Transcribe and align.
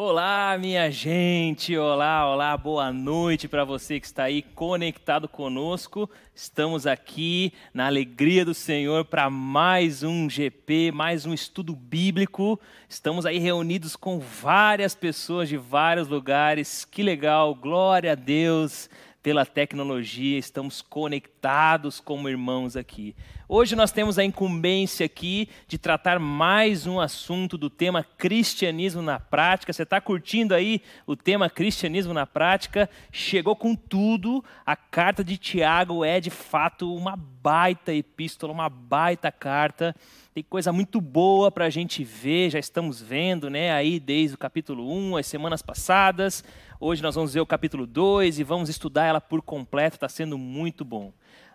Olá, 0.00 0.56
minha 0.60 0.88
gente! 0.92 1.76
Olá, 1.76 2.30
olá, 2.30 2.56
boa 2.56 2.92
noite 2.92 3.48
para 3.48 3.64
você 3.64 3.98
que 3.98 4.06
está 4.06 4.22
aí 4.22 4.42
conectado 4.42 5.26
conosco. 5.26 6.08
Estamos 6.32 6.86
aqui 6.86 7.52
na 7.74 7.86
alegria 7.86 8.44
do 8.44 8.54
Senhor 8.54 9.04
para 9.06 9.28
mais 9.28 10.04
um 10.04 10.30
GP, 10.30 10.92
mais 10.92 11.26
um 11.26 11.34
estudo 11.34 11.74
bíblico. 11.74 12.60
Estamos 12.88 13.26
aí 13.26 13.40
reunidos 13.40 13.96
com 13.96 14.20
várias 14.20 14.94
pessoas 14.94 15.48
de 15.48 15.56
vários 15.56 16.06
lugares. 16.06 16.84
Que 16.84 17.02
legal! 17.02 17.52
Glória 17.52 18.12
a 18.12 18.14
Deus! 18.14 18.88
Pela 19.22 19.44
tecnologia, 19.44 20.38
estamos 20.38 20.80
conectados 20.80 22.00
como 22.00 22.28
irmãos 22.28 22.76
aqui. 22.76 23.16
Hoje 23.48 23.74
nós 23.74 23.90
temos 23.90 24.18
a 24.18 24.24
incumbência 24.24 25.06
aqui 25.06 25.48
de 25.66 25.78
tratar 25.78 26.18
mais 26.18 26.86
um 26.86 27.00
assunto 27.00 27.58
do 27.58 27.68
tema 27.68 28.04
cristianismo 28.04 29.02
na 29.02 29.18
prática. 29.18 29.72
Você 29.72 29.82
está 29.82 30.00
curtindo 30.00 30.54
aí 30.54 30.82
o 31.06 31.16
tema 31.16 31.50
cristianismo 31.50 32.12
na 32.12 32.26
prática? 32.26 32.88
Chegou 33.10 33.56
com 33.56 33.74
tudo. 33.74 34.44
A 34.64 34.76
carta 34.76 35.24
de 35.24 35.36
Tiago 35.36 36.04
é 36.04 36.20
de 36.20 36.30
fato 36.30 36.94
uma 36.94 37.16
baita 37.16 37.92
epístola, 37.92 38.52
uma 38.52 38.68
baita 38.68 39.32
carta. 39.32 39.96
Tem 40.34 40.44
coisa 40.44 40.72
muito 40.72 41.00
boa 41.00 41.50
para 41.50 41.64
a 41.64 41.70
gente 41.70 42.04
ver, 42.04 42.50
já 42.50 42.58
estamos 42.58 43.00
vendo, 43.00 43.50
né? 43.50 43.72
Aí 43.72 43.98
desde 43.98 44.34
o 44.36 44.38
capítulo 44.38 44.88
1, 44.92 45.16
as 45.16 45.26
semanas 45.26 45.62
passadas. 45.62 46.44
Hoje 46.80 47.02
nós 47.02 47.16
vamos 47.16 47.34
ver 47.34 47.40
o 47.40 47.46
capítulo 47.46 47.88
2 47.88 48.38
e 48.38 48.44
vamos 48.44 48.68
estudar 48.68 49.04
ela 49.04 49.20
por 49.20 49.42
completo, 49.42 49.96
está 49.96 50.08
sendo 50.08 50.38
muito 50.38 50.84
bom. 50.84 51.12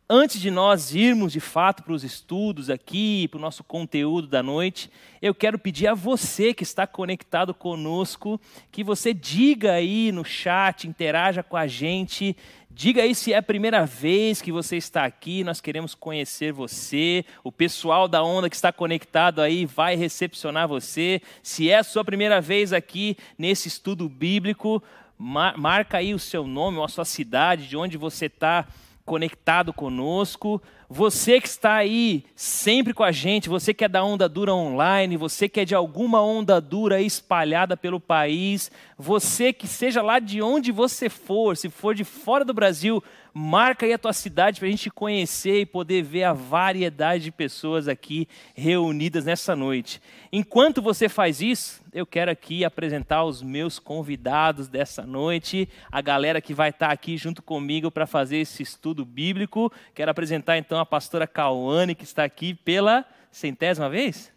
Antes 0.09 0.41
de 0.41 0.51
nós 0.51 0.93
irmos 0.93 1.31
de 1.31 1.39
fato 1.39 1.81
para 1.81 1.93
os 1.93 2.03
estudos 2.03 2.69
aqui, 2.69 3.29
para 3.29 3.37
o 3.37 3.41
nosso 3.41 3.63
conteúdo 3.63 4.27
da 4.27 4.43
noite, 4.43 4.91
eu 5.21 5.33
quero 5.33 5.57
pedir 5.57 5.87
a 5.87 5.93
você 5.93 6.53
que 6.53 6.63
está 6.63 6.85
conectado 6.85 7.53
conosco, 7.53 8.37
que 8.69 8.83
você 8.83 9.13
diga 9.13 9.71
aí 9.71 10.11
no 10.11 10.25
chat, 10.25 10.89
interaja 10.89 11.41
com 11.41 11.55
a 11.55 11.67
gente, 11.67 12.35
diga 12.69 13.01
aí 13.01 13.15
se 13.15 13.31
é 13.31 13.37
a 13.37 13.41
primeira 13.41 13.85
vez 13.85 14.41
que 14.41 14.51
você 14.51 14.75
está 14.75 15.05
aqui, 15.05 15.41
nós 15.41 15.61
queremos 15.61 15.95
conhecer 15.95 16.51
você, 16.51 17.23
o 17.45 17.51
pessoal 17.51 18.09
da 18.09 18.21
Onda 18.21 18.49
que 18.49 18.57
está 18.57 18.73
conectado 18.73 19.39
aí 19.39 19.65
vai 19.65 19.95
recepcionar 19.95 20.67
você. 20.67 21.21
Se 21.41 21.69
é 21.69 21.77
a 21.77 21.83
sua 21.83 22.03
primeira 22.03 22.41
vez 22.41 22.73
aqui 22.73 23.15
nesse 23.37 23.69
estudo 23.69 24.09
bíblico, 24.09 24.83
marca 25.23 25.97
aí 25.97 26.13
o 26.13 26.19
seu 26.19 26.45
nome 26.45 26.77
ou 26.77 26.83
a 26.83 26.89
sua 26.89 27.05
cidade, 27.05 27.67
de 27.67 27.77
onde 27.77 27.97
você 27.97 28.25
está 28.25 28.67
conectado 29.05 29.71
conosco. 29.71 30.61
Você 30.89 31.39
que 31.39 31.47
está 31.47 31.75
aí 31.75 32.23
sempre 32.35 32.93
com 32.93 33.03
a 33.03 33.11
gente, 33.11 33.49
você 33.49 33.73
que 33.73 33.83
é 33.83 33.87
da 33.87 34.03
Onda 34.03 34.29
Dura 34.29 34.53
Online, 34.53 35.17
você 35.17 35.49
que 35.49 35.61
é 35.61 35.65
de 35.65 35.73
alguma 35.73 36.21
Onda 36.21 36.59
Dura 36.61 37.01
espalhada 37.01 37.75
pelo 37.75 37.99
país, 37.99 38.69
você 38.97 39.51
que 39.51 39.65
seja 39.65 40.01
lá 40.01 40.19
de 40.19 40.41
onde 40.41 40.71
você 40.71 41.09
for, 41.09 41.57
se 41.57 41.69
for 41.69 41.95
de 41.95 42.03
fora 42.03 42.45
do 42.45 42.53
Brasil, 42.53 43.03
marca 43.33 43.85
aí 43.85 43.93
a 43.93 43.97
tua 43.97 44.13
cidade 44.13 44.59
para 44.59 44.67
a 44.67 44.71
gente 44.71 44.91
conhecer 44.91 45.61
e 45.61 45.65
poder 45.65 46.03
ver 46.03 46.23
a 46.23 46.33
variedade 46.33 47.25
de 47.25 47.31
pessoas 47.31 47.87
aqui 47.87 48.27
reunidas 48.53 49.25
nessa 49.25 49.55
noite. 49.55 50.01
Enquanto 50.31 50.81
você 50.81 51.09
faz 51.09 51.41
isso, 51.41 51.81
eu 51.93 52.05
quero 52.05 52.29
aqui 52.29 52.65
apresentar 52.65 53.23
os 53.23 53.41
meus 53.41 53.79
convidados 53.79 54.67
dessa 54.67 55.05
noite, 55.05 55.69
a 55.91 56.01
galera 56.01 56.41
que 56.41 56.53
vai 56.53 56.69
estar 56.69 56.91
aqui 56.91 57.17
junto 57.17 57.41
comigo 57.41 57.89
para 57.89 58.05
fazer 58.05 58.37
esse 58.37 58.61
estudo 58.61 59.05
bíblico. 59.05 59.71
Quero 59.95 60.11
apresentar 60.11 60.57
então 60.57 60.79
a 60.79 60.85
pastora 60.85 61.25
Cauane, 61.25 61.95
que 61.95 62.03
está 62.03 62.23
aqui 62.23 62.53
pela 62.53 63.05
centésima 63.31 63.89
vez? 63.89 64.32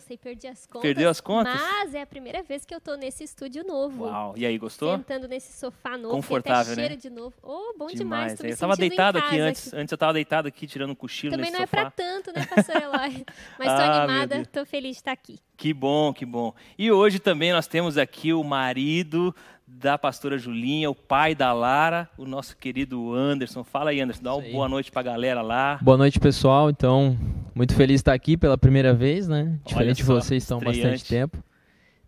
Sei, 0.00 0.16
perdi 0.16 0.46
as 0.46 0.66
contas. 0.66 0.82
Perdeu 0.82 1.08
as 1.08 1.20
contas? 1.20 1.54
Mas 1.54 1.94
é 1.94 2.02
a 2.02 2.06
primeira 2.06 2.42
vez 2.42 2.64
que 2.64 2.74
eu 2.74 2.80
tô 2.80 2.94
nesse 2.96 3.24
estúdio 3.24 3.64
novo. 3.64 4.04
Uau, 4.04 4.34
e 4.36 4.44
aí, 4.44 4.58
gostou? 4.58 4.96
Sentando 4.96 5.28
nesse 5.28 5.52
sofá 5.52 5.96
novo, 5.96 6.16
Confortável, 6.16 6.74
cheiro 6.74 6.94
né? 6.94 6.96
de 6.96 7.10
novo. 7.10 7.34
Oh, 7.42 7.76
bom 7.78 7.86
demais. 7.86 8.34
demais. 8.34 8.40
eu 8.40 8.48
estava 8.48 8.76
deitado 8.76 9.18
aqui 9.18 9.38
antes, 9.38 9.68
aqui. 9.68 9.76
antes 9.76 9.92
eu 9.92 9.96
estava 9.96 10.12
deitado 10.12 10.48
aqui 10.48 10.66
tirando 10.66 10.90
um 10.90 10.94
cochilo 10.94 11.36
Também 11.36 11.50
não 11.50 11.60
é 11.60 11.66
para 11.66 11.90
tanto, 11.90 12.32
né, 12.32 12.46
pastora 12.46 12.82
Eloy? 12.82 13.24
Mas 13.58 13.68
tô 13.68 13.74
ah, 13.74 14.02
animada, 14.02 14.46
tô 14.46 14.64
feliz 14.64 14.92
de 14.92 15.00
estar 15.00 15.12
aqui. 15.12 15.38
Que 15.56 15.74
bom, 15.74 16.12
que 16.12 16.24
bom. 16.24 16.54
E 16.78 16.90
hoje 16.90 17.18
também 17.18 17.52
nós 17.52 17.66
temos 17.66 17.98
aqui 17.98 18.32
o 18.32 18.42
marido 18.42 19.34
da 19.78 19.96
pastora 19.96 20.36
Julinha, 20.36 20.90
o 20.90 20.94
pai 20.94 21.34
da 21.34 21.52
Lara, 21.52 22.08
o 22.18 22.26
nosso 22.26 22.56
querido 22.56 23.14
Anderson. 23.14 23.62
Fala 23.62 23.90
aí, 23.90 24.00
Anderson, 24.00 24.22
dá 24.22 24.34
uma 24.34 24.48
boa 24.48 24.68
noite 24.68 24.90
para 24.90 25.00
a 25.00 25.04
galera 25.04 25.42
lá. 25.42 25.78
Boa 25.80 25.96
noite, 25.96 26.18
pessoal. 26.18 26.68
Então, 26.68 27.16
muito 27.54 27.74
feliz 27.74 27.96
de 27.96 28.00
estar 28.00 28.12
aqui 28.12 28.36
pela 28.36 28.58
primeira 28.58 28.92
vez, 28.92 29.28
né? 29.28 29.58
Diferente 29.64 29.98
de 29.98 30.02
vocês, 30.02 30.42
estão 30.42 30.58
bastante 30.58 31.04
tempo. 31.04 31.38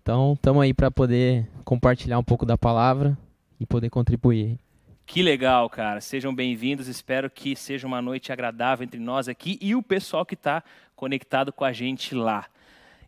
Então, 0.02 0.32
estamos 0.32 0.62
aí 0.62 0.74
para 0.74 0.90
poder 0.90 1.48
compartilhar 1.64 2.18
um 2.18 2.24
pouco 2.24 2.44
da 2.44 2.58
palavra 2.58 3.16
e 3.60 3.64
poder 3.64 3.88
contribuir. 3.88 4.58
Que 5.06 5.22
legal, 5.22 5.70
cara. 5.70 6.00
Sejam 6.00 6.34
bem-vindos. 6.34 6.88
Espero 6.88 7.30
que 7.30 7.54
seja 7.54 7.86
uma 7.86 8.02
noite 8.02 8.32
agradável 8.32 8.84
entre 8.84 8.98
nós 8.98 9.28
aqui 9.28 9.58
e 9.60 9.74
o 9.74 9.82
pessoal 9.82 10.26
que 10.26 10.34
está 10.34 10.62
conectado 10.96 11.52
com 11.52 11.64
a 11.64 11.72
gente 11.72 12.14
lá. 12.14 12.46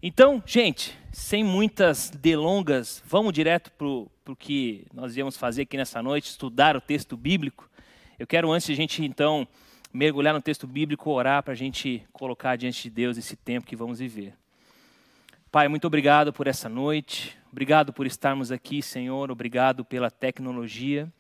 Então, 0.07 0.43
gente, 0.45 0.95
sem 1.11 1.43
muitas 1.43 2.11
delongas, 2.11 3.03
vamos 3.07 3.33
direto 3.33 3.73
para 3.73 3.87
o 3.87 4.37
que 4.39 4.87
nós 4.93 5.17
íamos 5.17 5.35
fazer 5.35 5.63
aqui 5.63 5.79
nessa 5.79 6.03
noite, 6.03 6.29
estudar 6.29 6.77
o 6.77 6.81
texto 6.83 7.17
bíblico. 7.17 7.71
Eu 8.19 8.27
quero, 8.27 8.53
antes 8.53 8.67
de 8.67 8.75
a 8.75 8.77
gente, 8.77 9.03
então, 9.03 9.49
mergulhar 9.95 10.35
no 10.35 10.43
texto 10.43 10.67
bíblico, 10.67 11.11
orar 11.11 11.43
para 11.43 11.55
a 11.55 11.57
gente 11.57 12.07
colocar 12.13 12.55
diante 12.57 12.83
de 12.83 12.91
Deus 12.91 13.17
esse 13.17 13.35
tempo 13.35 13.67
que 13.67 13.75
vamos 13.75 13.99
viver. 13.99 14.35
Pai, 15.51 15.69
muito 15.69 15.87
obrigado 15.87 16.35
por 16.35 16.47
essa 16.49 16.69
noite, 16.69 17.35
obrigado 17.51 17.91
por 17.91 18.07
estarmos 18.07 18.53
aqui, 18.53 18.83
Senhor, 18.83 19.31
obrigado 19.31 19.87
pela 19.87 20.11
tecnologia 20.11 21.11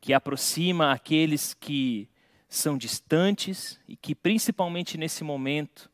que 0.00 0.14
aproxima 0.14 0.92
aqueles 0.92 1.54
que 1.54 2.08
são 2.48 2.78
distantes 2.78 3.80
e 3.88 3.96
que, 3.96 4.14
principalmente 4.14 4.96
nesse 4.96 5.24
momento 5.24 5.90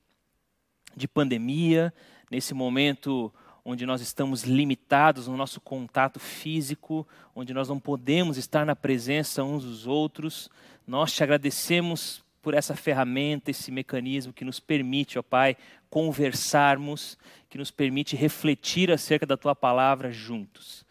de 0.94 1.09
pandemia, 1.09 1.91
nesse 2.34 2.53
momento 2.53 3.33
onde 3.65 3.87
nós 3.87 4.00
estamos 4.00 4.43
limitados 4.43 5.28
no 5.28 5.37
nosso 5.37 5.61
contato 5.61 6.19
físico, 6.19 7.06
onde 7.33 7.55
nós 7.55 7.69
não 7.69 7.78
podemos 7.78 8.37
estar 8.37 8.67
na 8.67 8.75
presença 8.75 9.45
uns 9.45 9.62
dos 9.62 9.87
outros, 9.87 10.50
nós 10.84 11.12
te 11.12 11.22
agradecemos 11.22 12.25
por 12.43 12.53
essa 12.53 12.75
ferramenta, 12.75 13.53
esse 13.53 13.71
mecanismo 13.71 14.33
que 14.33 14.45
nos 14.45 14.59
permite, 14.59 15.17
ó 15.17 15.22
Pai, 15.22 15.56
conversarmos, 15.89 17.17
que 17.49 17.56
nos 17.56 17.71
permite 17.71 18.17
refletir 18.17 18.91
acerca 18.91 19.25
da 19.25 19.37
tua 19.37 19.55
palavra 19.55 20.11
juntos. 20.11 20.84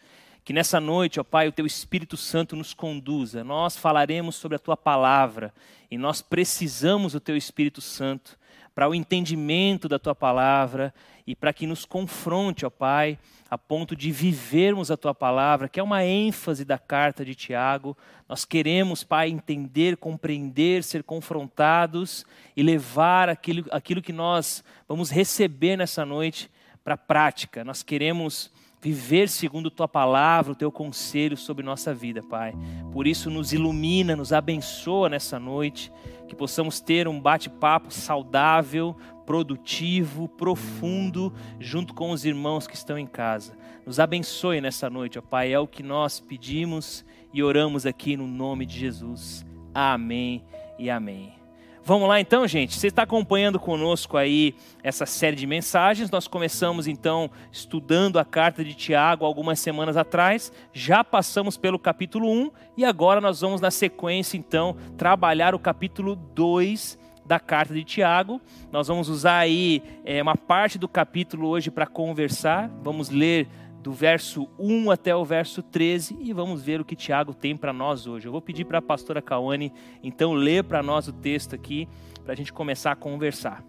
Que 0.46 0.54
nessa 0.54 0.80
noite, 0.80 1.20
ó 1.20 1.26
Pai, 1.26 1.50
o 1.50 1.52
teu 1.52 1.66
Espírito 1.66 2.16
Santo 2.16 2.56
nos 2.56 2.74
conduza. 2.74 3.44
Nós 3.44 3.76
falaremos 3.76 4.38
sobre 4.38 4.56
a 4.56 4.60
tua 4.60 4.78
palavra 4.78 5.54
e 5.92 5.98
nós 5.98 6.22
precisamos 6.22 7.12
do 7.12 7.20
teu 7.20 7.36
Espírito 7.36 7.82
Santo 7.82 8.40
para 8.74 8.90
o 8.90 8.96
entendimento 8.96 9.88
da 9.88 10.00
tua 10.00 10.16
palavra 10.16 10.94
e 11.26 11.36
para 11.36 11.54
que 11.54 11.66
nos 11.66 11.86
confronte, 11.86 12.66
ó 12.66 12.70
Pai, 12.70 13.18
a 13.50 13.58
ponto 13.58 13.96
de 13.96 14.12
vivermos 14.12 14.90
a 14.90 14.98
tua 14.98 15.14
palavra, 15.14 15.70
que 15.70 15.80
é 15.80 15.84
uma 15.84 16.04
ênfase 16.04 16.66
da 16.66 16.78
carta 16.78 17.24
de 17.24 17.36
Tiago. 17.36 17.96
Nós 18.28 18.46
queremos, 18.46 19.04
Pai, 19.04 19.30
entender, 19.30 19.98
compreender, 19.98 20.84
ser 20.84 21.04
confrontados 21.04 22.26
e 22.56 22.64
levar 22.64 23.30
aquilo, 23.30 23.66
aquilo 23.72 24.02
que 24.02 24.12
nós 24.12 24.64
vamos 24.88 25.10
receber 25.10 25.78
nessa 25.78 26.06
noite 26.06 26.50
para 26.84 26.96
a 26.96 26.98
prática. 26.98 27.64
Nós 27.64 27.84
queremos 27.84 28.52
viver 28.84 29.30
segundo 29.30 29.72
tua 29.72 29.88
palavra, 29.88 30.52
o 30.52 30.56
teu 30.56 30.70
conselho 30.70 31.38
sobre 31.38 31.64
nossa 31.64 31.94
vida, 31.94 32.22
Pai. 32.22 32.54
Por 32.92 33.08
isso, 33.08 33.30
nos 33.30 33.54
ilumina, 33.54 34.14
nos 34.14 34.34
abençoa 34.34 35.08
nessa 35.08 35.40
noite, 35.40 35.90
que 36.28 36.36
possamos 36.36 36.82
ter 36.82 37.08
um 37.08 37.18
bate-papo 37.18 37.94
saudável, 37.94 38.98
produtivo, 39.26 40.28
profundo, 40.28 41.34
junto 41.60 41.94
com 41.94 42.12
os 42.12 42.26
irmãos 42.26 42.68
que 42.68 42.76
estão 42.76 42.98
em 42.98 43.08
casa. 43.08 43.58
Nos 43.86 44.00
abençoe 44.00 44.62
nessa 44.62 44.90
noite, 44.90 45.20
ó 45.20 45.22
Pai, 45.22 45.52
é 45.52 45.60
o 45.60 45.68
que 45.68 45.84
nós 45.84 46.20
pedimos 46.20 47.06
e 47.34 47.44
oramos 47.44 47.86
aqui 47.86 48.16
no 48.16 48.28
nome 48.28 48.66
de 48.66 48.80
Jesus. 48.80 49.46
Amém 49.74 50.44
e 50.78 50.90
amém. 50.90 51.44
Vamos 51.86 52.08
lá 52.08 52.18
então, 52.18 52.48
gente. 52.48 52.78
Você 52.78 52.88
está 52.88 53.04
acompanhando 53.04 53.60
conosco 53.60 54.16
aí 54.16 54.56
essa 54.82 55.06
série 55.06 55.36
de 55.36 55.46
mensagens. 55.46 56.10
Nós 56.10 56.30
começamos 56.30 56.88
então 56.88 57.30
estudando 57.52 58.18
a 58.18 58.24
carta 58.24 58.64
de 58.64 58.74
Tiago 58.74 59.26
algumas 59.26 59.60
semanas 59.60 59.98
atrás. 59.98 60.50
Já 60.72 61.04
passamos 61.04 61.58
pelo 61.58 61.78
capítulo 61.78 62.32
1 62.32 62.52
e 62.78 62.86
agora 62.86 63.20
nós 63.20 63.42
vamos 63.42 63.60
na 63.60 63.70
sequência 63.70 64.38
então 64.38 64.78
trabalhar 64.96 65.54
o 65.54 65.60
capítulo 65.60 66.16
2 66.16 67.03
da 67.26 67.40
carta 67.40 67.74
de 67.74 67.84
Tiago. 67.84 68.42
Nós 68.72 68.88
vamos 68.88 69.10
usar 69.10 69.38
aí 69.38 69.82
é, 70.04 70.22
uma 70.22 70.36
parte 70.36 70.78
do 70.78 70.88
capítulo 70.88 71.48
hoje 71.48 71.72
para 71.72 71.88
conversar. 71.88 72.70
Vamos 72.82 73.10
ler 73.10 73.48
do 73.82 73.92
verso 73.92 74.50
1 74.58 74.92
até 74.92 75.14
o 75.16 75.26
verso 75.26 75.62
13 75.62 76.18
e 76.20 76.32
vamos 76.32 76.64
ver 76.64 76.80
o 76.80 76.86
que 76.86 76.96
Tiago 76.96 77.34
tem 77.34 77.56
para 77.56 77.74
nós 77.74 78.08
hoje. 78.08 78.28
Eu 78.28 78.32
vou 78.32 78.42
pedir 78.42 78.66
para 78.66 78.78
a 78.78 78.82
pastora 78.82 79.22
Cauane 79.22 79.74
então 80.02 80.34
ler 80.34 80.64
para 80.64 80.82
nós 80.82 81.08
o 81.08 81.14
texto 81.14 81.54
aqui 81.54 81.88
para 82.24 82.34
a 82.34 82.36
gente 82.36 82.54
começar 82.54 82.92
a 82.94 82.96
conversar. 82.96 83.64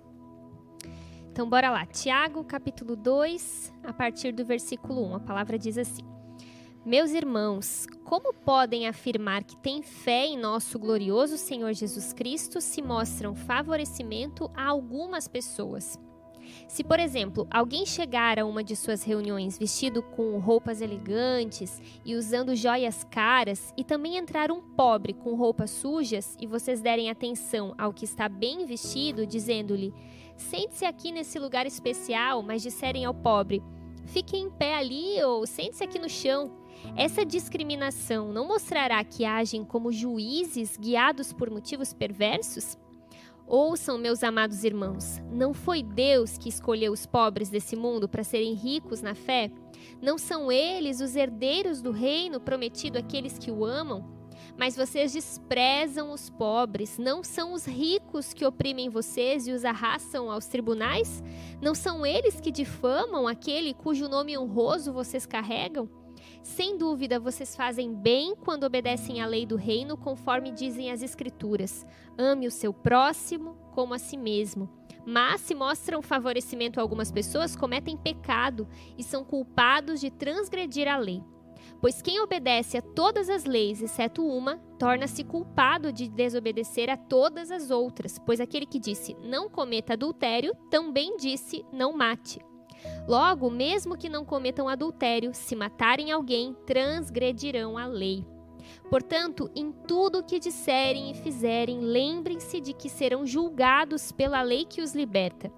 Então, 1.33 1.49
bora 1.49 1.69
lá. 1.69 1.85
Tiago, 1.85 2.45
capítulo 2.45 2.95
2, 2.95 3.75
a 3.83 3.93
partir 3.93 4.31
do 4.31 4.45
versículo 4.45 5.05
1. 5.11 5.17
A 5.17 5.21
palavra 5.21 5.59
diz 5.59 5.77
assim: 5.77 6.14
Meus 6.85 7.13
irmãos, 7.13 7.87
como 8.05 8.35
podem 8.35 8.87
afirmar 8.87 9.43
que 9.43 9.57
têm 9.57 9.81
fé 9.81 10.27
em 10.27 10.37
nosso 10.37 10.79
glorioso 10.79 11.39
Senhor 11.39 11.73
Jesus 11.73 12.13
Cristo 12.13 12.61
se 12.61 12.83
mostram 12.83 13.35
favorecimento 13.35 14.51
a 14.55 14.69
algumas 14.69 15.27
pessoas? 15.27 15.99
Se, 16.69 16.85
por 16.85 17.01
exemplo, 17.01 17.47
alguém 17.51 17.87
chegar 17.87 18.39
a 18.39 18.45
uma 18.45 18.63
de 18.63 18.77
suas 18.77 19.03
reuniões 19.03 19.57
vestido 19.57 20.03
com 20.03 20.39
roupas 20.39 20.83
elegantes 20.83 21.81
e 22.05 22.15
usando 22.15 22.55
joias 22.55 23.03
caras, 23.05 23.73
e 23.79 23.83
também 23.83 24.19
entrar 24.19 24.53
um 24.53 24.61
pobre 24.61 25.15
com 25.15 25.35
roupas 25.37 25.71
sujas, 25.71 26.37
e 26.39 26.47
vocês 26.47 26.83
derem 26.83 27.09
atenção 27.09 27.75
ao 27.79 27.95
que 27.95 28.05
está 28.05 28.29
bem 28.29 28.67
vestido, 28.67 29.27
dizendo-lhe: 29.27 29.95
Sente-se 30.37 30.85
aqui 30.85 31.11
nesse 31.11 31.39
lugar 31.39 31.65
especial, 31.65 32.43
mas 32.43 32.61
disserem 32.61 33.07
ao 33.07 33.15
pobre: 33.15 33.63
Fique 34.05 34.37
em 34.37 34.51
pé 34.51 34.75
ali 34.75 35.23
ou 35.23 35.47
sente-se 35.47 35.83
aqui 35.83 35.99
no 35.99 36.11
chão. 36.11 36.63
Essa 36.97 37.25
discriminação 37.25 38.33
não 38.33 38.47
mostrará 38.47 39.03
que 39.03 39.25
agem 39.25 39.65
como 39.65 39.93
juízes 39.93 40.77
guiados 40.77 41.33
por 41.33 41.51
motivos 41.51 41.93
perversos? 41.93 42.79
Ouçam, 43.47 43.99
meus 43.99 44.23
amados 44.23 44.65
irmãos, 44.65 45.21
não 45.31 45.53
foi 45.53 45.83
Deus 45.83 46.39
que 46.39 46.49
escolheu 46.49 46.93
os 46.93 47.05
pobres 47.05 47.51
desse 47.51 47.77
mundo 47.77 48.09
para 48.09 48.25
serem 48.25 48.55
ricos 48.55 49.03
na 49.03 49.15
fé? 49.15 49.51
Não 50.01 50.17
são 50.17 50.51
eles 50.51 51.01
os 51.01 51.15
herdeiros 51.15 51.83
do 51.83 51.91
reino 51.91 52.41
prometido 52.41 52.97
àqueles 52.97 53.39
que 53.39 53.51
o 53.51 53.65
amam? 53.65 54.15
Mas 54.57 54.77
vocês 54.77 55.13
desprezam 55.13 56.13
os 56.13 56.31
pobres, 56.31 56.97
não 56.97 57.23
são 57.23 57.53
os 57.53 57.67
ricos 57.67 58.33
que 58.33 58.47
oprimem 58.47 58.89
vocês 58.89 59.47
e 59.47 59.53
os 59.53 59.65
arrastam 59.65 60.31
aos 60.31 60.47
tribunais? 60.47 61.23
Não 61.61 61.75
são 61.75 62.07
eles 62.07 62.41
que 62.41 62.53
difamam 62.53 63.27
aquele 63.27 63.75
cujo 63.75 64.09
nome 64.09 64.39
honroso 64.39 64.93
vocês 64.93 65.27
carregam? 65.27 65.89
Sem 66.45 66.77
dúvida, 66.77 67.19
vocês 67.19 67.57
fazem 67.57 67.95
bem 67.95 68.37
quando 68.37 68.65
obedecem 68.65 69.23
à 69.23 69.27
lei 69.27 69.47
do 69.47 69.57
reino, 69.57 69.97
conforme 69.97 70.53
dizem 70.53 70.91
as 70.91 71.03
Escrituras. 71.03 71.87
Ame 72.19 72.47
o 72.47 72.51
seu 72.51 72.71
próximo 72.71 73.57
como 73.73 73.95
a 73.95 73.99
si 73.99 74.19
mesmo. 74.19 74.69
Mas, 75.07 75.41
se 75.41 75.55
mostram 75.55 76.03
favorecimento 76.03 76.79
a 76.79 76.83
algumas 76.83 77.11
pessoas, 77.11 77.57
cometem 77.57 77.97
pecado 77.97 78.69
e 78.99 79.03
são 79.03 79.25
culpados 79.25 80.01
de 80.01 80.11
transgredir 80.11 80.87
a 80.87 80.99
lei. 80.99 81.23
Pois 81.81 82.03
quem 82.03 82.21
obedece 82.21 82.77
a 82.77 82.83
todas 82.83 83.31
as 83.31 83.47
leis, 83.47 83.81
exceto 83.81 84.23
uma, 84.23 84.59
torna-se 84.79 85.25
culpado 85.25 85.91
de 85.91 86.09
desobedecer 86.09 86.91
a 86.91 86.97
todas 86.97 87.51
as 87.51 87.71
outras. 87.71 88.19
Pois 88.19 88.39
aquele 88.39 88.67
que 88.67 88.79
disse 88.79 89.17
não 89.23 89.49
cometa 89.49 89.95
adultério, 89.95 90.55
também 90.71 91.17
disse 91.17 91.65
não 91.73 91.97
mate. 91.97 92.39
Logo, 93.07 93.51
mesmo 93.51 93.97
que 93.97 94.09
não 94.09 94.25
cometam 94.25 94.69
adultério, 94.69 95.35
se 95.35 95.55
matarem 95.55 96.11
alguém, 96.11 96.55
transgredirão 96.67 97.77
a 97.77 97.87
lei. 97.87 98.25
Portanto, 98.89 99.51
em 99.55 99.73
tudo 99.73 100.19
o 100.19 100.23
que 100.23 100.39
disserem 100.39 101.11
e 101.11 101.15
fizerem, 101.15 101.81
lembrem-se 101.81 102.61
de 102.61 102.73
que 102.73 102.89
serão 102.89 103.27
julgados 103.27 104.13
pela 104.13 104.43
lei 104.43 104.65
que 104.65 104.81
os 104.81 104.95
liberta. 104.95 105.53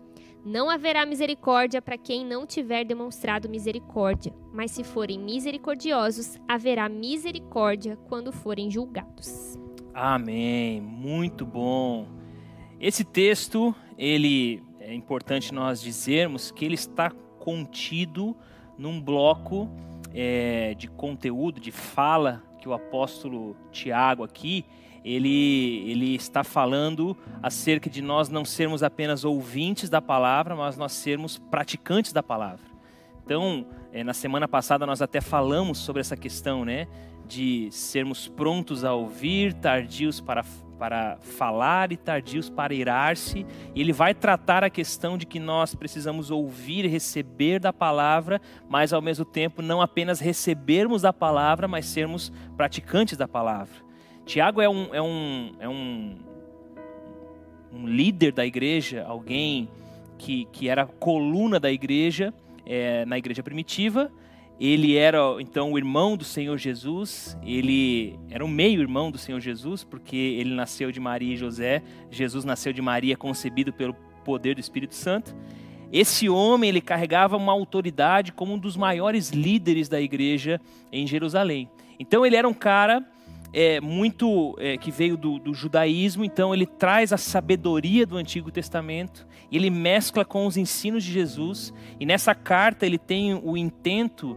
Não 0.45 0.71
haverá 0.71 1.05
misericórdia 1.05 1.83
para 1.83 1.99
quem 1.99 2.25
não 2.25 2.47
tiver 2.47 2.85
demonstrado 2.85 3.49
misericórdia, 3.49 4.33
mas 4.53 4.71
se 4.71 4.85
forem 4.85 5.19
misericordiosos, 5.19 6.39
haverá 6.47 6.89
misericórdia 6.89 7.97
quando 8.09 8.31
forem 8.33 8.71
julgados. 8.71 9.59
Amém. 9.93 10.81
Muito 10.81 11.45
bom. 11.45 12.07
Esse 12.79 13.03
texto, 13.03 13.75
ele 13.99 14.63
é 14.87 14.95
importante 14.95 15.53
nós 15.53 15.81
dizermos 15.81 16.53
que 16.53 16.65
ele 16.65 16.77
está 16.77 17.11
contido 17.41 18.37
num 18.79 19.01
bloco 19.01 19.69
é, 20.15 20.75
de 20.75 20.87
conteúdo, 20.87 21.61
de 21.61 21.73
fala 21.73 22.41
que 22.61 22.69
o 22.69 22.73
apóstolo 22.73 23.57
Tiago 23.73 24.23
aqui 24.23 24.65
ele, 25.05 25.91
ele 25.91 26.15
está 26.15 26.45
falando 26.45 27.17
acerca 27.43 27.91
de 27.91 28.01
nós 28.01 28.29
não 28.29 28.45
sermos 28.45 28.85
apenas 28.85 29.25
ouvintes 29.25 29.91
da 29.91 30.01
palavra, 30.01 30.55
mas 30.55 30.77
nós 30.77 30.93
sermos 30.93 31.37
praticantes 31.37 32.13
da 32.13 32.23
palavra. 32.23 32.67
Então, 33.25 33.67
é, 33.93 34.05
na 34.05 34.15
semana 34.15 34.47
passada 34.47 34.87
nós 34.87 35.03
até 35.03 35.21
falamos 35.21 35.79
sobre 35.79 36.01
essa 36.01 36.17
questão, 36.17 36.65
né, 36.65 36.87
de 37.27 37.69
sermos 37.73 38.29
prontos 38.29 38.85
a 38.85 38.95
ouvir, 38.95 39.53
tardios 39.53 40.21
para 40.21 40.45
para 40.79 41.17
falar 41.21 41.93
e 41.93 41.97
tardios 41.97 42.49
para 42.49 42.75
irar-se. 42.75 43.47
Ele 43.75 43.93
vai 43.93 44.15
tratar 44.15 44.63
a 44.63 44.71
questão 44.71 45.17
de 45.17 45.27
que 45.27 45.41
nós 45.41 45.75
precisamos 45.75 46.31
ouvir 46.31 46.85
e 46.85 46.89
receber 46.89 47.59
da 47.59 47.73
palavra, 47.73 48.41
mas 48.69 48.93
ao 48.93 49.03
mesmo 49.03 49.25
tempo 49.25 49.63
não 49.63 49.81
apenas 49.81 50.21
recebermos 50.21 51.03
da 51.03 51.13
palavra, 51.13 51.67
mas 51.67 51.87
sermos 51.87 52.33
praticantes 52.57 53.17
da 53.17 53.27
palavra. 53.27 53.85
Tiago 54.25 54.61
é 54.61 54.69
um, 54.69 54.95
é 54.95 55.01
um, 55.01 55.55
é 55.61 55.69
um, 55.69 56.17
um 57.73 57.87
líder 57.87 58.33
da 58.33 58.45
igreja, 58.45 59.05
alguém 59.07 59.69
que, 60.19 60.47
que 60.47 60.69
era 60.69 60.87
coluna 60.87 61.61
da 61.61 61.71
igreja, 61.71 62.35
é, 62.65 63.05
na 63.05 63.17
igreja 63.17 63.43
primitiva, 63.43 64.11
ele 64.59 64.97
era 64.97 65.19
então 65.39 65.73
o 65.73 65.79
irmão 65.79 66.17
do 66.17 66.25
Senhor 66.25 66.57
Jesus, 66.57 67.37
ele 67.45 68.19
era 68.31 68.45
o 68.45 68.49
meio-irmão 68.49 69.11
do 69.11 69.19
Senhor 69.19 69.41
Jesus, 69.41 69.85
porque 69.85 70.17
ele 70.17 70.55
nasceu 70.55 70.91
de 70.91 70.99
Maria 70.99 71.35
e 71.35 71.37
José, 71.37 71.83
Jesus 72.11 72.45
nasceu 72.45 72.73
de 72.73 72.81
Maria, 72.81 73.17
concebido 73.17 73.73
pelo 73.73 73.95
poder 74.25 74.55
do 74.55 74.61
Espírito 74.61 74.95
Santo. 74.95 75.37
Esse 75.93 76.29
homem, 76.29 76.69
ele 76.69 76.81
carregava 76.81 77.37
uma 77.37 77.53
autoridade 77.53 78.33
como 78.33 78.55
um 78.55 78.59
dos 78.59 78.77
maiores 78.77 79.31
líderes 79.31 79.89
da 79.89 80.01
igreja 80.01 80.61
em 80.91 81.07
Jerusalém. 81.07 81.71
Então 81.99 82.27
ele 82.27 82.35
era 82.35 82.49
um 82.49 82.55
cara 82.55 83.07
é, 83.53 83.81
muito 83.81 84.57
é, 84.59 84.77
que 84.77 84.91
veio 84.91 85.17
do, 85.17 85.39
do, 85.39 85.55
judaísmo, 85.55 86.25
então 86.25 86.55
ele 86.55 86.67
traz 86.67 87.13
a 87.13 87.17
sabedoria 87.17 88.05
do 88.05 88.17
Antigo 88.17 88.51
Testamento, 88.51 89.27
ele 89.51 89.71
mescla 89.71 90.25
com 90.25 90.47
os 90.47 90.57
ensinos 90.57 91.05
de 91.05 91.13
Jesus, 91.13 91.73
e 92.01 92.05
nessa 92.05 92.35
carta 92.35 92.85
ele 92.85 92.99
tem 92.99 93.35
o 93.35 93.57
intento 93.57 94.37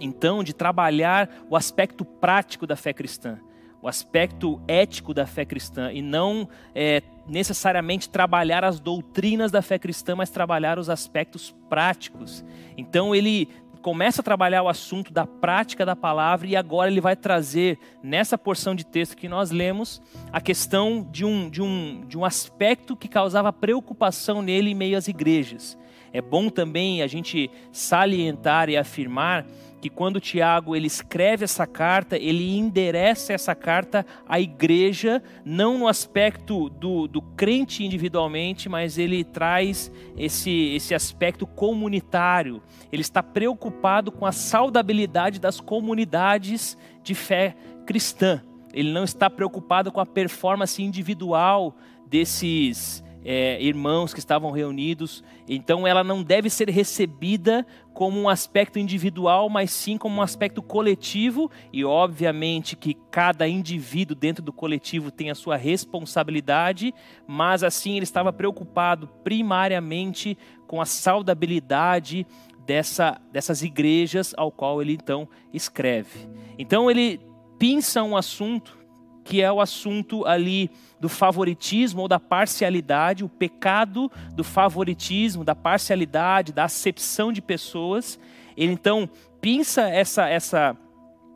então, 0.00 0.42
de 0.42 0.52
trabalhar 0.52 1.30
o 1.48 1.56
aspecto 1.56 2.04
prático 2.04 2.66
da 2.66 2.76
fé 2.76 2.92
cristã, 2.92 3.38
o 3.80 3.88
aspecto 3.88 4.60
ético 4.66 5.12
da 5.12 5.26
fé 5.26 5.44
cristã, 5.44 5.92
e 5.92 6.00
não 6.00 6.48
é, 6.74 7.02
necessariamente 7.26 8.08
trabalhar 8.08 8.64
as 8.64 8.80
doutrinas 8.80 9.50
da 9.50 9.60
fé 9.60 9.78
cristã, 9.78 10.16
mas 10.16 10.30
trabalhar 10.30 10.78
os 10.78 10.88
aspectos 10.88 11.54
práticos. 11.68 12.44
Então, 12.76 13.14
ele 13.14 13.48
começa 13.84 14.22
a 14.22 14.24
trabalhar 14.24 14.62
o 14.62 14.68
assunto 14.70 15.12
da 15.12 15.26
prática 15.26 15.84
da 15.84 15.94
palavra 15.94 16.46
e 16.46 16.56
agora 16.56 16.90
ele 16.90 17.02
vai 17.02 17.14
trazer 17.14 17.78
nessa 18.02 18.38
porção 18.38 18.74
de 18.74 18.86
texto 18.86 19.14
que 19.14 19.28
nós 19.28 19.50
lemos 19.50 20.00
a 20.32 20.40
questão 20.40 21.06
de 21.12 21.22
um, 21.22 21.50
de 21.50 21.60
um, 21.60 22.02
de 22.08 22.16
um 22.16 22.24
aspecto 22.24 22.96
que 22.96 23.06
causava 23.06 23.52
preocupação 23.52 24.40
nele 24.40 24.70
em 24.70 24.74
meio 24.74 24.96
às 24.96 25.06
igrejas. 25.06 25.76
É 26.14 26.22
bom 26.22 26.48
também 26.48 27.02
a 27.02 27.06
gente 27.06 27.50
salientar 27.70 28.70
e 28.70 28.76
afirmar 28.78 29.44
que 29.84 29.90
quando 29.90 30.18
Tiago 30.18 30.74
ele 30.74 30.86
escreve 30.86 31.44
essa 31.44 31.66
carta, 31.66 32.16
ele 32.16 32.56
endereça 32.56 33.34
essa 33.34 33.54
carta 33.54 34.06
à 34.26 34.40
igreja, 34.40 35.22
não 35.44 35.76
no 35.76 35.86
aspecto 35.86 36.70
do, 36.70 37.06
do 37.06 37.20
crente 37.20 37.84
individualmente, 37.84 38.66
mas 38.66 38.96
ele 38.96 39.22
traz 39.22 39.92
esse, 40.16 40.74
esse 40.74 40.94
aspecto 40.94 41.46
comunitário. 41.46 42.62
Ele 42.90 43.02
está 43.02 43.22
preocupado 43.22 44.10
com 44.10 44.24
a 44.24 44.32
saudabilidade 44.32 45.38
das 45.38 45.60
comunidades 45.60 46.78
de 47.02 47.14
fé 47.14 47.54
cristã. 47.84 48.40
Ele 48.72 48.90
não 48.90 49.04
está 49.04 49.28
preocupado 49.28 49.92
com 49.92 50.00
a 50.00 50.06
performance 50.06 50.82
individual 50.82 51.76
desses 52.06 53.03
é, 53.24 53.60
irmãos 53.62 54.12
que 54.12 54.18
estavam 54.18 54.50
reunidos. 54.50 55.24
Então 55.48 55.86
ela 55.86 56.04
não 56.04 56.22
deve 56.22 56.50
ser 56.50 56.68
recebida 56.68 57.66
como 57.92 58.20
um 58.20 58.28
aspecto 58.28 58.78
individual, 58.78 59.48
mas 59.48 59.70
sim 59.70 59.96
como 59.96 60.16
um 60.16 60.22
aspecto 60.22 60.62
coletivo. 60.62 61.50
E 61.72 61.84
obviamente 61.84 62.76
que 62.76 62.94
cada 63.10 63.48
indivíduo 63.48 64.14
dentro 64.14 64.42
do 64.42 64.52
coletivo 64.52 65.10
tem 65.10 65.30
a 65.30 65.34
sua 65.34 65.56
responsabilidade, 65.56 66.92
mas 67.26 67.62
assim 67.62 67.96
ele 67.96 68.04
estava 68.04 68.32
preocupado 68.32 69.08
primariamente 69.22 70.36
com 70.66 70.80
a 70.80 70.84
saudabilidade 70.84 72.26
dessa, 72.66 73.20
dessas 73.32 73.62
igrejas 73.62 74.34
ao 74.36 74.50
qual 74.50 74.82
ele 74.82 74.92
então 74.92 75.28
escreve. 75.52 76.28
Então 76.58 76.90
ele 76.90 77.20
pinça 77.58 78.02
um 78.02 78.16
assunto 78.16 78.83
que 79.24 79.40
é 79.40 79.50
o 79.50 79.60
assunto 79.60 80.26
ali 80.26 80.70
do 81.00 81.08
favoritismo 81.08 82.02
ou 82.02 82.08
da 82.08 82.20
parcialidade, 82.20 83.24
o 83.24 83.28
pecado 83.28 84.10
do 84.34 84.44
favoritismo, 84.44 85.42
da 85.42 85.54
parcialidade, 85.54 86.52
da 86.52 86.64
acepção 86.64 87.32
de 87.32 87.40
pessoas. 87.40 88.18
Ele 88.56 88.72
então 88.72 89.08
pinça 89.40 89.88
essa 89.88 90.28
essa 90.28 90.76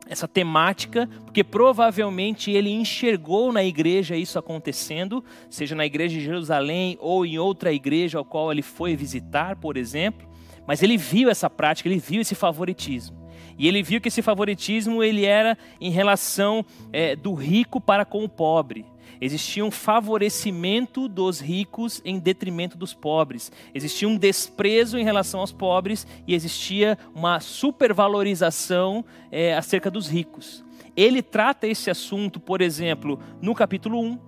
essa 0.09 0.26
temática, 0.26 1.07
porque 1.25 1.45
provavelmente 1.45 2.50
ele 2.50 2.71
enxergou 2.71 3.52
na 3.52 3.62
igreja 3.62 4.16
isso 4.16 4.38
acontecendo, 4.38 5.23
seja 5.50 5.75
na 5.75 5.85
igreja 5.85 6.14
de 6.14 6.25
Jerusalém 6.25 6.97
ou 6.99 7.26
em 7.26 7.38
outra 7.38 7.73
igreja 7.73 8.16
ao 8.16 8.25
qual 8.25 8.50
ele 8.50 8.62
foi 8.62 8.97
visitar, 8.97 9.57
por 9.57 9.76
exemplo, 9.76 10.26
mas 10.66 10.83
ele 10.83 10.97
viu 10.97 11.28
essa 11.28 11.50
prática, 11.50 11.88
ele 11.88 11.99
viu 11.99 12.23
esse 12.23 12.35
favoritismo. 12.35 13.17
E 13.58 13.66
ele 13.66 13.82
viu 13.82 14.00
que 14.00 14.08
esse 14.08 14.22
favoritismo 14.22 15.02
ele 15.02 15.24
era 15.24 15.58
em 15.80 15.90
relação 15.90 16.64
é, 16.92 17.16
do 17.16 17.34
rico 17.34 17.80
para 17.80 18.04
com 18.04 18.24
o 18.24 18.28
pobre. 18.28 18.86
Existia 19.20 19.64
um 19.64 19.70
favorecimento 19.70 21.08
dos 21.08 21.40
ricos 21.40 22.00
em 22.04 22.18
detrimento 22.18 22.78
dos 22.78 22.94
pobres. 22.94 23.50
Existia 23.74 24.08
um 24.08 24.16
desprezo 24.16 24.96
em 24.96 25.04
relação 25.04 25.40
aos 25.40 25.50
pobres 25.50 26.06
e 26.26 26.34
existia 26.34 26.96
uma 27.14 27.40
supervalorização 27.40 29.04
é, 29.30 29.54
acerca 29.54 29.90
dos 29.90 30.08
ricos. 30.08 30.64
Ele 30.96 31.22
trata 31.22 31.66
esse 31.66 31.90
assunto, 31.90 32.40
por 32.40 32.60
exemplo, 32.60 33.18
no 33.40 33.54
capítulo 33.54 34.00
1, 34.00 34.18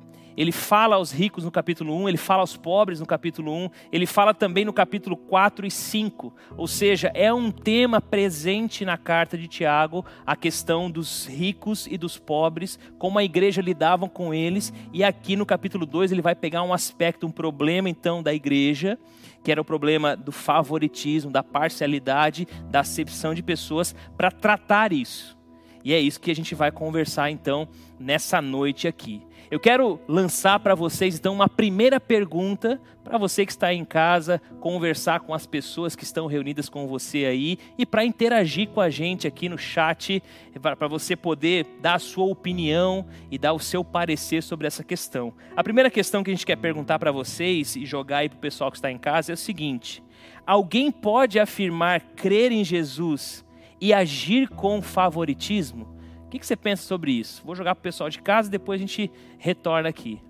ele 0.40 0.52
fala 0.52 0.96
aos 0.96 1.12
ricos 1.12 1.44
no 1.44 1.50
capítulo 1.50 1.94
1, 1.94 2.08
ele 2.08 2.16
fala 2.16 2.40
aos 2.40 2.56
pobres 2.56 2.98
no 2.98 3.04
capítulo 3.04 3.52
1, 3.52 3.68
ele 3.92 4.06
fala 4.06 4.32
também 4.32 4.64
no 4.64 4.72
capítulo 4.72 5.14
4 5.14 5.66
e 5.66 5.70
5. 5.70 6.32
Ou 6.56 6.66
seja, 6.66 7.10
é 7.12 7.30
um 7.30 7.50
tema 7.50 8.00
presente 8.00 8.82
na 8.82 8.96
carta 8.96 9.36
de 9.36 9.46
Tiago, 9.46 10.02
a 10.24 10.34
questão 10.34 10.90
dos 10.90 11.26
ricos 11.26 11.86
e 11.86 11.98
dos 11.98 12.16
pobres, 12.16 12.78
como 12.98 13.18
a 13.18 13.22
igreja 13.22 13.60
lidava 13.60 14.08
com 14.08 14.32
eles, 14.32 14.72
e 14.94 15.04
aqui 15.04 15.36
no 15.36 15.44
capítulo 15.44 15.84
2 15.84 16.10
ele 16.10 16.22
vai 16.22 16.34
pegar 16.34 16.62
um 16.62 16.72
aspecto, 16.72 17.26
um 17.26 17.30
problema 17.30 17.90
então 17.90 18.22
da 18.22 18.32
igreja, 18.32 18.98
que 19.44 19.52
era 19.52 19.60
o 19.60 19.64
problema 19.64 20.16
do 20.16 20.32
favoritismo, 20.32 21.30
da 21.30 21.42
parcialidade, 21.42 22.48
da 22.70 22.80
acepção 22.80 23.34
de 23.34 23.42
pessoas, 23.42 23.94
para 24.16 24.30
tratar 24.30 24.90
isso. 24.90 25.38
E 25.84 25.92
é 25.92 26.00
isso 26.00 26.20
que 26.20 26.30
a 26.30 26.34
gente 26.34 26.54
vai 26.54 26.70
conversar 26.70 27.30
então 27.30 27.68
nessa 27.98 28.40
noite 28.40 28.88
aqui. 28.88 29.22
Eu 29.50 29.58
quero 29.58 29.98
lançar 30.06 30.60
para 30.60 30.76
vocês 30.76 31.18
então 31.18 31.34
uma 31.34 31.48
primeira 31.48 31.98
pergunta 31.98 32.80
para 33.02 33.18
você 33.18 33.44
que 33.44 33.50
está 33.50 33.74
em 33.74 33.84
casa, 33.84 34.40
conversar 34.60 35.18
com 35.18 35.34
as 35.34 35.44
pessoas 35.44 35.96
que 35.96 36.04
estão 36.04 36.28
reunidas 36.28 36.68
com 36.68 36.86
você 36.86 37.24
aí 37.24 37.58
e 37.76 37.84
para 37.84 38.04
interagir 38.04 38.68
com 38.68 38.80
a 38.80 38.88
gente 38.88 39.26
aqui 39.26 39.48
no 39.48 39.58
chat, 39.58 40.22
para 40.62 40.86
você 40.86 41.16
poder 41.16 41.66
dar 41.82 41.94
a 41.94 41.98
sua 41.98 42.26
opinião 42.26 43.04
e 43.28 43.36
dar 43.36 43.52
o 43.52 43.58
seu 43.58 43.82
parecer 43.82 44.40
sobre 44.40 44.68
essa 44.68 44.84
questão. 44.84 45.34
A 45.56 45.64
primeira 45.64 45.90
questão 45.90 46.22
que 46.22 46.30
a 46.30 46.34
gente 46.34 46.46
quer 46.46 46.56
perguntar 46.56 47.00
para 47.00 47.10
vocês 47.10 47.74
e 47.74 47.84
jogar 47.84 48.18
aí 48.18 48.28
para 48.28 48.36
o 48.36 48.40
pessoal 48.40 48.70
que 48.70 48.78
está 48.78 48.88
em 48.88 48.98
casa 48.98 49.32
é 49.32 49.34
o 49.34 49.36
seguinte: 49.36 50.00
alguém 50.46 50.92
pode 50.92 51.40
afirmar 51.40 52.00
crer 52.14 52.52
em 52.52 52.62
Jesus 52.62 53.44
e 53.80 53.92
agir 53.92 54.48
com 54.48 54.80
favoritismo? 54.80 55.99
O 56.30 56.32
que, 56.32 56.38
que 56.38 56.46
você 56.46 56.54
pensa 56.54 56.84
sobre 56.84 57.10
isso? 57.10 57.42
Vou 57.44 57.56
jogar 57.56 57.74
para 57.74 57.80
o 57.80 57.82
pessoal 57.82 58.08
de 58.08 58.22
casa 58.22 58.46
e 58.46 58.52
depois 58.52 58.80
a 58.80 58.86
gente 58.86 59.10
retorna 59.36 59.88
aqui. 59.88 60.22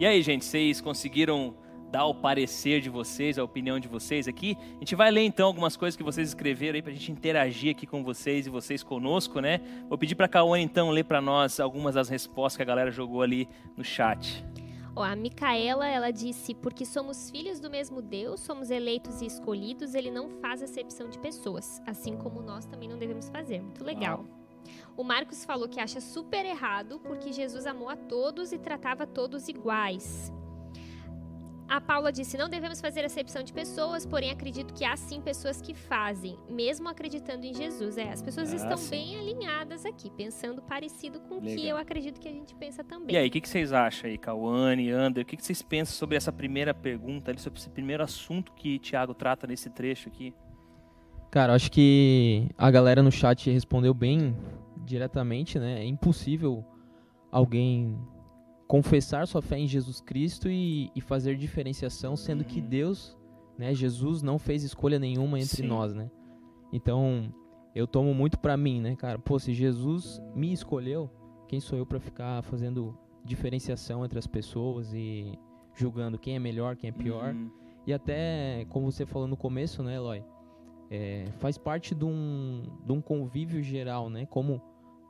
E 0.00 0.04
aí, 0.04 0.20
gente, 0.22 0.44
vocês 0.44 0.80
conseguiram 0.80 1.54
dar 1.88 2.04
o 2.06 2.16
parecer 2.16 2.80
de 2.80 2.90
vocês, 2.90 3.38
a 3.38 3.44
opinião 3.44 3.78
de 3.78 3.86
vocês 3.86 4.26
aqui? 4.26 4.58
A 4.74 4.78
gente 4.80 4.96
vai 4.96 5.12
ler 5.12 5.22
então 5.22 5.46
algumas 5.46 5.76
coisas 5.76 5.96
que 5.96 6.02
vocês 6.02 6.26
escreveram 6.26 6.74
aí 6.74 6.82
para 6.82 6.90
a 6.90 6.94
gente 6.96 7.12
interagir 7.12 7.70
aqui 7.70 7.86
com 7.86 8.02
vocês 8.02 8.48
e 8.48 8.50
vocês 8.50 8.82
conosco, 8.82 9.38
né? 9.38 9.60
Vou 9.88 9.96
pedir 9.96 10.16
para 10.16 10.26
a 10.26 10.28
Cauane 10.28 10.64
então 10.64 10.90
ler 10.90 11.04
para 11.04 11.20
nós 11.20 11.60
algumas 11.60 11.94
das 11.94 12.08
respostas 12.08 12.56
que 12.56 12.62
a 12.64 12.66
galera 12.66 12.90
jogou 12.90 13.22
ali 13.22 13.48
no 13.76 13.84
chat. 13.84 14.44
Oh, 14.96 15.02
a 15.02 15.14
Micaela, 15.14 15.86
ela 15.86 16.10
disse, 16.10 16.56
porque 16.56 16.84
somos 16.84 17.30
filhos 17.30 17.60
do 17.60 17.70
mesmo 17.70 18.02
Deus, 18.02 18.40
somos 18.40 18.68
eleitos 18.68 19.22
e 19.22 19.26
escolhidos, 19.26 19.94
ele 19.94 20.10
não 20.10 20.28
faz 20.40 20.60
acepção 20.60 21.08
de 21.08 21.20
pessoas, 21.20 21.80
assim 21.86 22.16
como 22.16 22.42
nós 22.42 22.66
também 22.66 22.88
não 22.88 22.98
devemos 22.98 23.28
fazer. 23.28 23.62
Muito 23.62 23.84
legal. 23.84 24.24
Uau. 24.28 24.43
O 24.96 25.02
Marcos 25.02 25.44
falou 25.44 25.68
que 25.68 25.80
acha 25.80 26.00
super 26.00 26.44
errado 26.44 27.00
porque 27.00 27.32
Jesus 27.32 27.66
amou 27.66 27.88
a 27.88 27.96
todos 27.96 28.52
e 28.52 28.58
tratava 28.58 29.06
todos 29.06 29.48
iguais. 29.48 30.32
A 31.68 31.80
Paula 31.80 32.12
disse: 32.12 32.36
Não 32.36 32.48
devemos 32.48 32.80
fazer 32.80 33.04
acepção 33.04 33.42
de 33.42 33.52
pessoas, 33.52 34.04
porém 34.04 34.30
acredito 34.30 34.72
que 34.74 34.84
há 34.84 34.96
sim 34.96 35.20
pessoas 35.20 35.60
que 35.60 35.74
fazem, 35.74 36.38
mesmo 36.48 36.88
acreditando 36.88 37.46
em 37.46 37.54
Jesus. 37.54 37.96
É, 37.96 38.12
as 38.12 38.22
pessoas 38.22 38.52
ah, 38.52 38.56
estão 38.56 38.76
sim. 38.76 38.90
bem 38.90 39.18
alinhadas 39.18 39.84
aqui, 39.84 40.10
pensando 40.10 40.62
parecido 40.62 41.20
com 41.20 41.38
o 41.38 41.42
que 41.42 41.66
eu 41.66 41.76
acredito 41.76 42.20
que 42.20 42.28
a 42.28 42.32
gente 42.32 42.54
pensa 42.54 42.84
também. 42.84 43.14
E 43.14 43.18
aí, 43.18 43.28
o 43.28 43.30
que, 43.30 43.40
que, 43.40 43.48
vocês 43.48 43.72
acham 43.72 44.08
aí, 44.10 44.18
Cauane, 44.18 44.90
Ander? 44.90 45.24
O 45.24 45.26
que, 45.26 45.36
que, 45.36 45.44
vocês 45.44 45.62
pensam 45.62 45.96
sobre 45.96 46.16
essa 46.16 46.32
primeira 46.32 46.74
pergunta, 46.74 47.36
sobre 47.38 47.58
esse 47.58 47.70
primeiro 47.70 48.04
assunto 48.04 48.52
que 48.52 48.78
Tiago 48.78 49.14
trata 49.14 49.46
nesse 49.46 49.70
trecho 49.70 50.08
aqui? 50.08 50.34
Cara, 51.30 51.54
acho 51.54 51.72
que 51.72 52.48
a 52.56 52.70
galera 52.70 53.02
no 53.02 53.10
chat 53.10 53.50
respondeu 53.50 53.92
bem 53.92 54.36
diretamente, 54.84 55.58
né? 55.58 55.80
É 55.80 55.84
impossível 55.84 56.64
alguém 57.30 57.98
confessar 58.66 59.26
sua 59.26 59.42
fé 59.42 59.58
em 59.58 59.66
Jesus 59.66 60.00
Cristo 60.00 60.48
e, 60.48 60.90
e 60.94 61.00
fazer 61.00 61.36
diferenciação, 61.36 62.16
sendo 62.16 62.40
uhum. 62.40 62.46
que 62.46 62.60
Deus, 62.60 63.16
né, 63.58 63.74
Jesus 63.74 64.22
não 64.22 64.38
fez 64.38 64.62
escolha 64.62 64.98
nenhuma 64.98 65.38
entre 65.38 65.56
Sim. 65.62 65.66
nós, 65.66 65.94
né? 65.94 66.10
Então, 66.72 67.32
eu 67.74 67.86
tomo 67.86 68.14
muito 68.14 68.38
para 68.38 68.56
mim, 68.56 68.80
né, 68.80 68.96
cara? 68.96 69.18
Pô, 69.18 69.38
se 69.38 69.52
Jesus 69.52 70.20
me 70.34 70.52
escolheu, 70.52 71.10
quem 71.48 71.60
sou 71.60 71.78
eu 71.78 71.86
para 71.86 72.00
ficar 72.00 72.42
fazendo 72.42 72.96
diferenciação 73.24 74.04
entre 74.04 74.18
as 74.18 74.26
pessoas 74.26 74.92
e 74.92 75.38
julgando 75.74 76.18
quem 76.18 76.36
é 76.36 76.38
melhor, 76.38 76.76
quem 76.76 76.90
é 76.90 76.92
pior? 76.92 77.34
Uhum. 77.34 77.50
E 77.86 77.92
até, 77.92 78.64
como 78.70 78.90
você 78.90 79.04
falou 79.04 79.28
no 79.28 79.36
começo, 79.36 79.82
né, 79.82 79.96
Eloy? 79.96 80.24
É, 80.90 81.26
faz 81.38 81.58
parte 81.58 81.94
de 81.94 82.04
um, 82.04 82.62
de 82.84 82.92
um 82.92 83.00
convívio 83.00 83.62
geral, 83.62 84.08
né? 84.08 84.26
Como 84.26 84.62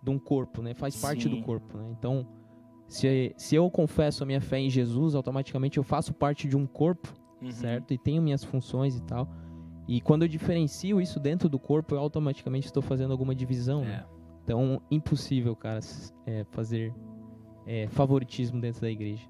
de 0.04 0.10
um 0.10 0.18
corpo, 0.18 0.60
né? 0.60 0.74
Faz 0.74 0.96
parte 1.00 1.24
Sim. 1.24 1.30
do 1.30 1.42
corpo, 1.42 1.78
né? 1.78 1.88
Então, 1.98 2.26
se, 2.86 3.34
se 3.36 3.56
eu 3.56 3.70
confesso 3.70 4.22
a 4.22 4.26
minha 4.26 4.40
fé 4.40 4.58
em 4.58 4.68
Jesus, 4.68 5.14
automaticamente 5.14 5.78
eu 5.78 5.82
faço 5.82 6.12
parte 6.12 6.46
de 6.46 6.56
um 6.56 6.66
corpo, 6.66 7.12
uhum. 7.40 7.50
certo? 7.50 7.94
E 7.94 7.98
tenho 7.98 8.22
minhas 8.22 8.44
funções 8.44 8.96
e 8.96 9.02
tal. 9.02 9.26
E 9.88 10.00
quando 10.00 10.22
eu 10.22 10.28
diferencio 10.28 11.00
isso 11.00 11.18
dentro 11.18 11.48
do 11.48 11.58
corpo, 11.58 11.94
eu 11.94 11.98
automaticamente 11.98 12.66
estou 12.66 12.82
fazendo 12.82 13.12
alguma 13.12 13.34
divisão. 13.34 13.80
Né? 13.80 13.86
É. 13.86 13.96
Né? 13.96 14.06
Então, 14.44 14.82
impossível, 14.90 15.56
cara, 15.56 15.80
é, 16.26 16.44
fazer 16.50 16.92
é, 17.66 17.88
favoritismo 17.88 18.60
dentro 18.60 18.82
da 18.82 18.90
igreja. 18.90 19.26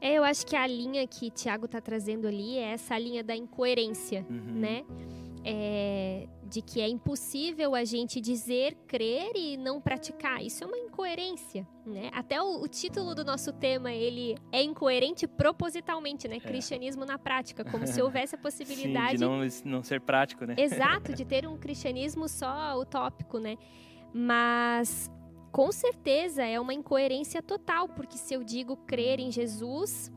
É, 0.00 0.14
eu 0.14 0.22
acho 0.22 0.46
que 0.46 0.54
a 0.54 0.64
linha 0.64 1.04
que 1.08 1.28
Tiago 1.28 1.64
está 1.64 1.80
trazendo 1.80 2.28
ali 2.28 2.56
é 2.56 2.70
essa 2.70 2.96
linha 2.96 3.24
da 3.24 3.36
incoerência, 3.36 4.24
uhum. 4.30 4.60
né? 4.60 4.84
É, 5.50 6.28
de 6.44 6.60
que 6.60 6.78
é 6.78 6.86
impossível 6.86 7.74
a 7.74 7.82
gente 7.82 8.20
dizer, 8.20 8.76
crer 8.86 9.32
e 9.34 9.56
não 9.56 9.80
praticar. 9.80 10.44
Isso 10.44 10.62
é 10.62 10.66
uma 10.66 10.76
incoerência, 10.76 11.66
né? 11.86 12.10
Até 12.12 12.40
o, 12.42 12.60
o 12.60 12.68
título 12.68 13.14
do 13.14 13.24
nosso 13.24 13.50
tema, 13.50 13.90
ele 13.90 14.36
é 14.52 14.62
incoerente 14.62 15.26
propositalmente, 15.26 16.28
né? 16.28 16.36
É. 16.36 16.40
Cristianismo 16.40 17.06
na 17.06 17.18
prática, 17.18 17.64
como 17.64 17.86
se 17.88 18.02
houvesse 18.02 18.34
a 18.34 18.38
possibilidade... 18.38 19.12
Sim, 19.12 19.16
de 19.16 19.64
não, 19.64 19.76
não 19.78 19.82
ser 19.82 20.02
prático, 20.02 20.44
né? 20.44 20.54
Exato, 20.58 21.14
de 21.14 21.24
ter 21.24 21.46
um 21.46 21.56
cristianismo 21.56 22.28
só 22.28 22.78
utópico, 22.78 23.38
né? 23.38 23.56
Mas 24.12 25.10
com 25.50 25.72
certeza 25.72 26.44
é 26.44 26.60
uma 26.60 26.74
incoerência 26.74 27.42
total, 27.42 27.88
porque 27.88 28.18
se 28.18 28.34
eu 28.34 28.44
digo 28.44 28.76
crer 28.76 29.18
em 29.18 29.32
Jesus, 29.32 30.12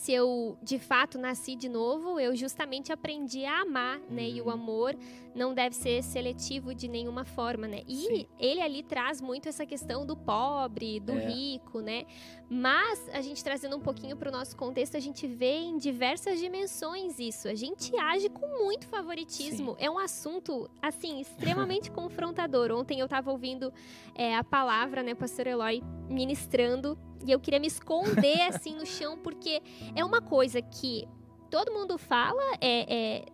se 0.00 0.14
eu 0.14 0.56
de 0.62 0.78
fato 0.78 1.18
nasci 1.18 1.54
de 1.54 1.68
novo, 1.68 2.18
eu 2.18 2.34
justamente 2.34 2.90
aprendi 2.90 3.44
a 3.44 3.60
amar, 3.60 4.00
né? 4.08 4.26
E 4.26 4.40
o 4.40 4.46
uhum. 4.46 4.52
amor 4.52 4.96
não 5.34 5.52
deve 5.52 5.76
ser 5.76 6.02
seletivo 6.02 6.74
de 6.74 6.88
nenhuma 6.88 7.26
forma, 7.26 7.68
né? 7.68 7.82
E 7.86 7.96
Sim. 7.96 8.26
ele 8.38 8.62
ali 8.62 8.82
traz 8.82 9.20
muito 9.20 9.46
essa 9.46 9.66
questão 9.66 10.06
do 10.06 10.16
pobre, 10.16 11.00
do 11.00 11.12
é. 11.12 11.28
rico, 11.28 11.80
né? 11.80 12.06
Mas 12.48 13.10
a 13.10 13.20
gente 13.20 13.44
trazendo 13.44 13.76
um 13.76 13.80
pouquinho 13.80 14.16
para 14.16 14.30
o 14.30 14.32
nosso 14.32 14.56
contexto, 14.56 14.96
a 14.96 15.00
gente 15.00 15.26
vê 15.26 15.58
em 15.58 15.76
diversas 15.76 16.40
dimensões 16.40 17.18
isso. 17.18 17.46
A 17.46 17.54
gente 17.54 17.94
age 17.98 18.30
com 18.30 18.64
muito 18.64 18.86
favoritismo. 18.86 19.72
Sim. 19.72 19.84
É 19.84 19.90
um 19.90 19.98
assunto, 19.98 20.70
assim, 20.80 21.20
extremamente 21.20 21.90
confrontador. 21.90 22.72
Ontem 22.72 23.00
eu 23.00 23.04
estava 23.04 23.30
ouvindo 23.30 23.70
é, 24.14 24.34
a 24.34 24.42
palavra, 24.42 25.02
né, 25.02 25.14
pastor 25.14 25.46
Eloy, 25.46 25.82
ministrando, 26.08 26.98
e 27.26 27.30
eu 27.30 27.40
queria 27.40 27.60
me 27.60 27.66
esconder, 27.66 28.40
assim, 28.48 28.74
no 28.74 28.86
chão, 28.86 29.18
porque 29.18 29.62
é 29.94 30.04
uma 30.04 30.20
coisa 30.20 30.60
que 30.62 31.06
todo 31.50 31.72
mundo 31.72 31.98
fala, 31.98 32.42
é, 32.60 33.18
é 33.18 33.24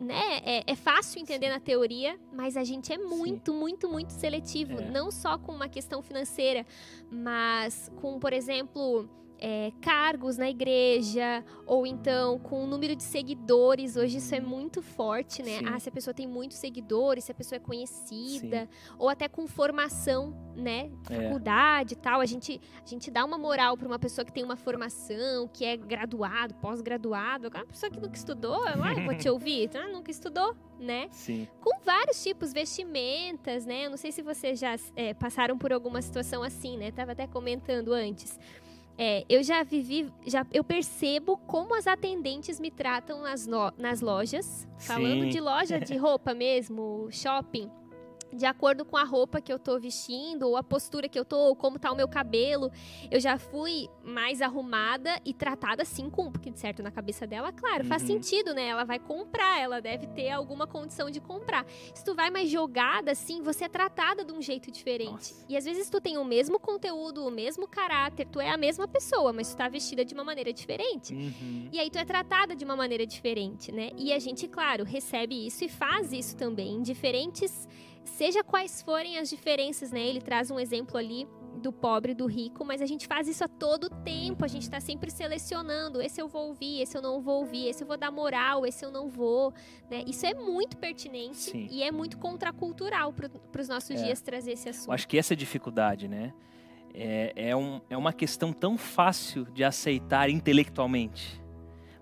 né, 0.00 0.40
é, 0.44 0.64
é, 0.66 0.74
fácil 0.74 1.20
entender 1.20 1.50
na 1.50 1.60
teoria, 1.60 2.18
mas 2.32 2.56
a 2.56 2.64
gente 2.64 2.90
é 2.90 2.96
muito, 2.96 3.52
Sim. 3.52 3.58
muito, 3.58 3.88
muito 3.88 4.12
seletivo. 4.14 4.80
É. 4.80 4.90
Não 4.90 5.10
só 5.10 5.36
com 5.36 5.52
uma 5.52 5.68
questão 5.68 6.00
financeira, 6.00 6.66
mas 7.10 7.92
com, 8.00 8.18
por 8.18 8.32
exemplo, 8.32 9.06
é, 9.40 9.72
cargos 9.80 10.36
na 10.36 10.50
igreja, 10.50 11.42
ou 11.66 11.86
então 11.86 12.38
com 12.38 12.62
o 12.62 12.66
número 12.66 12.94
de 12.94 13.02
seguidores. 13.02 13.96
Hoje 13.96 14.18
isso 14.18 14.34
é 14.34 14.40
muito 14.40 14.82
forte, 14.82 15.42
né? 15.42 15.58
Sim. 15.58 15.66
Ah, 15.66 15.80
se 15.80 15.88
a 15.88 15.92
pessoa 15.92 16.12
tem 16.12 16.26
muitos 16.26 16.58
seguidores, 16.58 17.24
se 17.24 17.32
a 17.32 17.34
pessoa 17.34 17.56
é 17.56 17.60
conhecida, 17.60 18.68
Sim. 18.70 18.94
ou 18.98 19.08
até 19.08 19.28
com 19.28 19.46
formação, 19.46 20.34
né? 20.54 20.90
É. 21.08 21.22
Faculdade 21.22 21.94
e 21.94 21.96
tal. 21.96 22.20
A 22.20 22.26
gente, 22.26 22.60
a 22.84 22.86
gente 22.86 23.10
dá 23.10 23.24
uma 23.24 23.38
moral 23.38 23.76
para 23.76 23.86
uma 23.86 23.98
pessoa 23.98 24.24
que 24.24 24.32
tem 24.32 24.44
uma 24.44 24.56
formação, 24.56 25.48
que 25.48 25.64
é 25.64 25.76
graduado, 25.76 26.54
pós-graduado. 26.54 27.46
Agora, 27.46 27.64
uma 27.64 27.70
pessoa 27.70 27.90
que 27.90 27.98
nunca 27.98 28.16
estudou, 28.16 28.62
ah, 28.64 28.92
eu 28.92 29.04
vou 29.04 29.14
te 29.16 29.28
ouvir. 29.28 29.70
Ah, 29.74 29.88
nunca 29.88 30.10
estudou, 30.10 30.54
né? 30.78 31.08
Sim. 31.10 31.48
com 31.60 31.80
vários 31.84 32.22
tipos, 32.22 32.52
vestimentas, 32.52 33.64
né? 33.64 33.86
Eu 33.86 33.90
não 33.90 33.96
sei 33.96 34.12
se 34.12 34.22
vocês 34.22 34.58
já 34.58 34.76
é, 34.94 35.14
passaram 35.14 35.56
por 35.56 35.72
alguma 35.72 36.02
situação 36.02 36.42
assim, 36.42 36.76
né? 36.76 36.90
Tava 36.90 37.12
até 37.12 37.26
comentando 37.26 37.92
antes. 37.92 38.38
É, 39.02 39.24
eu 39.30 39.42
já 39.42 39.62
vivi, 39.62 40.12
já 40.26 40.46
eu 40.52 40.62
percebo 40.62 41.38
como 41.46 41.74
as 41.74 41.86
atendentes 41.86 42.60
me 42.60 42.70
tratam 42.70 43.22
nas, 43.22 43.46
no- 43.46 43.72
nas 43.78 44.02
lojas, 44.02 44.68
falando 44.78 45.22
Sim. 45.22 45.28
de 45.30 45.40
loja 45.40 45.80
de 45.80 45.96
roupa 45.96 46.34
mesmo, 46.34 47.08
shopping. 47.10 47.70
De 48.32 48.46
acordo 48.46 48.84
com 48.84 48.96
a 48.96 49.04
roupa 49.04 49.40
que 49.40 49.52
eu 49.52 49.58
tô 49.58 49.78
vestindo, 49.78 50.44
ou 50.48 50.56
a 50.56 50.62
postura 50.62 51.08
que 51.08 51.18
eu 51.18 51.24
tô, 51.24 51.36
ou 51.36 51.56
como 51.56 51.78
tá 51.78 51.90
o 51.90 51.96
meu 51.96 52.06
cabelo. 52.08 52.70
Eu 53.10 53.18
já 53.20 53.38
fui 53.38 53.88
mais 54.04 54.40
arrumada 54.40 55.20
e 55.24 55.34
tratada 55.34 55.82
assim 55.82 56.08
com, 56.08 56.30
porque 56.30 56.50
de 56.50 56.58
certo 56.58 56.82
na 56.82 56.90
cabeça 56.90 57.26
dela, 57.26 57.52
claro, 57.52 57.84
faz 57.84 58.02
Uhum. 58.02 58.08
sentido, 58.08 58.54
né? 58.54 58.66
Ela 58.68 58.84
vai 58.84 58.98
comprar, 58.98 59.60
ela 59.60 59.80
deve 59.80 60.06
ter 60.08 60.30
alguma 60.30 60.66
condição 60.66 61.10
de 61.10 61.20
comprar. 61.20 61.64
Se 61.94 62.04
tu 62.04 62.14
vai 62.14 62.30
mais 62.30 62.48
jogada 62.48 63.10
assim, 63.10 63.42
você 63.42 63.64
é 63.64 63.68
tratada 63.68 64.24
de 64.24 64.32
um 64.32 64.40
jeito 64.40 64.70
diferente. 64.70 65.10
Nossa. 65.10 65.44
E 65.48 65.56
às 65.56 65.64
vezes 65.64 65.90
tu 65.90 66.00
tem 66.00 66.16
o 66.18 66.24
mesmo 66.24 66.58
conteúdo, 66.60 67.26
o 67.26 67.30
mesmo 67.30 67.66
caráter, 67.66 68.26
tu 68.26 68.40
é 68.40 68.50
a 68.50 68.56
mesma 68.56 68.86
pessoa, 68.86 69.32
mas 69.32 69.50
tu 69.52 69.56
tá 69.56 69.68
vestida 69.68 70.04
de 70.04 70.14
uma 70.14 70.24
maneira 70.24 70.52
diferente. 70.52 71.12
Uhum. 71.14 71.68
E 71.72 71.78
aí 71.80 71.90
tu 71.90 71.98
é 71.98 72.04
tratada 72.04 72.54
de 72.54 72.64
uma 72.64 72.76
maneira 72.76 73.06
diferente, 73.06 73.72
né? 73.72 73.90
E 73.96 74.12
a 74.12 74.18
gente, 74.18 74.46
claro, 74.46 74.84
recebe 74.84 75.46
isso 75.46 75.64
e 75.64 75.68
faz 75.68 76.12
isso 76.12 76.36
também 76.36 76.74
em 76.76 76.82
diferentes, 76.82 77.68
seja 78.16 78.42
quais 78.44 78.82
forem 78.82 79.18
as 79.18 79.28
diferenças, 79.30 79.90
né? 79.90 80.00
Ele 80.00 80.20
traz 80.20 80.50
um 80.50 80.58
exemplo 80.58 80.96
ali 80.96 81.26
do 81.62 81.72
pobre 81.72 82.12
e 82.12 82.14
do 82.14 82.26
rico, 82.26 82.64
mas 82.64 82.80
a 82.80 82.86
gente 82.86 83.06
faz 83.06 83.28
isso 83.28 83.44
a 83.44 83.48
todo 83.48 83.90
tempo, 83.90 84.44
a 84.44 84.48
gente 84.48 84.68
tá 84.70 84.80
sempre 84.80 85.10
selecionando, 85.10 86.00
esse 86.00 86.20
eu 86.20 86.26
vou 86.28 86.48
ouvir, 86.48 86.80
esse 86.80 86.96
eu 86.96 87.02
não 87.02 87.20
vou 87.20 87.40
ouvir, 87.40 87.68
esse 87.68 87.82
eu 87.82 87.86
vou 87.86 87.98
dar 87.98 88.10
moral, 88.10 88.64
esse 88.64 88.82
eu 88.84 88.90
não 88.90 89.08
vou, 89.08 89.52
né? 89.90 90.02
Isso 90.06 90.24
é 90.24 90.32
muito 90.32 90.76
pertinente 90.78 91.36
Sim. 91.36 91.68
e 91.70 91.82
é 91.82 91.90
muito 91.90 92.16
contracultural 92.18 93.12
para 93.12 93.60
os 93.60 93.68
nossos 93.68 93.90
É. 94.00 94.04
dias 94.04 94.20
trazer 94.22 94.52
esse 94.52 94.68
assunto. 94.70 94.88
Eu 94.88 94.94
acho 94.94 95.06
que 95.08 95.18
essa 95.18 95.32
é 95.32 95.36
a 95.36 95.38
dificuldade, 95.38 96.08
né? 96.08 96.32
É, 96.94 97.32
é, 97.36 97.56
um, 97.56 97.80
é 97.90 97.96
uma 97.96 98.12
questão 98.12 98.52
tão 98.52 98.76
fácil 98.78 99.44
de 99.44 99.62
aceitar 99.62 100.30
intelectualmente, 100.30 101.40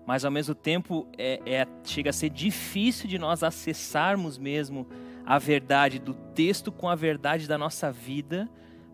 mas 0.05 0.23
ao 0.25 0.31
mesmo 0.31 0.55
tempo 0.55 1.05
é, 1.17 1.39
é- 1.45 1.67
chega 1.83 2.09
a 2.11 2.13
ser 2.13 2.29
difícil 2.29 3.07
de 3.09 3.19
nós 3.19 3.43
acessarmos 3.43 4.37
mesmo 4.37 4.87
a 5.29 5.37
verdade 5.37 5.99
do 5.99 6.15
texto 6.15 6.71
com 6.71 6.89
a 6.89 6.95
verdade 6.95 7.47
da 7.47 7.55
nossa 7.55 7.91
vida, 7.91 8.49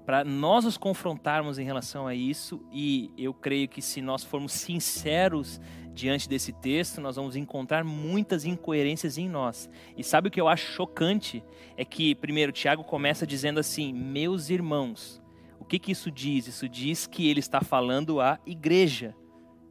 para 0.05 0.25
nós 0.25 0.65
nos 0.65 0.77
confrontarmos 0.77 1.57
em 1.57 1.63
relação 1.63 2.05
a 2.05 2.13
isso. 2.13 2.61
E 2.73 3.09
eu 3.17 3.33
creio 3.33 3.69
que 3.69 3.81
se 3.81 4.01
nós 4.01 4.21
formos 4.21 4.51
sinceros 4.51 5.61
diante 5.93 6.27
desse 6.27 6.51
texto, 6.51 6.99
nós 6.99 7.15
vamos 7.15 7.37
encontrar 7.37 7.85
muitas 7.85 8.43
incoerências 8.43 9.17
em 9.17 9.29
nós. 9.29 9.69
E 9.95 10.03
sabe 10.03 10.27
o 10.27 10.31
que 10.31 10.41
eu 10.41 10.49
acho 10.49 10.73
chocante? 10.73 11.41
É 11.77 11.85
que, 11.85 12.13
primeiro, 12.15 12.51
Tiago 12.51 12.83
começa 12.83 13.25
dizendo 13.25 13.61
assim: 13.61 13.93
Meus 13.93 14.49
irmãos. 14.49 15.23
O 15.57 15.63
que, 15.63 15.79
que 15.79 15.93
isso 15.93 16.11
diz? 16.11 16.47
Isso 16.47 16.67
diz 16.67 17.07
que 17.07 17.29
ele 17.29 17.39
está 17.39 17.61
falando 17.61 18.19
à 18.19 18.37
igreja. 18.45 19.15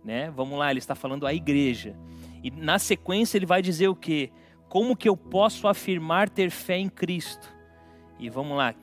Né? 0.03 0.31
Vamos 0.31 0.59
lá, 0.59 0.71
ele 0.71 0.79
está 0.79 0.95
falando 0.95 1.27
à 1.27 1.35
igreja. 1.35 1.95
E 2.43 2.51
na 2.51 2.79
sequência 2.79 3.37
ele 3.37 3.45
vai 3.45 3.61
dizer 3.61 3.89
o 3.89 3.95
quê? 3.95 4.33
Como 4.75 4.97
que 4.97 5.09
eu 5.09 5.17
posso 5.17 5.69
afirmar 5.69 6.29
ter 6.29 6.51
fé 6.51 6.77
em 6.77 6.89
Cristo? 6.89 7.49
E 8.19 8.29
vamos 8.29 8.57
lá, 8.57 8.75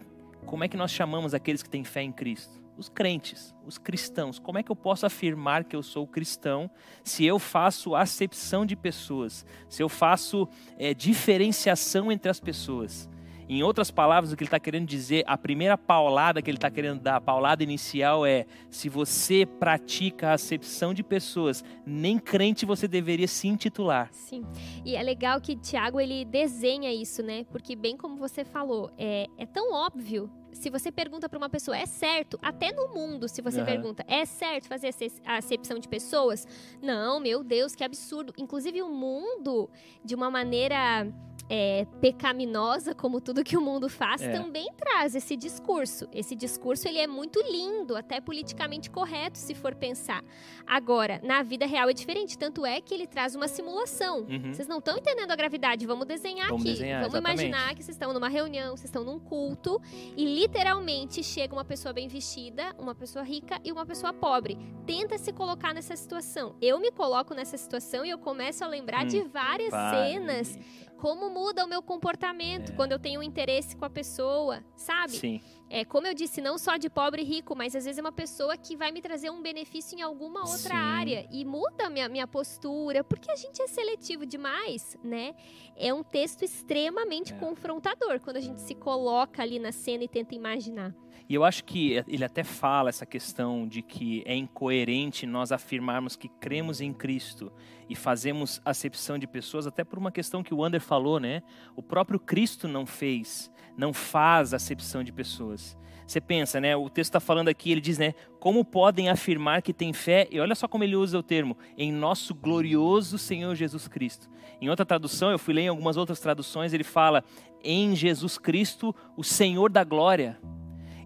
como 0.45 0.63
é 0.63 0.69
que 0.69 0.77
nós 0.77 0.89
chamamos 0.89 1.33
aqueles 1.33 1.61
que 1.61 1.69
têm 1.69 1.83
fé 1.83 2.01
em 2.01 2.13
Cristo? 2.13 2.63
Os 2.77 2.87
crentes, 2.87 3.53
os 3.65 3.77
cristãos. 3.77 4.39
Como 4.39 4.57
é 4.57 4.63
que 4.63 4.71
eu 4.71 4.75
posso 4.75 5.05
afirmar 5.05 5.65
que 5.65 5.75
eu 5.75 5.83
sou 5.83 6.07
cristão 6.07 6.71
se 7.03 7.25
eu 7.25 7.37
faço 7.37 7.93
acepção 7.93 8.65
de 8.65 8.73
pessoas, 8.73 9.45
se 9.67 9.83
eu 9.83 9.89
faço 9.89 10.47
é, 10.79 10.93
diferenciação 10.93 12.09
entre 12.09 12.31
as 12.31 12.39
pessoas? 12.39 13.09
Em 13.53 13.63
outras 13.63 13.91
palavras, 13.91 14.31
o 14.31 14.37
que 14.37 14.43
ele 14.43 14.47
está 14.47 14.61
querendo 14.61 14.87
dizer, 14.87 15.25
a 15.27 15.37
primeira 15.37 15.77
paulada 15.77 16.41
que 16.41 16.49
ele 16.49 16.57
está 16.57 16.71
querendo 16.71 17.01
dar, 17.01 17.17
a 17.17 17.21
paulada 17.21 17.61
inicial 17.61 18.25
é: 18.25 18.45
se 18.69 18.87
você 18.87 19.45
pratica 19.45 20.29
a 20.29 20.33
acepção 20.35 20.93
de 20.93 21.03
pessoas, 21.03 21.61
nem 21.85 22.17
crente 22.17 22.65
você 22.65 22.87
deveria 22.87 23.27
se 23.27 23.49
intitular. 23.49 24.07
Sim. 24.13 24.45
E 24.85 24.95
é 24.95 25.03
legal 25.03 25.41
que 25.41 25.57
Tiago 25.57 25.99
ele 25.99 26.23
desenha 26.23 26.93
isso, 26.93 27.21
né? 27.21 27.43
Porque 27.51 27.75
bem 27.75 27.97
como 27.97 28.15
você 28.15 28.45
falou, 28.45 28.89
é, 28.97 29.27
é 29.37 29.45
tão 29.45 29.73
óbvio. 29.73 30.31
Se 30.53 30.69
você 30.69 30.89
pergunta 30.89 31.27
para 31.27 31.37
uma 31.37 31.49
pessoa, 31.49 31.77
é 31.77 31.85
certo? 31.85 32.37
Até 32.41 32.71
no 32.71 32.87
mundo, 32.89 33.27
se 33.27 33.41
você 33.41 33.59
Aham. 33.59 33.65
pergunta, 33.65 34.05
é 34.07 34.25
certo 34.25 34.67
fazer 34.67 34.93
a 35.25 35.37
acepção 35.37 35.79
de 35.79 35.87
pessoas? 35.87 36.47
Não, 36.81 37.19
meu 37.19 37.43
Deus, 37.43 37.73
que 37.73 37.83
absurdo. 37.83 38.33
Inclusive 38.37 38.81
o 38.81 38.89
mundo, 38.89 39.69
de 40.03 40.13
uma 40.13 40.29
maneira 40.29 41.07
é, 41.53 41.85
pecaminosa, 41.99 42.95
como 42.95 43.19
tudo 43.19 43.43
que 43.43 43.57
o 43.57 43.61
mundo 43.61 43.89
faz, 43.89 44.21
É. 44.21 44.31
também 44.31 44.69
traz 44.77 45.15
esse 45.15 45.35
discurso. 45.35 46.07
Esse 46.13 46.33
discurso 46.33 46.87
ele 46.87 46.97
é 46.99 47.07
muito 47.07 47.41
lindo, 47.41 47.97
até 47.97 48.21
politicamente 48.21 48.89
correto, 48.89 49.37
se 49.37 49.53
for 49.53 49.75
pensar. 49.75 50.23
Agora, 50.65 51.19
na 51.21 51.43
vida 51.43 51.65
real 51.65 51.89
é 51.89 51.93
diferente, 51.93 52.37
tanto 52.37 52.65
é 52.65 52.79
que 52.79 52.93
ele 52.93 53.05
traz 53.05 53.35
uma 53.35 53.49
simulação. 53.49 54.19
Uhum. 54.21 54.53
Vocês 54.53 54.65
não 54.67 54.77
estão 54.77 54.97
entendendo 54.97 55.29
a 55.31 55.35
gravidade, 55.35 55.85
vamos 55.85 56.05
desenhar 56.07 56.47
Vamos 56.47 56.61
aqui. 56.61 56.71
desenhar, 56.71 57.01
vamos 57.01 57.15
exatamente. 57.15 57.45
imaginar 57.47 57.75
que 57.75 57.83
vocês 57.83 57.95
estão 57.95 58.13
numa 58.13 58.29
reunião, 58.29 58.69
vocês 58.77 58.85
estão 58.85 59.03
num 59.03 59.19
culto 59.19 59.81
e 60.15 60.23
literalmente 60.25 61.21
chega 61.21 61.53
uma 61.53 61.65
pessoa 61.65 61.91
bem 61.91 62.07
vestida, 62.07 62.73
uma 62.79 62.95
pessoa 62.95 63.25
rica 63.25 63.59
e 63.63 63.71
uma 63.73 63.85
pessoa 63.85 64.13
pobre. 64.13 64.57
Tenta 64.85 65.17
se 65.17 65.33
colocar 65.33 65.73
nessa 65.73 65.95
situação. 65.97 66.55
Eu 66.61 66.79
me 66.79 66.91
coloco 66.91 67.33
nessa 67.33 67.57
situação 67.57 68.05
e 68.05 68.09
eu 68.09 68.17
começo 68.17 68.63
a 68.63 68.67
lembrar 68.67 69.03
Hum, 69.03 69.07
de 69.07 69.21
várias 69.23 69.71
cenas, 69.71 70.57
como 71.01 71.29
muda 71.31 71.65
o 71.65 71.67
meu 71.67 71.81
comportamento 71.81 72.71
É. 72.71 72.75
quando 72.75 72.91
eu 72.91 72.99
tenho 72.99 73.23
interesse 73.23 73.75
com 73.75 73.83
a 73.85 73.89
pessoa, 73.89 74.63
sabe? 74.75 75.13
Sim, 75.17 75.41
É, 75.73 75.85
como 75.85 76.05
eu 76.05 76.13
disse, 76.13 76.41
não 76.41 76.57
só 76.57 76.75
de 76.75 76.89
pobre 76.89 77.21
e 77.21 77.25
rico, 77.25 77.55
mas 77.55 77.73
às 77.77 77.85
vezes 77.85 77.97
é 77.97 78.01
uma 78.01 78.11
pessoa 78.11 78.57
que 78.57 78.75
vai 78.75 78.91
me 78.91 79.01
trazer 79.01 79.29
um 79.29 79.41
benefício 79.41 79.97
em 79.97 80.01
alguma 80.01 80.41
outra 80.41 80.57
Sim. 80.75 80.97
área 80.99 81.25
e 81.31 81.45
muda 81.45 81.85
a 81.87 81.89
minha, 81.89 82.09
minha 82.09 82.27
postura, 82.27 83.05
porque 83.05 83.31
a 83.31 83.35
gente 83.37 83.61
é 83.61 83.67
seletivo 83.67 84.25
demais, 84.25 84.97
né? 85.01 85.33
É 85.77 85.93
um 85.93 86.03
texto 86.03 86.43
extremamente 86.43 87.31
É. 87.33 87.37
confrontador 87.37 88.19
quando 88.19 88.35
a 88.35 88.41
gente 88.41 88.59
se 88.59 88.75
coloca 88.75 89.41
ali 89.41 89.59
na 89.59 89.71
cena 89.71 90.03
e 90.03 90.09
tenta 90.09 90.35
imaginar. 90.35 90.93
E 91.31 91.33
eu 91.33 91.45
acho 91.45 91.63
que 91.63 91.93
ele 92.09 92.25
até 92.25 92.43
fala 92.43 92.89
essa 92.89 93.05
questão 93.05 93.65
de 93.65 93.81
que 93.81 94.21
é 94.25 94.35
incoerente 94.35 95.25
nós 95.25 95.53
afirmarmos 95.53 96.17
que 96.17 96.27
cremos 96.27 96.81
em 96.81 96.91
Cristo 96.91 97.49
e 97.89 97.95
fazemos 97.95 98.61
acepção 98.65 99.17
de 99.17 99.25
pessoas, 99.25 99.65
até 99.65 99.81
por 99.81 99.97
uma 99.97 100.11
questão 100.11 100.43
que 100.43 100.53
o 100.53 100.61
Ander 100.61 100.81
falou, 100.81 101.21
né? 101.21 101.41
O 101.73 101.81
próprio 101.81 102.19
Cristo 102.19 102.67
não 102.67 102.85
fez, 102.85 103.49
não 103.77 103.93
faz 103.93 104.53
acepção 104.53 105.05
de 105.05 105.13
pessoas. 105.13 105.77
Você 106.05 106.19
pensa, 106.19 106.59
né? 106.59 106.75
O 106.75 106.89
texto 106.89 107.11
está 107.11 107.21
falando 107.21 107.47
aqui, 107.47 107.71
ele 107.71 107.79
diz, 107.79 107.97
né? 107.97 108.13
Como 108.37 108.65
podem 108.65 109.07
afirmar 109.07 109.61
que 109.61 109.71
têm 109.71 109.93
fé? 109.93 110.27
E 110.29 110.37
olha 110.37 110.53
só 110.53 110.67
como 110.67 110.83
ele 110.83 110.97
usa 110.97 111.17
o 111.17 111.23
termo, 111.23 111.57
em 111.77 111.93
nosso 111.93 112.35
glorioso 112.35 113.17
Senhor 113.17 113.55
Jesus 113.55 113.87
Cristo. 113.87 114.29
Em 114.59 114.69
outra 114.69 114.85
tradução, 114.85 115.31
eu 115.31 115.39
fui 115.39 115.53
ler 115.53 115.61
em 115.61 115.69
algumas 115.69 115.95
outras 115.95 116.19
traduções, 116.19 116.73
ele 116.73 116.83
fala 116.83 117.23
em 117.63 117.95
Jesus 117.95 118.37
Cristo, 118.37 118.93
o 119.15 119.23
Senhor 119.23 119.71
da 119.71 119.85
glória. 119.85 120.37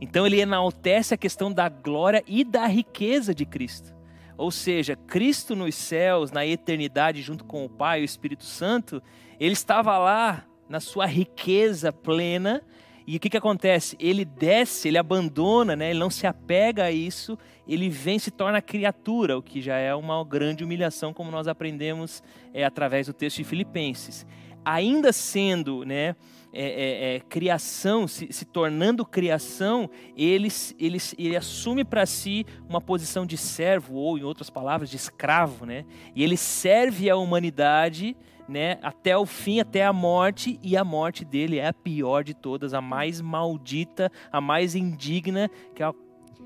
Então 0.05 0.27
ele 0.27 0.39
enaltece 0.39 1.15
a 1.15 1.17
questão 1.17 1.51
da 1.51 1.67
glória 1.67 2.23
e 2.27 2.43
da 2.43 2.67
riqueza 2.67 3.33
de 3.33 3.43
Cristo. 3.43 3.91
Ou 4.37 4.51
seja, 4.51 4.95
Cristo 4.95 5.55
nos 5.55 5.73
céus, 5.73 6.31
na 6.31 6.45
eternidade, 6.45 7.23
junto 7.23 7.43
com 7.43 7.65
o 7.65 7.69
Pai 7.69 7.99
e 7.99 8.03
o 8.03 8.05
Espírito 8.05 8.43
Santo, 8.43 9.01
ele 9.39 9.53
estava 9.53 9.97
lá 9.97 10.45
na 10.69 10.79
sua 10.79 11.07
riqueza 11.07 11.91
plena. 11.91 12.61
E 13.07 13.17
o 13.17 13.19
que, 13.19 13.31
que 13.31 13.37
acontece? 13.37 13.97
Ele 13.99 14.23
desce, 14.23 14.89
ele 14.89 14.99
abandona, 14.99 15.75
né? 15.75 15.89
ele 15.89 15.97
não 15.97 16.11
se 16.11 16.27
apega 16.27 16.83
a 16.83 16.91
isso, 16.91 17.35
ele 17.67 17.89
vem 17.89 18.19
se 18.19 18.29
torna 18.29 18.61
criatura, 18.61 19.35
o 19.35 19.41
que 19.41 19.59
já 19.59 19.77
é 19.77 19.95
uma 19.95 20.23
grande 20.23 20.63
humilhação, 20.63 21.15
como 21.15 21.31
nós 21.31 21.47
aprendemos 21.47 22.21
é, 22.53 22.63
através 22.63 23.07
do 23.07 23.13
texto 23.13 23.37
de 23.37 23.43
Filipenses. 23.43 24.23
Ainda 24.63 25.11
sendo 25.11 25.83
né, 25.83 26.15
é, 26.55 26.63
é, 26.63 27.15
é, 27.15 27.19
criação, 27.19 28.07
se, 28.07 28.31
se, 28.31 28.45
tornando 28.45 29.05
criação, 29.05 29.89
ele, 30.15 30.47
ele, 30.79 30.97
ele 31.17 31.35
assume 31.35 31.83
para 31.83 32.05
si 32.05 32.45
uma 32.69 32.79
posição 32.79 33.25
de 33.25 33.35
servo, 33.35 33.95
ou 33.95 34.17
em 34.17 34.23
outras 34.23 34.49
palavras, 34.49 34.89
de 34.89 34.95
escravo, 34.95 35.65
né? 35.65 35.85
E 36.15 36.23
ele 36.23 36.37
serve 36.37 37.09
a 37.09 37.17
humanidade 37.17 38.15
né, 38.47 38.77
até 38.81 39.17
o 39.17 39.25
fim, 39.25 39.59
até 39.59 39.83
a 39.83 39.91
morte, 39.91 40.59
e 40.63 40.77
a 40.77 40.83
morte 40.83 41.25
dele 41.25 41.57
é 41.57 41.67
a 41.67 41.73
pior 41.73 42.23
de 42.23 42.33
todas, 42.33 42.73
a 42.73 42.79
mais 42.79 43.19
maldita, 43.19 44.11
a 44.31 44.39
mais 44.39 44.75
indigna, 44.75 45.49
que 45.73 45.81
é 45.81 45.85
a 45.87 45.93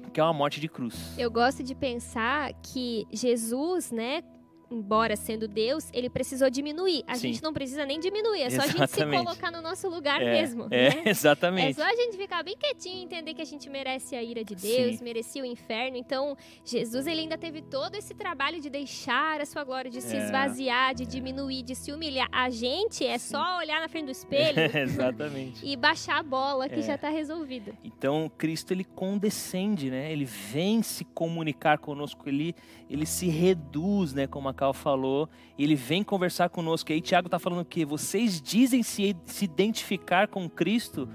que 0.10 0.20
é 0.20 0.24
uma 0.24 0.34
morte 0.34 0.60
de 0.60 0.68
cruz. 0.68 1.16
Eu 1.18 1.30
gosto 1.30 1.62
de 1.62 1.76
pensar 1.76 2.52
que 2.64 3.06
Jesus, 3.12 3.92
né, 3.92 4.24
embora 4.72 5.16
sendo 5.16 5.48
Deus, 5.48 5.90
ele 5.94 6.10
precisou 6.10 6.50
diminuir. 6.50 7.04
A 7.08 7.16
Sim. 7.16 7.30
gente 7.34 7.44
não 7.44 7.52
precisa 7.54 7.86
nem 7.86 8.00
diminuir, 8.00 8.42
é 8.44 8.50
só 8.50 8.62
a 8.62 8.68
gente 8.68 8.88
se 8.88 9.06
colocar 9.06 9.52
no 9.52 9.62
nosso 9.62 9.90
lugar 9.90 10.22
é, 10.22 10.32
mesmo. 10.32 10.68
é, 10.72 10.90
né? 10.90 11.02
É 11.06 11.10
exatamente. 11.10 11.76
só 11.76 11.84
a 11.84 11.96
gente 11.96 12.18
ficar 12.18 12.44
bem 12.44 12.56
quietinho 12.58 13.00
e 13.00 13.04
entender 13.04 13.34
que 13.34 13.42
a 13.42 13.46
gente 13.46 13.70
merece 13.70 14.16
a 14.16 14.22
ira 14.24 14.44
de 14.44 14.56
Deus, 14.56 14.98
Sim. 14.98 15.04
merecia 15.04 15.42
o 15.42 15.46
inferno. 15.46 15.98
Então, 15.98 16.36
Jesus 16.64 17.08
ele 17.08 17.22
ainda 17.22 17.38
teve 17.38 17.62
todo 17.62 17.96
esse 17.96 18.14
trabalho 18.14 18.62
de 18.62 18.70
deixar 18.70 19.42
a 19.42 19.46
sua 19.46 19.64
glória, 19.64 19.90
de 19.90 20.02
se 20.02 20.16
É. 20.16 20.24
esvaziar, 20.26 20.94
de 20.94 21.06
diminuir, 21.06 21.64
de 21.64 21.76
se 21.76 21.92
humilhar. 21.92 22.28
A 22.32 22.50
gente 22.50 23.06
é 23.06 23.18
só 23.18 23.58
olhar 23.58 23.80
na 23.82 23.88
frente 23.90 24.06
do 24.06 24.12
espelho 24.20 24.60
exatamente. 24.78 25.66
e 25.66 25.76
baixar 25.76 26.20
a 26.20 26.24
bola 26.24 26.68
que 26.70 26.80
É. 26.80 26.82
já 26.84 26.96
está 26.96 27.10
resolvida. 27.10 27.74
Então, 27.84 28.30
Cristo 28.38 28.72
ele 28.72 28.84
condescende, 28.84 29.90
né? 29.90 30.12
Ele 30.12 30.26
vem 30.26 30.82
se 30.84 31.04
comunicar 31.06 31.78
conosco, 31.78 32.28
ele, 32.30 32.56
ele 32.90 33.06
se 33.06 33.28
reduz, 33.28 34.14
né? 34.14 34.28
Como 34.28 34.48
a 34.50 34.54
Cal 34.60 34.74
falou, 34.74 35.30
ele 35.58 35.74
vem 35.74 36.04
conversar 36.04 36.50
conosco. 36.50 36.92
E 36.92 36.96
aí, 36.96 37.02
Tiago 37.02 37.28
está 37.28 37.40
falando 37.40 37.64
que 37.64 37.86
vocês 37.86 38.42
dizem 38.42 38.84
se, 38.84 39.16
se 39.24 39.46
identificar 39.46 40.28
com 40.28 40.50
Cristo, 40.50 41.08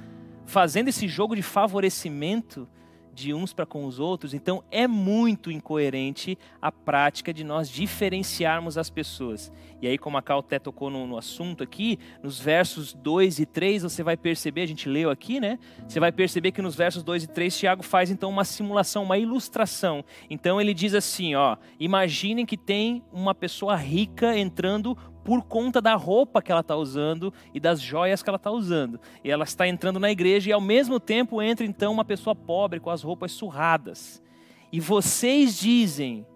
fazendo 0.47 0.89
esse 0.89 1.07
jogo 1.07 1.37
de 1.37 1.43
favorecimento 1.43 2.67
de 3.15 3.33
uns 3.33 3.53
para 3.53 3.65
com 3.65 3.85
os 3.87 3.99
outros. 3.99 4.35
Então, 4.35 4.65
é 4.71 4.87
muito 4.87 5.51
incoerente 5.51 6.37
a 6.61 6.73
prática 6.73 7.33
de 7.33 7.45
nós 7.45 7.69
diferenciarmos 7.69 8.77
as 8.77 8.91
pessoas. 8.91 9.53
E 9.81 9.87
aí, 9.87 9.99
como 9.99 10.17
a 10.17 10.23
Cal 10.23 10.41
até 10.41 10.59
tocou 10.59 10.91
no, 10.91 11.07
no 11.07 11.17
assunto 11.17 11.63
aqui, 11.63 11.99
nos 12.23 12.41
versos 12.41 12.93
2 12.95 13.39
e 13.39 13.47
3, 13.47 13.83
você 13.83 14.03
vai 14.03 14.17
perceber, 14.17 14.63
a 14.63 14.67
gente 14.67 14.89
leu 14.89 15.11
aqui, 15.11 15.39
né? 15.39 15.59
Você 15.87 16.01
vai 16.01 16.11
perceber 16.11 16.53
que 16.53 16.63
nos 16.63 16.75
versos 16.75 17.03
2 17.03 17.25
e 17.25 17.27
3, 17.29 17.59
Tiago 17.59 17.83
faz 17.83 18.11
então 18.11 18.31
uma 18.31 18.45
simulação, 18.45 19.03
uma 19.03 19.19
ilustração. 19.19 20.05
Então 20.29 20.61
ele 20.61 20.75
diz 20.75 20.95
assim, 20.95 21.35
ó, 21.35 21.57
imaginem 21.79 22.47
que 22.47 22.57
tem 22.57 23.03
uma 23.13 23.35
pessoa 23.35 23.77
rica 23.77 24.37
entrando 24.39 24.97
por 25.25 25.43
conta 25.43 25.81
da 25.81 25.95
roupa 25.95 26.43
que 26.43 26.53
ela 26.53 26.61
está 26.61 26.77
usando 26.77 27.33
e 27.55 27.59
das 27.59 27.81
joias 27.81 28.23
que 28.23 28.29
ela 28.29 28.37
está 28.37 28.51
usando. 28.51 29.01
E 29.25 29.31
ela 29.31 29.45
está 29.45 29.67
entrando 29.67 29.99
na 29.99 30.11
igreja 30.11 30.51
e 30.51 30.53
ao 30.53 30.61
mesmo 30.61 31.01
tempo 31.01 31.41
entra 31.41 31.65
então 31.65 31.93
uma 31.93 32.05
pessoa 32.05 32.37
pobre 32.37 32.79
com 32.79 32.91
as 32.91 33.03
roupas 33.03 33.33
surradas. 33.33 34.23
E 34.71 34.79
vocês 34.79 35.59
dizem 35.59 36.27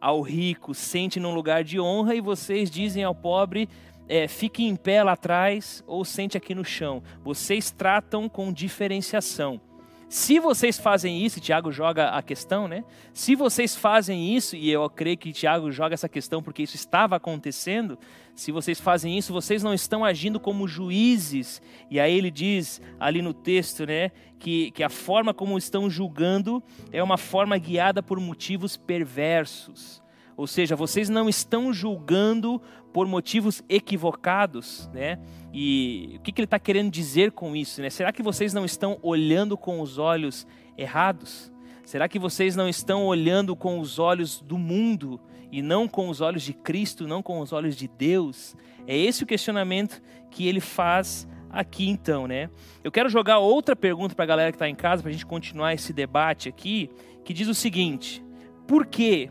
ao 0.00 0.20
rico, 0.20 0.74
sente 0.74 1.18
num 1.18 1.34
lugar 1.34 1.64
de 1.64 1.80
honra, 1.80 2.14
e 2.14 2.20
vocês 2.20 2.70
dizem 2.70 3.02
ao 3.02 3.14
pobre, 3.14 3.68
é, 4.06 4.28
fique 4.28 4.62
em 4.62 4.76
pé 4.76 5.02
lá 5.02 5.12
atrás 5.12 5.82
ou 5.86 6.04
sente 6.04 6.36
aqui 6.36 6.54
no 6.54 6.64
chão. 6.64 7.02
Vocês 7.22 7.70
tratam 7.70 8.28
com 8.28 8.52
diferenciação. 8.52 9.60
Se 10.08 10.38
vocês 10.38 10.78
fazem 10.78 11.24
isso, 11.24 11.40
Tiago 11.40 11.72
joga 11.72 12.10
a 12.10 12.22
questão, 12.22 12.68
né? 12.68 12.84
Se 13.12 13.34
vocês 13.34 13.74
fazem 13.74 14.36
isso, 14.36 14.54
e 14.54 14.70
eu 14.70 14.88
creio 14.88 15.16
que 15.16 15.32
Tiago 15.32 15.72
joga 15.72 15.94
essa 15.94 16.08
questão 16.08 16.42
porque 16.42 16.62
isso 16.62 16.76
estava 16.76 17.16
acontecendo, 17.16 17.98
se 18.34 18.52
vocês 18.52 18.80
fazem 18.80 19.16
isso, 19.16 19.32
vocês 19.32 19.62
não 19.62 19.72
estão 19.72 20.04
agindo 20.04 20.38
como 20.38 20.68
juízes. 20.68 21.62
E 21.90 21.98
aí 21.98 22.16
ele 22.16 22.30
diz 22.30 22.80
ali 23.00 23.22
no 23.22 23.32
texto, 23.32 23.86
né, 23.86 24.10
que, 24.38 24.70
que 24.72 24.82
a 24.82 24.90
forma 24.90 25.32
como 25.32 25.56
estão 25.56 25.88
julgando 25.88 26.62
é 26.92 27.02
uma 27.02 27.16
forma 27.16 27.56
guiada 27.56 28.02
por 28.02 28.20
motivos 28.20 28.76
perversos. 28.76 30.03
Ou 30.36 30.46
seja, 30.46 30.74
vocês 30.74 31.08
não 31.08 31.28
estão 31.28 31.72
julgando 31.72 32.60
por 32.92 33.06
motivos 33.06 33.62
equivocados, 33.68 34.88
né? 34.92 35.18
E 35.52 36.14
o 36.16 36.20
que, 36.20 36.32
que 36.32 36.40
ele 36.40 36.46
está 36.46 36.58
querendo 36.58 36.90
dizer 36.90 37.32
com 37.32 37.54
isso, 37.54 37.80
né? 37.80 37.90
Será 37.90 38.12
que 38.12 38.22
vocês 38.22 38.52
não 38.52 38.64
estão 38.64 38.98
olhando 39.02 39.56
com 39.56 39.80
os 39.80 39.98
olhos 39.98 40.46
errados? 40.76 41.52
Será 41.84 42.08
que 42.08 42.18
vocês 42.18 42.56
não 42.56 42.68
estão 42.68 43.04
olhando 43.04 43.54
com 43.54 43.78
os 43.78 43.98
olhos 43.98 44.40
do 44.40 44.58
mundo 44.58 45.20
e 45.52 45.62
não 45.62 45.86
com 45.86 46.08
os 46.08 46.20
olhos 46.20 46.42
de 46.42 46.52
Cristo, 46.52 47.06
não 47.06 47.22
com 47.22 47.40
os 47.40 47.52
olhos 47.52 47.76
de 47.76 47.86
Deus? 47.86 48.56
É 48.86 48.96
esse 48.96 49.22
o 49.22 49.26
questionamento 49.26 50.02
que 50.30 50.48
ele 50.48 50.60
faz 50.60 51.28
aqui 51.50 51.88
então, 51.88 52.26
né? 52.26 52.50
Eu 52.82 52.90
quero 52.90 53.08
jogar 53.08 53.38
outra 53.38 53.76
pergunta 53.76 54.14
para 54.14 54.24
a 54.24 54.26
galera 54.26 54.50
que 54.50 54.56
está 54.56 54.68
em 54.68 54.74
casa, 54.74 55.02
para 55.02 55.10
a 55.10 55.12
gente 55.12 55.26
continuar 55.26 55.74
esse 55.74 55.92
debate 55.92 56.48
aqui, 56.48 56.90
que 57.24 57.32
diz 57.32 57.46
o 57.46 57.54
seguinte: 57.54 58.24
por 58.66 58.86
que 58.86 59.30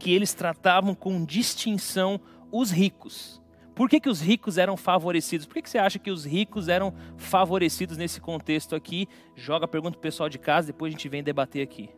que 0.00 0.12
eles 0.12 0.32
tratavam 0.32 0.94
com 0.94 1.24
distinção 1.24 2.18
os 2.50 2.70
ricos? 2.70 3.40
Por 3.74 3.88
que, 3.88 4.00
que 4.00 4.08
os 4.08 4.20
ricos 4.20 4.58
eram 4.58 4.76
favorecidos? 4.76 5.46
Por 5.46 5.54
que, 5.54 5.62
que 5.62 5.70
você 5.70 5.78
acha 5.78 5.98
que 5.98 6.10
os 6.10 6.24
ricos 6.24 6.68
eram 6.68 6.92
favorecidos 7.16 7.96
nesse 7.96 8.20
contexto 8.20 8.74
aqui? 8.74 9.06
Joga 9.36 9.66
a 9.66 9.68
pergunta 9.68 9.92
pro 9.92 10.00
pessoal 10.00 10.28
de 10.28 10.38
casa, 10.38 10.68
depois 10.68 10.90
a 10.90 10.96
gente 10.96 11.08
vem 11.08 11.22
debater 11.22 11.62
aqui. 11.62 11.90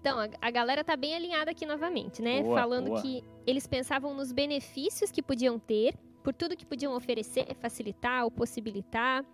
Então, 0.00 0.18
a, 0.40 0.50
galera 0.50 0.82
tá 0.82 0.96
bem 0.96 1.14
alinhada 1.14 1.50
aqui 1.50 1.66
novamente, 1.66 2.22
né? 2.22 2.42
Boa, 2.42 2.58
Falando 2.58 2.88
boa. 2.88 3.02
que 3.02 3.22
eles 3.46 3.66
pensavam 3.66 4.14
nos 4.14 4.32
benefícios 4.32 5.10
que 5.10 5.22
podiam 5.22 5.58
ter, 5.58 5.94
por 6.22 6.32
tudo 6.32 6.56
que 6.56 6.66
podiam 6.66 6.94
oferecer, 6.94 7.54
facilitar 7.60 8.24
ou 8.24 8.30
possibilitar. 8.30 9.24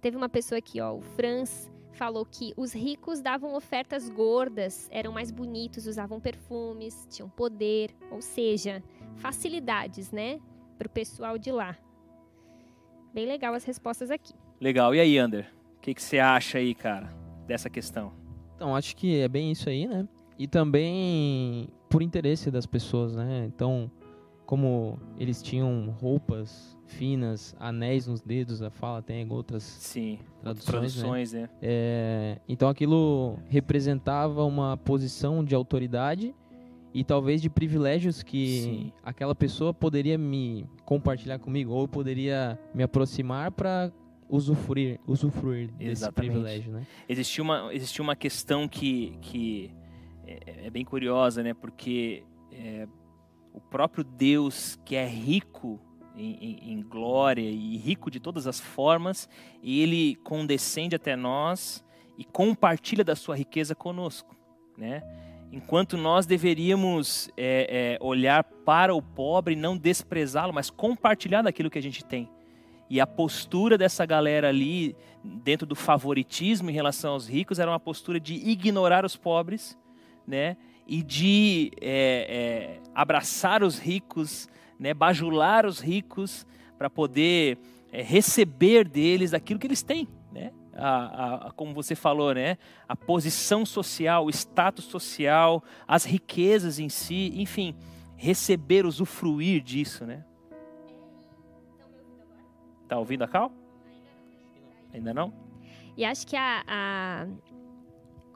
Teve 0.00 0.16
uma 0.16 0.28
pessoa 0.28 0.58
aqui, 0.58 0.80
ó, 0.80 0.94
o 0.94 1.02
Franz, 1.02 1.70
falou 1.94 2.26
que 2.26 2.52
os 2.56 2.72
ricos 2.72 3.20
davam 3.20 3.54
ofertas 3.54 4.08
gordas, 4.08 4.88
eram 4.90 5.12
mais 5.12 5.30
bonitos, 5.30 5.86
usavam 5.86 6.20
perfumes, 6.20 7.06
tinham 7.10 7.28
poder, 7.28 7.90
ou 8.10 8.20
seja, 8.20 8.82
facilidades, 9.16 10.10
né? 10.10 10.40
Pro 10.78 10.88
pessoal 10.88 11.38
de 11.38 11.50
lá. 11.50 11.76
Bem 13.12 13.26
legal 13.26 13.54
as 13.54 13.64
respostas 13.64 14.10
aqui. 14.10 14.34
Legal. 14.60 14.94
E 14.94 15.00
aí, 15.00 15.18
Ander? 15.18 15.52
O 15.76 15.80
que, 15.80 15.94
que 15.94 16.02
você 16.02 16.18
acha 16.18 16.58
aí, 16.58 16.74
cara, 16.74 17.14
dessa 17.46 17.70
questão? 17.70 18.12
Então, 18.56 18.74
acho 18.74 18.96
que 18.96 19.20
é 19.20 19.28
bem 19.28 19.52
isso 19.52 19.68
aí, 19.68 19.86
né? 19.86 20.08
E 20.38 20.48
também 20.48 21.68
por 21.88 22.02
interesse 22.02 22.50
das 22.50 22.66
pessoas, 22.66 23.14
né? 23.14 23.44
Então, 23.46 23.90
como 24.46 24.98
eles 25.18 25.42
tinham 25.42 25.90
roupas 26.00 26.76
finas, 26.86 27.56
anéis 27.58 28.06
nos 28.06 28.20
dedos, 28.20 28.62
a 28.62 28.70
fala 28.70 29.02
tem 29.02 29.30
outras 29.30 29.62
Sim, 29.62 30.18
traduções, 30.40 30.94
traduções, 30.94 31.32
né? 31.32 31.48
É, 31.60 32.38
então 32.48 32.68
aquilo 32.68 33.38
representava 33.48 34.44
uma 34.44 34.76
posição 34.76 35.42
de 35.44 35.54
autoridade 35.54 36.34
e 36.92 37.02
talvez 37.02 37.42
de 37.42 37.50
privilégios 37.50 38.22
que 38.22 38.62
Sim. 38.62 38.92
aquela 39.02 39.34
pessoa 39.34 39.74
poderia 39.74 40.16
me 40.16 40.68
compartilhar 40.84 41.38
comigo 41.38 41.72
ou 41.72 41.88
poderia 41.88 42.58
me 42.72 42.84
aproximar 42.84 43.50
para 43.50 43.90
usufruir, 44.28 45.00
usufruir 45.06 45.72
desse 45.72 46.10
privilégio, 46.12 46.72
né? 46.72 46.86
Existia 47.08 47.42
uma, 47.42 47.74
existia 47.74 48.02
uma 48.02 48.14
questão 48.14 48.68
que, 48.68 49.18
que 49.20 49.72
é, 50.26 50.66
é 50.66 50.70
bem 50.70 50.84
curiosa, 50.84 51.42
né? 51.42 51.52
Porque 51.54 52.22
é, 52.52 52.86
o 53.54 53.60
próprio 53.60 54.04
Deus, 54.04 54.78
que 54.84 54.96
é 54.96 55.06
rico 55.06 55.80
em, 56.16 56.32
em- 56.34 56.72
em 56.72 56.82
glória 56.82 57.40
e 57.48 57.76
rico 57.76 58.10
de 58.10 58.20
todas 58.20 58.46
as 58.46 58.60
formas, 58.60 59.28
ele 59.62 60.16
condescende 60.16 60.94
até 60.96 61.16
nós 61.16 61.84
e 62.18 62.24
compartilha 62.24 63.02
da 63.04 63.16
sua 63.16 63.36
riqueza 63.36 63.74
conosco, 63.74 64.36
né? 64.76 65.02
Enquanto 65.52 65.96
nós 65.96 66.26
deveríamos 66.26 67.30
é, 67.36 67.96
é, 68.00 68.04
olhar 68.04 68.42
para 68.42 68.92
o 68.92 69.00
pobre, 69.00 69.54
não 69.54 69.76
desprezá-lo, 69.76 70.52
mas 70.52 70.68
compartilhar 70.68 71.42
daquilo 71.42 71.70
que 71.70 71.78
a 71.78 71.82
gente 71.82 72.04
tem. 72.04 72.28
E 72.90 73.00
a 73.00 73.06
postura 73.06 73.78
dessa 73.78 74.04
galera 74.04 74.48
ali, 74.48 74.96
dentro 75.22 75.64
do 75.66 75.76
favoritismo 75.76 76.70
em 76.70 76.72
relação 76.72 77.12
aos 77.12 77.28
ricos, 77.28 77.60
era 77.60 77.70
uma 77.70 77.78
postura 77.80 78.18
de 78.18 78.34
ignorar 78.34 79.04
os 79.04 79.16
pobres, 79.16 79.78
né? 80.26 80.56
E 80.86 81.02
de 81.02 81.70
é, 81.80 82.78
é, 82.80 82.90
abraçar 82.94 83.62
os 83.62 83.78
ricos, 83.78 84.48
né? 84.78 84.92
Bajular 84.92 85.64
os 85.66 85.80
ricos 85.80 86.46
para 86.76 86.90
poder 86.90 87.58
é, 87.90 88.02
receber 88.02 88.86
deles 88.88 89.32
aquilo 89.32 89.58
que 89.58 89.66
eles 89.66 89.82
têm, 89.82 90.06
né? 90.32 90.52
A, 90.76 90.88
a- 90.88 91.48
a- 91.48 91.50
como 91.52 91.72
você 91.72 91.94
falou, 91.94 92.34
né? 92.34 92.58
A 92.88 92.94
posição 92.96 93.64
social, 93.64 94.26
o 94.26 94.30
status 94.30 94.84
social, 94.84 95.62
as 95.86 96.04
riquezas 96.04 96.78
em 96.78 96.88
si, 96.88 97.32
enfim, 97.36 97.74
receber, 98.16 98.84
usufruir 98.84 99.62
disso, 99.62 100.04
né? 100.04 100.24
Tá 102.88 102.98
ouvindo 102.98 103.22
a 103.22 103.28
Cal? 103.28 103.50
Ainda 104.92 105.14
não? 105.14 105.32
E 105.96 106.04
acho 106.04 106.26
que 106.26 106.36
a, 106.36 106.62
a- 106.66 107.26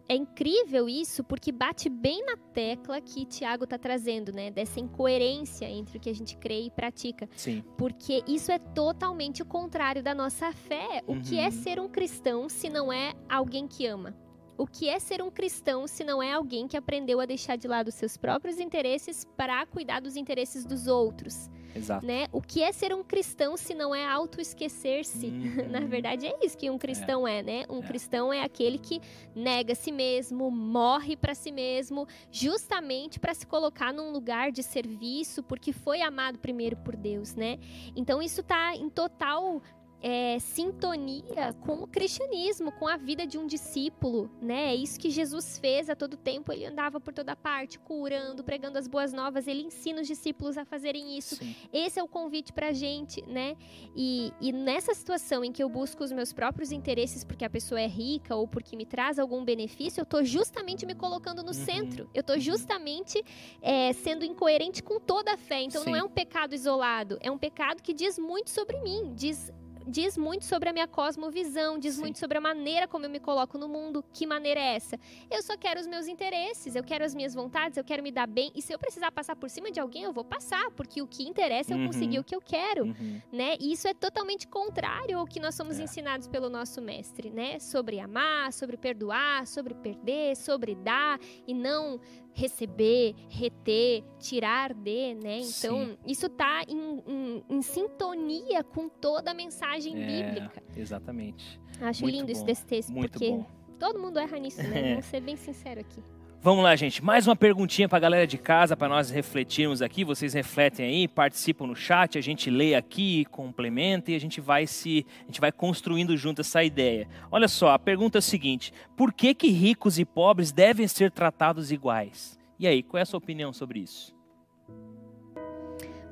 é 0.08 0.14
incrível 0.16 0.88
isso 0.88 1.22
porque 1.22 1.52
bate 1.52 1.88
bem 1.88 2.24
na 2.24 2.36
tecla 2.36 3.00
que 3.00 3.26
Tiago 3.26 3.64
está 3.64 3.76
trazendo, 3.78 4.32
né? 4.32 4.50
Dessa 4.50 4.80
incoerência 4.80 5.66
entre 5.68 5.98
o 5.98 6.00
que 6.00 6.08
a 6.08 6.14
gente 6.14 6.36
crê 6.36 6.62
e 6.62 6.70
pratica. 6.70 7.28
Sim. 7.36 7.62
Porque 7.76 8.22
isso 8.26 8.50
é 8.50 8.58
totalmente 8.58 9.42
o 9.42 9.46
contrário 9.46 10.02
da 10.02 10.14
nossa 10.14 10.52
fé. 10.52 11.02
O 11.06 11.20
que 11.20 11.38
é 11.38 11.46
Uhum. 11.46 11.50
ser 11.50 11.80
um 11.80 11.88
cristão 11.88 12.48
se 12.48 12.68
não 12.68 12.92
é 12.92 13.12
alguém 13.28 13.66
que 13.68 13.86
ama? 13.86 14.14
O 14.58 14.66
que 14.66 14.88
é 14.88 14.98
ser 14.98 15.22
um 15.22 15.30
cristão 15.30 15.86
se 15.86 16.04
não 16.04 16.22
é 16.22 16.32
alguém 16.32 16.66
que 16.68 16.76
aprendeu 16.76 17.20
a 17.20 17.24
deixar 17.26 17.56
de 17.56 17.66
lado 17.68 17.88
os 17.88 17.94
seus 17.94 18.16
próprios 18.16 18.58
interesses 18.58 19.24
para 19.36 19.64
cuidar 19.64 20.00
dos 20.00 20.16
interesses 20.16 20.64
dos 20.66 20.86
outros? 20.86 21.48
Exato. 21.74 22.04
Né? 22.04 22.26
O 22.32 22.40
que 22.40 22.62
é 22.62 22.72
ser 22.72 22.92
um 22.94 23.04
cristão 23.04 23.56
se 23.56 23.74
não 23.74 23.94
é 23.94 24.04
auto-esquecer-se? 24.04 25.28
Uhum. 25.38 25.68
Na 25.70 25.80
verdade, 25.80 26.26
é 26.26 26.36
isso 26.44 26.56
que 26.56 26.68
um 26.70 26.78
cristão 26.78 27.26
é, 27.26 27.42
né? 27.42 27.64
Um 27.68 27.78
É. 27.78 27.82
cristão 27.86 28.32
é 28.32 28.42
aquele 28.42 28.78
que 28.78 29.00
nega 29.34 29.72
a 29.72 29.76
si 29.76 29.92
mesmo, 29.92 30.50
morre 30.50 31.16
para 31.16 31.34
si 31.34 31.52
mesmo, 31.52 32.06
justamente 32.32 33.20
para 33.20 33.34
se 33.34 33.46
colocar 33.46 33.92
num 33.92 34.10
lugar 34.10 34.50
de 34.50 34.62
serviço, 34.62 35.42
porque 35.42 35.72
foi 35.72 36.00
amado 36.02 36.38
primeiro 36.38 36.76
por 36.78 36.96
Deus, 36.96 37.34
né? 37.34 37.58
Então, 37.94 38.20
isso 38.20 38.40
está 38.40 38.74
em 38.74 38.88
total 38.88 39.62
é, 40.02 40.38
sintonia 40.38 41.52
com 41.60 41.82
o 41.82 41.86
cristianismo, 41.86 42.70
com 42.72 42.86
a 42.86 42.96
vida 42.96 43.26
de 43.26 43.36
um 43.38 43.46
discípulo, 43.46 44.30
né? 44.40 44.70
É 44.70 44.74
isso 44.74 44.98
que 44.98 45.10
Jesus 45.10 45.58
fez 45.58 45.90
a 45.90 45.96
todo 45.96 46.16
tempo. 46.16 46.52
Ele 46.52 46.66
andava 46.66 47.00
por 47.00 47.12
toda 47.12 47.34
parte, 47.34 47.78
curando, 47.78 48.44
pregando 48.44 48.78
as 48.78 48.86
boas 48.86 49.12
novas. 49.12 49.46
Ele 49.48 49.62
ensina 49.62 50.00
os 50.00 50.06
discípulos 50.06 50.56
a 50.56 50.64
fazerem 50.64 51.16
isso. 51.18 51.36
Sim. 51.36 51.54
Esse 51.72 51.98
é 51.98 52.02
o 52.02 52.08
convite 52.08 52.52
pra 52.52 52.72
gente, 52.72 53.22
né? 53.26 53.56
E, 53.96 54.32
e 54.40 54.52
nessa 54.52 54.94
situação 54.94 55.44
em 55.44 55.50
que 55.52 55.62
eu 55.62 55.68
busco 55.68 56.04
os 56.04 56.12
meus 56.12 56.32
próprios 56.32 56.70
interesses 56.70 57.24
porque 57.24 57.44
a 57.44 57.50
pessoa 57.50 57.80
é 57.80 57.86
rica 57.86 58.36
ou 58.36 58.46
porque 58.46 58.76
me 58.76 58.86
traz 58.86 59.18
algum 59.18 59.44
benefício, 59.44 60.00
eu 60.00 60.06
tô 60.06 60.22
justamente 60.22 60.86
me 60.86 60.94
colocando 60.94 61.42
no 61.42 61.48
Uhum. 61.48 61.54
centro. 61.54 62.08
Eu 62.14 62.22
tô 62.22 62.38
justamente 62.38 63.22
é, 63.60 63.92
sendo 63.92 64.24
incoerente 64.24 64.82
com 64.82 65.00
toda 65.00 65.32
a 65.32 65.36
fé. 65.36 65.62
Então 65.62 65.82
não 65.84 65.92
Sim. 65.94 65.98
é 65.98 66.02
um 66.04 66.08
pecado 66.08 66.54
isolado, 66.54 67.18
é 67.20 67.30
um 67.30 67.38
pecado 67.38 67.82
que 67.82 67.92
diz 67.92 68.18
muito 68.18 68.50
sobre 68.50 68.80
mim, 68.80 69.12
diz 69.14 69.50
diz 69.88 70.16
muito 70.16 70.44
sobre 70.44 70.68
a 70.68 70.72
minha 70.72 70.86
cosmovisão, 70.86 71.78
diz 71.78 71.94
Sim. 71.94 72.00
muito 72.02 72.18
sobre 72.18 72.38
a 72.38 72.40
maneira 72.40 72.86
como 72.86 73.06
eu 73.06 73.10
me 73.10 73.18
coloco 73.18 73.56
no 73.58 73.68
mundo. 73.68 74.04
Que 74.12 74.26
maneira 74.26 74.60
é 74.60 74.76
essa? 74.76 74.98
Eu 75.30 75.42
só 75.42 75.56
quero 75.56 75.80
os 75.80 75.86
meus 75.86 76.06
interesses, 76.06 76.76
eu 76.76 76.84
quero 76.84 77.04
as 77.04 77.14
minhas 77.14 77.34
vontades, 77.34 77.76
eu 77.78 77.84
quero 77.84 78.02
me 78.02 78.12
dar 78.12 78.26
bem. 78.26 78.50
E 78.54 78.60
se 78.62 78.72
eu 78.72 78.78
precisar 78.78 79.10
passar 79.10 79.34
por 79.36 79.48
cima 79.50 79.70
de 79.70 79.80
alguém, 79.80 80.02
eu 80.04 80.12
vou 80.12 80.24
passar, 80.24 80.70
porque 80.72 81.00
o 81.02 81.06
que 81.06 81.22
interessa 81.28 81.72
é 81.72 81.74
eu 81.74 81.78
Uhum. 81.80 81.86
conseguir 81.86 82.18
o 82.18 82.24
que 82.24 82.34
eu 82.36 82.40
quero, 82.40 82.84
Uhum. 82.84 83.20
né? 83.32 83.56
E 83.60 83.72
isso 83.72 83.88
é 83.88 83.94
totalmente 83.94 84.46
contrário 84.46 85.18
ao 85.18 85.26
que 85.26 85.40
nós 85.40 85.54
somos 85.54 85.78
É. 85.78 85.82
ensinados 85.82 86.28
pelo 86.28 86.50
nosso 86.50 86.80
mestre, 86.82 87.30
né? 87.30 87.58
Sobre 87.58 87.98
amar, 87.98 88.52
sobre 88.52 88.76
perdoar, 88.76 89.46
sobre 89.46 89.74
perder, 89.74 90.36
sobre 90.36 90.74
dar 90.74 91.18
e 91.46 91.54
não 91.54 91.98
receber, 92.34 93.14
reter, 93.28 94.04
tirar 94.18 94.72
de, 94.74 95.14
né? 95.14 95.40
Então, 95.40 95.86
Sim. 95.86 95.98
isso 96.06 96.28
tá 96.28 96.62
em, 96.68 97.02
em- 97.06 97.44
em 97.50 97.62
sintonia 97.62 98.62
com 98.64 98.88
toda 98.88 99.30
a 99.30 99.34
mensagem 99.34 99.94
É, 100.00 100.06
bíblica. 100.06 100.62
Exatamente. 100.76 101.60
Acho 101.80 102.02
muito 102.02 102.14
lindo 102.16 102.30
isso 102.32 102.40
bom, 102.42 102.46
desse 102.46 102.66
texto, 102.66 102.92
Muito 102.92 103.10
porque 103.12 103.30
bom. 103.30 103.46
todo 103.78 103.98
mundo 103.98 104.18
erra 104.18 104.38
nisso, 104.38 104.62
né? 104.62 104.90
Vamos 104.90 105.06
ser 105.06 105.20
bem 105.20 105.36
sincero 105.36 105.80
aqui. 105.80 106.02
Vamos 106.40 106.62
lá, 106.62 106.76
gente. 106.76 107.04
Mais 107.04 107.26
uma 107.26 107.34
perguntinha 107.34 107.88
para 107.88 107.98
a 107.98 108.00
galera 108.00 108.26
de 108.26 108.38
casa, 108.38 108.76
para 108.76 108.88
nós 108.88 109.10
refletirmos 109.10 109.82
aqui. 109.82 110.04
Vocês 110.04 110.34
refletem 110.34 110.86
aí, 110.86 111.08
participam 111.08 111.66
no 111.66 111.74
chat, 111.74 112.16
a 112.16 112.20
gente 112.20 112.48
lê 112.48 112.76
aqui, 112.76 113.24
complementa 113.24 114.12
e 114.12 114.14
a 114.14 114.20
gente 114.20 114.40
vai 114.40 114.64
se, 114.64 115.04
a 115.22 115.26
gente 115.26 115.40
vai 115.40 115.50
construindo 115.50 116.16
junto 116.16 116.40
essa 116.40 116.62
ideia. 116.62 117.08
Olha 117.28 117.48
só, 117.48 117.70
a 117.70 117.78
pergunta 117.78 118.18
é 118.18 118.20
a 118.20 118.22
seguinte: 118.22 118.72
por 118.96 119.12
que 119.12 119.34
que 119.34 119.48
ricos 119.48 119.98
e 119.98 120.04
pobres 120.04 120.52
devem 120.52 120.86
ser 120.86 121.10
tratados 121.10 121.72
iguais? 121.72 122.38
E 122.56 122.68
aí, 122.68 122.84
qual 122.84 123.00
é 123.00 123.02
a 123.02 123.06
sua 123.06 123.18
opinião 123.18 123.52
sobre 123.52 123.80
isso? 123.80 124.14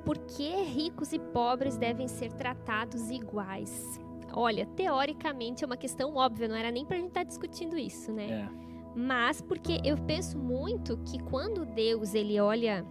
Por 0.05 0.19
que 0.19 0.63
ricos 0.63 1.13
e 1.13 1.21
pobres 1.21 1.77
devem 1.77 2.09
ser 2.09 2.33
tratados 2.33 3.11
iguais? 3.11 4.01
Olha, 4.33 4.67
teoricamente 4.67 5.63
é 5.63 5.67
uma 5.67 5.77
questão 5.77 6.17
óbvia, 6.17 6.49
não 6.49 6.57
era 6.57 6.73
nem 6.73 6.85
pra 6.85 6.97
gente 6.97 7.09
estar 7.09 7.23
discutindo 7.23 7.79
isso, 7.79 8.13
né? 8.13 8.31
É, 8.31 8.66
Mas 8.97 9.43
porque 9.43 9.79
eu 9.85 9.99
penso 9.99 10.39
muito 10.39 10.97
que 11.05 11.23
quando 11.25 11.67
Deus 11.67 12.15
ele 12.15 12.41
olha 12.41 12.83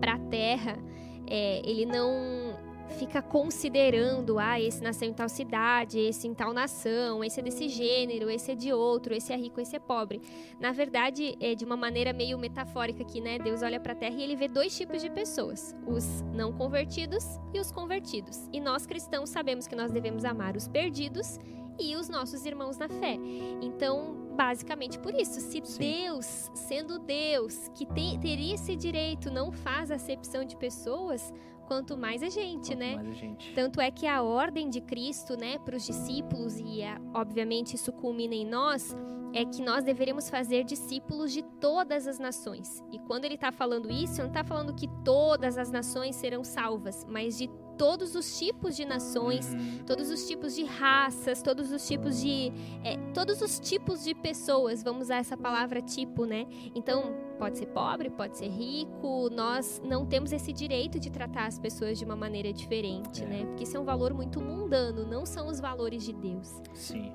para 0.00 0.14
a 0.14 0.18
Terra, 0.18 0.78
é, 1.26 1.60
ele 1.68 1.84
não 1.84 2.58
fica 2.90 3.22
considerando, 3.22 4.38
ah, 4.38 4.60
esse 4.60 4.82
nasceu 4.82 5.08
em 5.08 5.12
tal 5.12 5.28
cidade, 5.28 5.98
esse 5.98 6.26
em 6.26 6.34
tal 6.34 6.52
nação, 6.52 7.22
esse 7.22 7.38
é 7.38 7.42
desse 7.42 7.68
gênero, 7.68 8.30
esse 8.30 8.52
é 8.52 8.54
de 8.54 8.72
outro, 8.72 9.14
esse 9.14 9.32
é 9.32 9.36
rico, 9.36 9.60
esse 9.60 9.76
é 9.76 9.78
pobre. 9.78 10.20
Na 10.58 10.72
verdade, 10.72 11.36
é 11.38 11.54
de 11.54 11.64
uma 11.64 11.76
maneira 11.76 12.12
meio 12.12 12.38
metafórica 12.38 13.02
aqui, 13.02 13.20
né? 13.20 13.38
Deus 13.38 13.62
olha 13.62 13.78
para 13.78 13.92
a 13.92 13.96
Terra 13.96 14.16
e 14.16 14.22
ele 14.22 14.36
vê 14.36 14.48
dois 14.48 14.76
tipos 14.76 15.00
de 15.02 15.10
pessoas: 15.10 15.76
os 15.86 16.22
não 16.34 16.52
convertidos 16.52 17.24
e 17.54 17.60
os 17.60 17.70
convertidos. 17.70 18.48
E 18.52 18.60
nós 18.60 18.86
cristãos 18.86 19.30
sabemos 19.30 19.66
que 19.66 19.76
nós 19.76 19.92
devemos 19.92 20.24
amar 20.24 20.56
os 20.56 20.66
perdidos 20.66 21.38
e 21.78 21.96
os 21.96 22.08
nossos 22.08 22.44
irmãos 22.44 22.76
na 22.76 22.88
fé. 22.88 23.18
Então, 23.62 24.29
basicamente 24.40 24.98
por 24.98 25.14
isso, 25.14 25.38
se 25.38 25.60
Sim. 25.62 25.78
Deus, 25.78 26.50
sendo 26.54 26.98
Deus, 26.98 27.68
que 27.74 27.84
tem- 27.84 28.18
teria 28.18 28.54
esse 28.54 28.74
direito, 28.74 29.30
não 29.30 29.52
faz 29.52 29.90
acepção 29.90 30.46
de 30.46 30.56
pessoas, 30.56 31.30
quanto 31.66 31.94
mais 31.94 32.22
a 32.22 32.30
gente, 32.30 32.68
quanto 32.68 32.78
né? 32.78 32.96
a 32.98 33.12
gente. 33.12 33.52
Tanto 33.54 33.82
é 33.82 33.90
que 33.90 34.06
a 34.06 34.22
ordem 34.22 34.70
de 34.70 34.80
Cristo, 34.80 35.36
né, 35.36 35.58
para 35.58 35.76
os 35.76 35.84
discípulos, 35.84 36.58
e 36.58 36.80
é, 36.80 36.96
obviamente 37.12 37.74
isso 37.74 37.92
culmina 37.92 38.34
em 38.34 38.46
nós, 38.46 38.96
é 39.34 39.44
que 39.44 39.60
nós 39.62 39.84
deveríamos 39.84 40.30
fazer 40.30 40.64
discípulos 40.64 41.32
de 41.32 41.42
todas 41.60 42.06
as 42.08 42.18
nações. 42.18 42.82
E 42.90 42.98
quando 42.98 43.26
ele 43.26 43.34
está 43.34 43.52
falando 43.52 43.90
isso, 43.92 44.14
ele 44.14 44.22
não 44.22 44.28
está 44.28 44.42
falando 44.42 44.74
que 44.74 44.88
todas 45.04 45.58
as 45.58 45.70
nações 45.70 46.16
serão 46.16 46.42
salvas, 46.42 47.04
mas 47.06 47.36
de 47.36 47.48
todos 47.80 48.14
os 48.14 48.38
tipos 48.38 48.76
de 48.76 48.84
nações, 48.84 49.54
Uhum. 49.54 49.78
todos 49.86 50.10
os 50.10 50.28
tipos 50.28 50.54
de 50.54 50.64
raças, 50.64 51.40
todos 51.40 51.72
os 51.72 51.86
tipos 51.88 52.20
de. 52.20 52.52
é, 52.84 52.98
todos 53.14 53.40
os 53.40 53.58
tipos 53.58 54.04
de 54.04 54.14
pessoas, 54.14 54.82
vamos 54.82 55.04
usar 55.04 55.16
essa 55.16 55.34
palavra 55.34 55.80
tipo, 55.80 56.26
né? 56.26 56.46
Então, 56.74 57.14
pode 57.38 57.56
ser 57.56 57.66
pobre, 57.68 58.10
pode 58.10 58.36
ser 58.36 58.48
rico, 58.48 59.30
nós 59.32 59.80
não 59.82 60.04
temos 60.04 60.30
esse 60.30 60.52
direito 60.52 61.00
de 61.00 61.10
tratar 61.10 61.46
as 61.46 61.58
pessoas 61.58 61.98
de 61.98 62.04
uma 62.04 62.14
maneira 62.16 62.52
diferente, 62.52 63.24
É. 63.24 63.26
né? 63.26 63.46
Porque 63.46 63.64
isso 63.64 63.76
é 63.78 63.80
um 63.80 63.84
valor 63.84 64.12
muito 64.12 64.42
mundano, 64.42 65.06
não 65.06 65.24
são 65.24 65.48
os 65.48 65.58
valores 65.58 66.04
de 66.04 66.12
Deus. 66.12 66.60
Sim. 66.74 67.14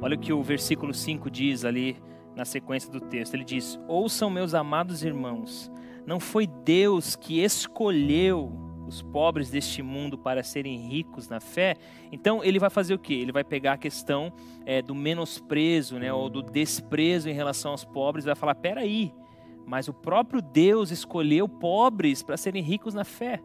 Olha 0.00 0.16
o 0.16 0.18
que 0.18 0.32
o 0.32 0.42
versículo 0.42 0.94
5 0.94 1.30
diz 1.30 1.66
ali 1.66 1.96
na 2.34 2.46
sequência 2.46 2.90
do 2.90 2.98
texto. 3.00 3.34
Ele 3.34 3.44
diz: 3.44 3.78
Ouçam, 3.86 4.30
meus 4.30 4.54
amados 4.54 5.04
irmãos, 5.04 5.70
não 6.06 6.18
foi 6.18 6.46
Deus 6.46 7.14
que 7.14 7.40
escolheu 7.40 8.50
os 8.86 9.02
pobres 9.02 9.50
deste 9.50 9.82
mundo 9.82 10.18
para 10.18 10.42
serem 10.42 10.76
ricos 10.88 11.28
na 11.28 11.40
fé? 11.40 11.76
Então 12.10 12.42
ele 12.42 12.58
vai 12.58 12.70
fazer 12.70 12.94
o 12.94 12.98
quê? 12.98 13.14
Ele 13.14 13.32
vai 13.32 13.44
pegar 13.44 13.74
a 13.74 13.78
questão 13.78 14.32
é, 14.64 14.82
do 14.82 14.94
menosprezo, 14.94 15.98
né, 15.98 16.12
ou 16.12 16.28
do 16.28 16.42
desprezo 16.42 17.28
em 17.28 17.34
relação 17.34 17.72
aos 17.72 17.84
pobres, 17.84 18.24
vai 18.24 18.34
falar: 18.34 18.54
peraí, 18.54 19.12
mas 19.66 19.88
o 19.88 19.92
próprio 19.92 20.42
Deus 20.42 20.90
escolheu 20.90 21.48
pobres 21.48 22.22
para 22.22 22.36
serem 22.36 22.62
ricos 22.62 22.94
na 22.94 23.04
fé. 23.04 23.40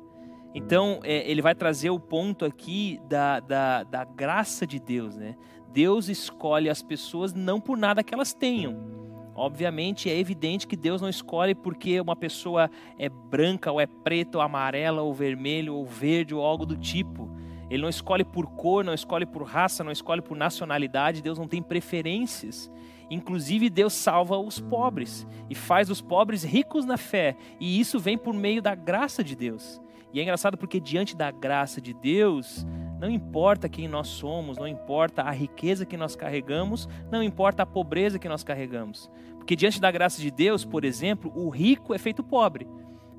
Então, 0.53 0.99
é, 1.03 1.29
ele 1.29 1.41
vai 1.41 1.53
trazer 1.53 1.89
o 1.89 1.99
ponto 1.99 2.43
aqui 2.43 2.99
da, 3.07 3.39
da, 3.39 3.83
da 3.83 4.03
graça 4.03 4.65
de 4.65 4.79
Deus, 4.79 5.15
né? 5.15 5.35
Deus 5.71 6.09
escolhe 6.09 6.69
as 6.69 6.81
pessoas 6.81 7.33
não 7.33 7.61
por 7.61 7.77
nada 7.77 8.03
que 8.03 8.13
elas 8.13 8.33
tenham. 8.33 9.06
Obviamente, 9.37 10.09
é 10.09 10.17
evidente 10.17 10.65
que 10.65 10.75
Deus 10.75 10.99
não 10.99 11.07
escolhe 11.07 11.53
porque 11.53 12.01
uma 12.01 12.15
pessoa 12.15 12.71
é 12.97 13.07
branca, 13.07 13.71
ou 13.71 13.79
é 13.79 13.85
preta, 13.85 14.39
ou 14.39 14.43
amarela, 14.43 15.03
ou 15.03 15.13
vermelho, 15.13 15.75
ou 15.75 15.85
verde, 15.85 16.33
ou 16.33 16.43
algo 16.43 16.65
do 16.65 16.75
tipo. 16.75 17.29
Ele 17.69 17.83
não 17.83 17.89
escolhe 17.89 18.23
por 18.23 18.47
cor, 18.47 18.83
não 18.83 18.95
escolhe 18.95 19.27
por 19.27 19.43
raça, 19.43 19.83
não 19.83 19.91
escolhe 19.91 20.23
por 20.23 20.35
nacionalidade. 20.35 21.21
Deus 21.21 21.37
não 21.37 21.47
tem 21.47 21.61
preferências. 21.61 22.71
Inclusive, 23.11 23.69
Deus 23.69 23.93
salva 23.93 24.39
os 24.39 24.59
pobres 24.59 25.27
e 25.47 25.53
faz 25.53 25.91
os 25.91 26.01
pobres 26.01 26.43
ricos 26.43 26.83
na 26.83 26.97
fé. 26.97 27.37
E 27.59 27.79
isso 27.79 27.99
vem 27.99 28.17
por 28.17 28.33
meio 28.33 28.59
da 28.59 28.73
graça 28.73 29.23
de 29.23 29.35
Deus. 29.35 29.79
E 30.11 30.19
é 30.19 30.23
engraçado 30.23 30.57
porque 30.57 30.79
diante 30.79 31.15
da 31.15 31.29
graça 31.29 31.79
de 31.79 31.93
Deus, 31.93 32.65
não 32.99 33.09
importa 33.09 33.69
quem 33.69 33.87
nós 33.87 34.07
somos, 34.07 34.57
não 34.57 34.67
importa 34.67 35.21
a 35.21 35.31
riqueza 35.31 35.85
que 35.85 35.97
nós 35.97 36.15
carregamos, 36.15 36.87
não 37.11 37.21
importa 37.21 37.63
a 37.63 37.65
pobreza 37.65 38.19
que 38.19 38.29
nós 38.29 38.43
carregamos. 38.43 39.09
Porque 39.37 39.55
diante 39.55 39.79
da 39.79 39.91
graça 39.91 40.21
de 40.21 40.31
Deus, 40.31 40.65
por 40.65 40.83
exemplo, 40.83 41.31
o 41.35 41.49
rico 41.49 41.93
é 41.93 41.97
feito 41.97 42.23
pobre. 42.23 42.67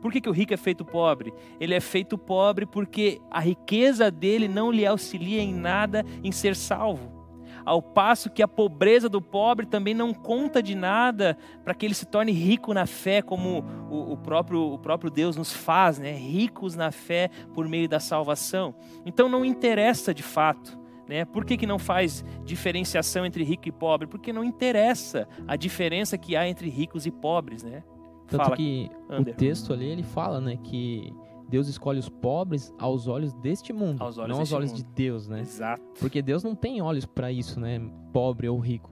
Por 0.00 0.12
que, 0.12 0.20
que 0.20 0.28
o 0.28 0.32
rico 0.32 0.54
é 0.54 0.56
feito 0.56 0.84
pobre? 0.84 1.32
Ele 1.58 1.74
é 1.74 1.80
feito 1.80 2.16
pobre 2.16 2.66
porque 2.66 3.20
a 3.30 3.40
riqueza 3.40 4.10
dele 4.10 4.46
não 4.46 4.70
lhe 4.70 4.86
auxilia 4.86 5.40
em 5.40 5.52
nada 5.52 6.04
em 6.22 6.30
ser 6.30 6.54
salvo. 6.54 7.17
Ao 7.64 7.82
passo 7.82 8.30
que 8.30 8.42
a 8.42 8.48
pobreza 8.48 9.08
do 9.08 9.20
pobre 9.20 9.66
também 9.66 9.94
não 9.94 10.12
conta 10.12 10.62
de 10.62 10.74
nada 10.74 11.36
para 11.64 11.74
que 11.74 11.86
ele 11.86 11.94
se 11.94 12.06
torne 12.06 12.32
rico 12.32 12.72
na 12.72 12.86
fé, 12.86 13.22
como 13.22 13.64
o, 13.90 14.12
o 14.12 14.16
próprio, 14.16 14.60
o 14.72 14.78
próprio 14.78 15.10
Deus 15.10 15.36
nos 15.36 15.52
faz, 15.52 15.98
né? 15.98 16.12
ricos 16.12 16.74
na 16.74 16.90
fé 16.90 17.30
por 17.54 17.68
meio 17.68 17.88
da 17.88 18.00
salvação. 18.00 18.74
Então 19.04 19.28
não 19.28 19.44
interessa 19.44 20.14
de 20.14 20.22
fato. 20.22 20.78
Né? 21.08 21.24
Por 21.24 21.44
que, 21.44 21.56
que 21.56 21.66
não 21.66 21.78
faz 21.78 22.22
diferenciação 22.44 23.24
entre 23.24 23.42
rico 23.42 23.66
e 23.66 23.72
pobre? 23.72 24.06
Porque 24.06 24.32
não 24.32 24.44
interessa 24.44 25.26
a 25.46 25.56
diferença 25.56 26.18
que 26.18 26.36
há 26.36 26.46
entre 26.46 26.68
ricos 26.68 27.06
e 27.06 27.10
pobres. 27.10 27.62
Né? 27.62 27.82
Tanto 28.26 28.44
Fala, 28.44 28.56
que 28.56 28.90
Ander. 29.08 29.34
o 29.34 29.36
texto 29.36 29.72
ali, 29.72 29.86
ele 29.86 30.02
fala, 30.02 30.38
né, 30.38 30.58
que 30.62 31.12
Deus 31.48 31.66
escolhe 31.68 31.98
os 31.98 32.08
pobres 32.08 32.72
aos 32.78 33.08
olhos 33.08 33.32
deste 33.34 33.72
mundo, 33.72 34.02
Aos 34.02 34.18
olhos 34.18 34.30
não 34.32 34.40
aos 34.40 34.52
olhos 34.52 34.70
mundo. 34.72 34.82
de 34.84 34.92
Deus, 34.94 35.28
né? 35.28 35.40
Exato. 35.40 35.82
Porque 35.98 36.20
Deus 36.20 36.44
não 36.44 36.54
tem 36.54 36.80
olhos 36.82 37.06
para 37.06 37.32
isso, 37.32 37.58
né, 37.58 37.80
pobre 38.12 38.48
ou 38.48 38.58
rico. 38.58 38.90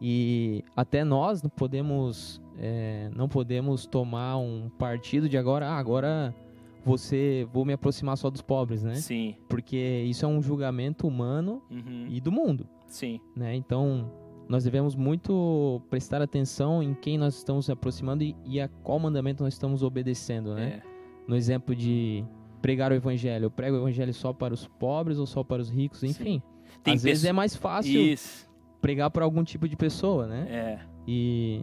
E 0.00 0.64
até 0.76 1.04
nós 1.04 1.42
não 1.42 1.48
podemos, 1.50 2.40
é, 2.58 3.08
não 3.14 3.28
podemos 3.28 3.86
tomar 3.86 4.36
um 4.38 4.68
partido 4.78 5.28
de 5.28 5.38
agora, 5.38 5.68
ah, 5.68 5.78
agora 5.78 6.34
você 6.84 7.46
vou 7.52 7.64
me 7.64 7.72
aproximar 7.72 8.16
só 8.18 8.28
dos 8.28 8.42
pobres, 8.42 8.82
né? 8.82 8.96
Sim. 8.96 9.36
Porque 9.48 9.76
isso 10.06 10.24
é 10.24 10.28
um 10.28 10.42
julgamento 10.42 11.06
humano 11.06 11.62
Uhum. 11.70 12.06
e 12.10 12.20
do 12.20 12.30
mundo, 12.30 12.66
Sim. 12.86 13.20
né? 13.34 13.54
Então 13.54 14.10
nós 14.48 14.64
devemos 14.64 14.94
muito 14.94 15.80
prestar 15.88 16.20
atenção 16.20 16.82
em 16.82 16.92
quem 16.92 17.16
nós 17.16 17.36
estamos 17.36 17.64
se 17.66 17.72
aproximando 17.72 18.22
e, 18.24 18.36
e 18.44 18.60
a 18.60 18.68
qual 18.68 18.98
mandamento 18.98 19.42
nós 19.42 19.54
estamos 19.54 19.82
obedecendo, 19.82 20.54
né? 20.54 20.82
É. 20.84 20.93
No 21.26 21.36
exemplo 21.36 21.74
de 21.74 22.24
pregar 22.60 22.92
o 22.92 22.94
evangelho, 22.94 23.46
eu 23.46 23.50
prego 23.50 23.76
o 23.76 23.80
evangelho 23.80 24.12
só 24.12 24.32
para 24.32 24.54
os 24.54 24.66
pobres 24.66 25.18
ou 25.18 25.26
só 25.26 25.42
para 25.42 25.60
os 25.60 25.70
ricos, 25.70 26.02
enfim. 26.02 26.42
Às 26.84 27.02
vezes 27.02 27.24
é 27.24 27.32
mais 27.32 27.54
fácil 27.54 28.00
Isso. 28.00 28.48
pregar 28.80 29.10
para 29.10 29.24
algum 29.24 29.44
tipo 29.44 29.68
de 29.68 29.76
pessoa, 29.76 30.26
né? 30.26 30.46
É. 30.48 30.78
E 31.06 31.62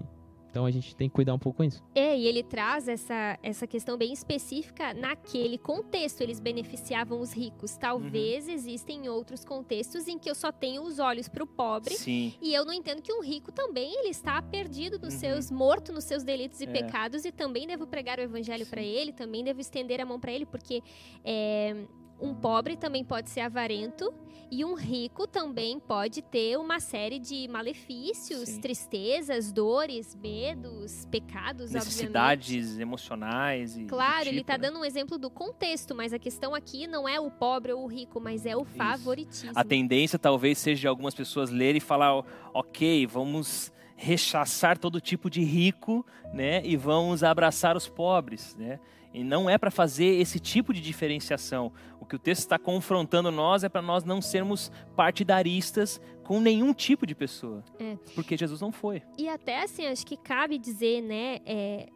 então 0.52 0.66
a 0.66 0.72
gente 0.72 0.94
tem 0.96 1.08
que 1.08 1.16
cuidar 1.16 1.34
um 1.34 1.40
pouco 1.40 1.58
com 1.58 1.64
isso. 1.64 1.82
É, 1.96 2.16
e 2.18 2.28
ele 2.28 2.44
traz 2.44 2.88
essa, 2.90 3.40
essa 3.42 3.66
questão 3.66 3.98
bem 3.98 4.12
específica 4.12 4.94
naquele 4.94 5.58
contexto. 5.58 6.20
Eles 6.22 6.42
beneficiavam 6.42 7.22
os 7.22 7.32
ricos. 7.32 7.78
Talvez 7.78 8.48
Uhum. 8.48 8.54
existem 8.54 9.08
outros 9.10 9.46
contextos 9.46 10.10
em 10.10 10.20
que 10.20 10.30
eu 10.30 10.36
só 10.36 10.52
tenho 10.52 10.84
os 10.84 11.00
olhos 11.00 11.30
para 11.30 11.42
o 11.44 11.48
pobre. 11.48 11.96
Sim. 11.96 12.34
E 12.42 12.54
eu 12.54 12.66
não 12.66 12.74
entendo 12.74 13.02
que 13.02 13.14
um 13.14 13.22
rico 13.24 13.52
também 13.52 13.94
ele 14.00 14.10
está 14.10 14.42
perdido 14.42 15.00
nos 15.00 15.14
Uhum. 15.14 15.20
seus 15.22 15.50
morto 15.50 15.94
nos 15.94 16.04
seus 16.04 16.22
delitos 16.24 16.60
e 16.60 16.66
É. 16.66 16.68
pecados 16.68 17.24
e 17.24 17.32
também 17.32 17.66
devo 17.66 17.88
pregar 17.88 18.20
o 18.20 18.22
evangelho 18.22 18.66
para 18.68 18.82
ele, 18.82 19.14
também 19.14 19.44
devo 19.46 19.62
estender 19.62 20.02
a 20.02 20.06
mão 20.06 20.20
para 20.20 20.34
ele, 20.34 20.46
porque 20.46 20.84
é, 21.24 21.86
um 22.22 22.34
pobre 22.34 22.78
também 22.78 23.04
pode 23.04 23.30
ser 23.30 23.42
avarento 23.42 24.14
e 24.52 24.66
um 24.66 24.74
rico 24.76 25.26
também 25.26 25.80
pode 25.80 26.22
ter 26.22 26.58
uma 26.58 26.82
série 26.82 27.18
de 27.18 27.48
malefícios, 27.48 28.50
Sim. 28.50 28.60
tristezas, 28.60 29.50
dores, 29.50 30.14
medos, 30.14 31.08
pecados, 31.10 31.68
obviamente. 31.68 31.86
Necessidades 31.86 32.78
emocionais 32.78 33.78
e. 33.78 33.86
Claro, 33.86 34.24
ele 34.24 34.40
tipo, 34.40 34.42
está 34.42 34.58
né? 34.58 34.68
dando 34.68 34.80
um 34.80 34.86
exemplo 34.86 35.18
do 35.18 35.30
contexto, 35.30 35.96
mas 35.96 36.12
a 36.12 36.20
questão 36.20 36.54
aqui 36.54 36.86
não 36.86 37.08
é 37.08 37.18
o 37.18 37.32
pobre 37.32 37.72
ou 37.72 37.86
o 37.86 37.88
rico, 37.88 38.20
mas 38.20 38.46
é 38.46 38.56
o 38.56 38.66
favoritismo. 38.66 39.54
A 39.56 39.64
tendência 39.64 40.20
talvez 40.20 40.58
seja 40.58 40.82
de 40.82 40.88
algumas 40.88 41.16
pessoas 41.16 41.50
lerem 41.50 41.78
e 41.78 41.82
falar, 41.82 42.22
ok, 42.54 43.08
vamos 43.08 43.72
rechaçar 43.96 44.78
todo 44.78 45.00
tipo 45.00 45.30
de 45.30 45.44
rico, 45.44 46.06
né, 46.34 46.62
e 46.66 46.76
vamos 46.76 47.24
abraçar 47.24 47.78
os 47.78 47.88
pobres, 47.88 48.56
né? 48.58 48.80
E 49.14 49.24
não 49.24 49.50
é 49.50 49.58
para 49.58 49.70
fazer 49.70 50.20
esse 50.20 50.40
tipo 50.40 50.74
de 50.74 50.80
diferenciação. 50.82 51.72
Que 52.12 52.18
o 52.18 52.20
texto 52.20 52.42
está 52.42 52.60
confrontando 52.60 53.32
nós 53.32 53.64
é 53.64 53.70
para 53.70 53.82
nós 53.82 54.04
não 54.04 54.22
sermos 54.22 54.70
partidaristas 54.98 56.02
com 56.26 56.42
nenhum 56.42 56.74
tipo 56.74 57.08
de 57.08 57.16
pessoa. 57.16 57.64
É. 57.80 57.96
Porque 58.14 58.36
Jesus 58.36 58.60
não 58.60 58.70
foi. 58.70 59.02
E 59.18 59.30
até 59.30 59.64
assim, 59.64 59.88
acho 59.88 60.06
que 60.06 60.18
cabe 60.18 60.58
dizer, 60.58 61.02
né, 61.02 61.40
é, 61.46 61.88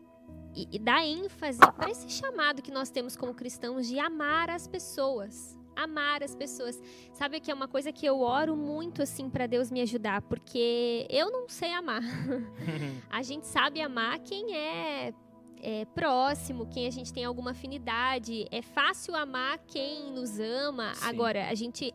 e, 0.55 0.69
e 0.71 0.79
dar 0.79 1.05
ênfase 1.05 1.59
para 1.59 1.91
esse 1.91 2.09
chamado 2.09 2.61
que 2.61 2.71
nós 2.71 2.89
temos 2.89 3.17
como 3.17 3.33
cristãos 3.33 3.89
de 3.89 3.99
amar 3.99 4.49
as 4.49 4.69
pessoas. 4.69 5.59
Amar 5.75 6.23
as 6.23 6.33
pessoas. 6.33 6.81
Sabe 7.11 7.41
que 7.41 7.51
é 7.51 7.53
uma 7.53 7.67
coisa 7.67 7.91
que 7.91 8.05
eu 8.05 8.21
oro 8.21 8.55
muito 8.55 9.01
assim 9.01 9.29
para 9.29 9.47
Deus 9.47 9.69
me 9.69 9.81
ajudar, 9.81 10.21
porque 10.21 11.05
eu 11.09 11.29
não 11.29 11.49
sei 11.49 11.73
amar. 11.73 11.99
A 13.11 13.21
gente 13.21 13.45
sabe 13.47 13.81
amar 13.81 14.19
quem 14.19 14.55
é, 14.55 15.13
é, 15.61 15.85
próximo, 15.85 16.65
quem 16.67 16.87
a 16.87 16.91
gente 16.91 17.13
tem 17.13 17.23
alguma 17.23 17.51
afinidade. 17.51 18.45
É 18.51 18.61
fácil 18.61 19.15
amar 19.15 19.59
quem 19.67 20.11
nos 20.11 20.39
ama. 20.39 20.93
Sim. 20.95 21.05
Agora, 21.05 21.49
a 21.49 21.55
gente 21.55 21.93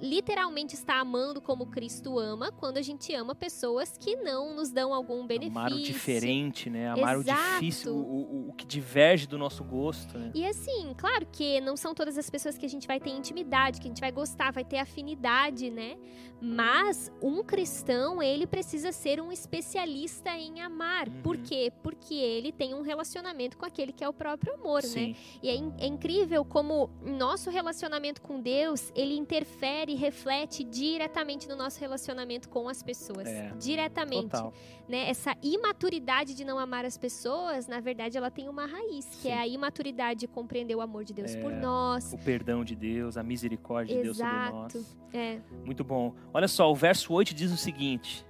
literalmente 0.00 0.74
está 0.74 1.00
amando 1.00 1.40
como 1.40 1.66
Cristo 1.66 2.18
ama 2.18 2.52
quando 2.52 2.78
a 2.78 2.82
gente 2.82 3.12
ama 3.14 3.34
pessoas 3.34 3.96
que 3.98 4.16
não 4.16 4.54
nos 4.54 4.70
dão 4.70 4.94
algum 4.94 5.26
benefício. 5.26 5.58
Amar 5.58 5.72
o 5.72 5.78
diferente, 5.82 6.70
né? 6.70 6.88
Amar 6.88 7.16
Exato. 7.18 7.40
o 7.40 7.54
difícil, 7.54 7.94
o, 7.94 8.48
o- 8.48 8.52
que 8.52 8.66
diverge 8.66 9.26
do 9.26 9.36
nosso 9.38 9.62
gosto, 9.64 10.18
né? 10.18 10.30
E 10.34 10.44
assim, 10.46 10.92
claro 10.96 11.26
que 11.30 11.60
não 11.60 11.76
são 11.76 11.94
todas 11.94 12.16
as 12.18 12.28
pessoas 12.30 12.56
que 12.58 12.66
a 12.66 12.68
gente 12.68 12.86
vai 12.86 12.98
ter 13.00 13.10
intimidade, 13.10 13.80
que 13.80 13.86
a 13.86 13.90
gente 13.90 14.00
vai 14.00 14.12
gostar, 14.12 14.52
vai 14.52 14.64
ter 14.64 14.78
afinidade, 14.78 15.70
né? 15.70 15.96
Mas 16.40 17.10
um 17.20 17.42
cristão, 17.42 18.22
ele 18.22 18.46
precisa 18.46 18.92
ser 18.92 19.20
um 19.20 19.32
especialista 19.32 20.30
em 20.36 20.60
amar. 20.60 21.08
Uhum. 21.08 21.22
Por 21.22 21.36
quê? 21.38 21.72
Porque 21.82 22.14
ele 22.14 22.52
tem 22.52 22.74
um 22.74 22.82
relacionamento 22.82 23.58
com 23.58 23.66
aquele 23.66 23.92
que 23.92 24.04
é 24.04 24.08
o 24.08 24.12
próprio 24.12 24.54
amor, 24.54 24.82
né? 24.82 24.88
Sim. 24.88 25.16
E 25.42 25.48
é, 25.48 25.54
in- 25.56 25.74
é 25.78 25.86
incrível 25.86 26.44
como 26.44 26.90
nosso 27.04 27.50
relacionamento 27.50 28.22
com 28.22 28.40
Deus, 28.40 28.92
ele 28.94 29.16
interfere 29.16 29.87
e 29.90 29.94
reflete 29.94 30.64
diretamente 30.64 31.48
no 31.48 31.56
nosso 31.56 31.80
relacionamento 31.80 32.48
com 32.48 32.68
as 32.68 32.82
pessoas. 32.82 33.26
É, 33.26 33.52
diretamente. 33.58 34.30
Total. 34.30 34.52
Né? 34.88 35.08
Essa 35.08 35.36
imaturidade 35.42 36.34
de 36.34 36.44
não 36.44 36.58
amar 36.58 36.84
as 36.84 36.96
pessoas, 36.96 37.66
na 37.66 37.80
verdade, 37.80 38.16
ela 38.16 38.30
tem 38.30 38.48
uma 38.48 38.66
raiz, 38.66 39.06
que 39.06 39.22
Sim. 39.22 39.28
é 39.30 39.38
a 39.38 39.46
imaturidade 39.46 40.20
de 40.20 40.28
compreender 40.28 40.74
o 40.74 40.80
amor 40.80 41.04
de 41.04 41.12
Deus 41.12 41.34
É, 41.34 41.40
por 41.40 41.52
nós. 41.52 42.12
O 42.12 42.18
perdão 42.18 42.64
de 42.64 42.74
Deus, 42.74 43.16
a 43.16 43.22
misericórdia 43.22 43.96
de 43.96 44.02
Deus 44.02 44.16
sobre 44.16 44.50
nós. 44.50 44.96
É. 45.12 45.40
Muito 45.64 45.84
bom. 45.84 46.14
Olha 46.32 46.48
só, 46.48 46.70
o 46.70 46.74
verso 46.74 47.12
8 47.12 47.34
diz 47.34 47.52
o 47.52 47.56
seguinte: 47.56 48.26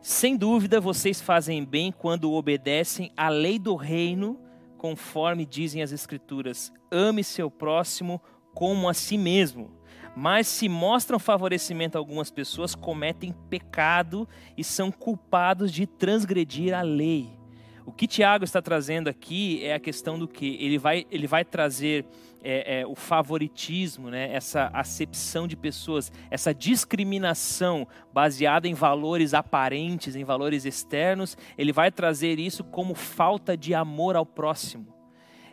Sem 0.00 0.36
dúvida 0.36 0.80
vocês 0.80 1.20
fazem 1.20 1.64
bem 1.64 1.92
quando 1.92 2.32
obedecem 2.32 3.12
à 3.16 3.28
lei 3.28 3.58
do 3.58 3.74
reino, 3.76 4.38
conforme 4.76 5.44
dizem 5.44 5.82
as 5.82 5.92
Escrituras: 5.92 6.72
ame 6.90 7.22
seu 7.22 7.50
próximo 7.50 8.20
como 8.54 8.88
a 8.88 8.94
si 8.94 9.16
mesmo. 9.16 9.70
Mas 10.16 10.46
se 10.46 10.68
mostram 10.68 11.18
favorecimento 11.18 11.96
a 11.96 12.00
algumas 12.00 12.30
pessoas, 12.30 12.74
cometem 12.74 13.32
pecado 13.48 14.28
e 14.56 14.64
são 14.64 14.90
culpados 14.90 15.72
de 15.72 15.86
transgredir 15.86 16.74
a 16.74 16.82
lei. 16.82 17.40
O 17.86 17.92
que 17.92 18.06
Tiago 18.06 18.44
está 18.44 18.60
trazendo 18.60 19.08
aqui 19.08 19.64
é 19.64 19.74
a 19.74 19.80
questão 19.80 20.18
do 20.18 20.28
que 20.28 20.56
ele 20.60 20.78
vai, 20.78 21.06
ele 21.10 21.26
vai 21.26 21.44
trazer 21.44 22.04
é, 22.42 22.80
é, 22.80 22.86
o 22.86 22.94
favoritismo, 22.94 24.10
né? 24.10 24.32
essa 24.32 24.70
acepção 24.72 25.48
de 25.48 25.56
pessoas, 25.56 26.12
essa 26.30 26.54
discriminação 26.54 27.86
baseada 28.12 28.68
em 28.68 28.74
valores 28.74 29.34
aparentes, 29.34 30.14
em 30.14 30.24
valores 30.24 30.64
externos, 30.64 31.36
ele 31.56 31.72
vai 31.72 31.90
trazer 31.90 32.38
isso 32.38 32.62
como 32.62 32.94
falta 32.94 33.56
de 33.56 33.74
amor 33.74 34.16
ao 34.16 34.26
próximo. 34.26 34.99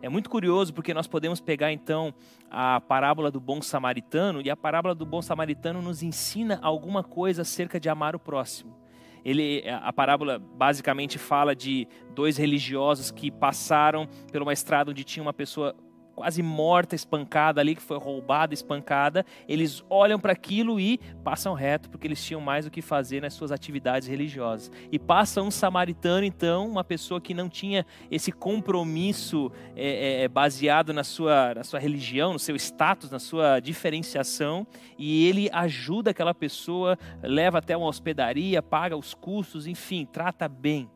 É 0.02 0.10
muito 0.10 0.30
curioso 0.30 0.74
porque 0.74 0.94
nós 0.94 1.08
podemos 1.08 1.40
pegar 1.40 1.72
então 1.72 2.14
a 2.50 2.80
parábola 2.80 3.32
do 3.32 3.40
bom 3.40 3.62
samaritano 3.62 4.42
e 4.42 4.50
a 4.50 4.56
parábola 4.56 4.94
do 4.94 5.06
bom 5.06 5.22
samaritano 5.22 5.82
nos 5.82 6.04
ensina 6.04 6.60
alguma 6.62 7.04
coisa 7.04 7.42
acerca 7.42 7.80
de 7.80 7.90
amar 7.90 8.16
o 8.16 8.20
próximo. 8.20 8.78
Ele, 9.26 9.64
a 9.68 9.92
parábola 9.92 10.40
basicamente 10.40 11.18
fala 11.18 11.56
de 11.56 11.88
dois 12.14 12.38
religiosos 12.38 13.12
que 13.12 13.30
passaram 13.30 14.08
por 14.32 14.42
uma 14.42 14.54
estrada 14.54 14.92
onde 14.92 15.04
tinha 15.04 15.22
uma 15.22 15.34
pessoa 15.34 15.76
quase 16.18 16.42
morta, 16.42 16.96
espancada 16.96 17.62
ali, 17.62 17.76
que 17.76 17.82
foi 17.82 18.00
roubada, 18.00 18.52
espancada. 18.52 19.24
Eles 19.48 19.84
olham 19.88 20.20
para 20.20 20.34
aquilo 20.34 20.80
e 20.80 20.98
passam 21.24 21.54
reto, 21.54 21.92
porque 21.92 22.08
eles 22.08 22.26
tinham 22.26 22.42
mais 22.42 22.66
o 22.66 22.72
que 22.72 22.82
fazer 22.82 23.22
nas 23.22 23.36
suas 23.36 23.52
atividades 23.52 24.08
religiosas. 24.08 24.72
E 24.92 24.98
passa 24.98 25.44
um 25.44 25.52
samaritano, 25.52 26.26
então, 26.26 26.68
uma 26.68 26.84
pessoa 26.84 27.22
que 27.22 27.36
não 27.36 27.48
tinha 27.48 27.86
esse 28.10 28.32
compromisso 28.32 29.52
é, 29.76 30.24
é, 30.24 30.28
baseado 30.28 30.92
na 30.92 31.04
sua, 31.04 31.54
na 31.54 31.64
sua 31.64 31.80
religião, 31.80 32.34
no 32.34 32.40
seu 32.40 32.56
status, 32.56 33.12
na 33.12 33.20
sua 33.20 33.60
diferenciação, 33.60 34.66
e 34.98 35.28
ele 35.28 35.52
ajuda 35.54 36.10
aquela 36.10 36.34
pessoa, 36.34 36.98
leva 37.22 37.60
até 37.60 37.78
uma 37.78 37.86
hospedaria, 37.86 38.60
paga 38.64 38.98
os 38.98 39.14
custos, 39.14 39.68
enfim, 39.68 40.04
trata 40.04 40.50
bem. 40.50 40.90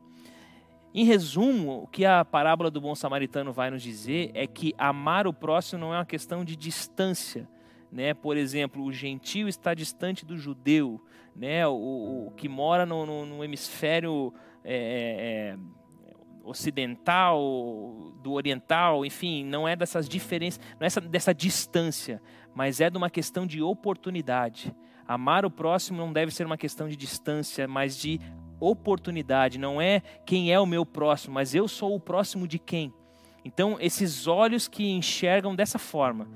Em 0.94 1.06
resumo, 1.06 1.84
o 1.84 1.88
que 1.88 2.06
a 2.06 2.26
parábola 2.26 2.70
do 2.70 2.82
bom 2.82 2.94
samaritano 2.94 3.54
vai 3.54 3.72
nos 3.72 3.82
dizer 3.82 4.32
é 4.34 4.46
que 4.46 4.74
amar 4.78 5.26
o 5.26 5.34
próximo 5.34 5.80
não 5.80 5.94
é 5.94 5.98
uma 5.98 6.06
questão 6.06 6.44
de 6.44 6.56
distância. 6.56 7.48
Né? 7.90 8.14
Por 8.14 8.36
exemplo, 8.36 8.84
o 8.84 8.92
gentio 8.92 9.48
está 9.48 9.74
distante 9.74 10.26
do 10.26 10.38
judeu, 10.38 11.00
né? 11.34 11.66
o, 11.66 12.28
o 12.28 12.34
que 12.36 12.50
mora 12.50 12.86
no, 12.86 13.06
no, 13.06 13.26
no 13.26 13.44
hemisfério 13.44 14.34
é, 14.66 15.56
é, 15.56 15.58
ocidental, 16.44 18.14
do 18.22 18.34
oriental, 18.34 19.06
enfim, 19.06 19.46
não 19.46 19.68
é 19.68 19.76
dessas 19.76 20.10
diferenças, 20.10 20.60
não 20.80 20.84
é 20.84 20.88
essa, 20.88 21.02
dessa 21.02 21.34
distância, 21.34 22.22
mas 22.54 22.82
é 22.82 22.90
de 22.90 22.98
uma 22.98 23.10
questão 23.10 23.46
de 23.46 23.62
oportunidade. 23.62 24.76
Amar 25.08 25.46
o 25.46 25.52
próximo 25.52 25.98
não 25.98 26.12
deve 26.14 26.34
ser 26.34 26.46
uma 26.46 26.58
questão 26.58 26.88
de 26.88 26.96
distância, 26.96 27.68
mas 27.68 27.98
de 27.98 28.20
oportunidade. 28.62 29.58
Não 29.58 29.82
é 29.82 30.02
quem 30.26 30.54
é 30.54 30.60
o 30.60 30.66
meu 30.66 30.86
próximo, 30.86 31.34
mas 31.34 31.54
eu 31.54 31.68
sou 31.68 31.96
o 31.96 32.00
próximo 32.00 32.48
de 32.48 32.58
quem. 32.58 32.94
Então, 33.44 33.78
esses 33.80 34.28
olhos 34.28 34.68
que 34.68 34.90
enxergam 34.90 35.56
dessa 35.56 35.80
forma 35.80 36.30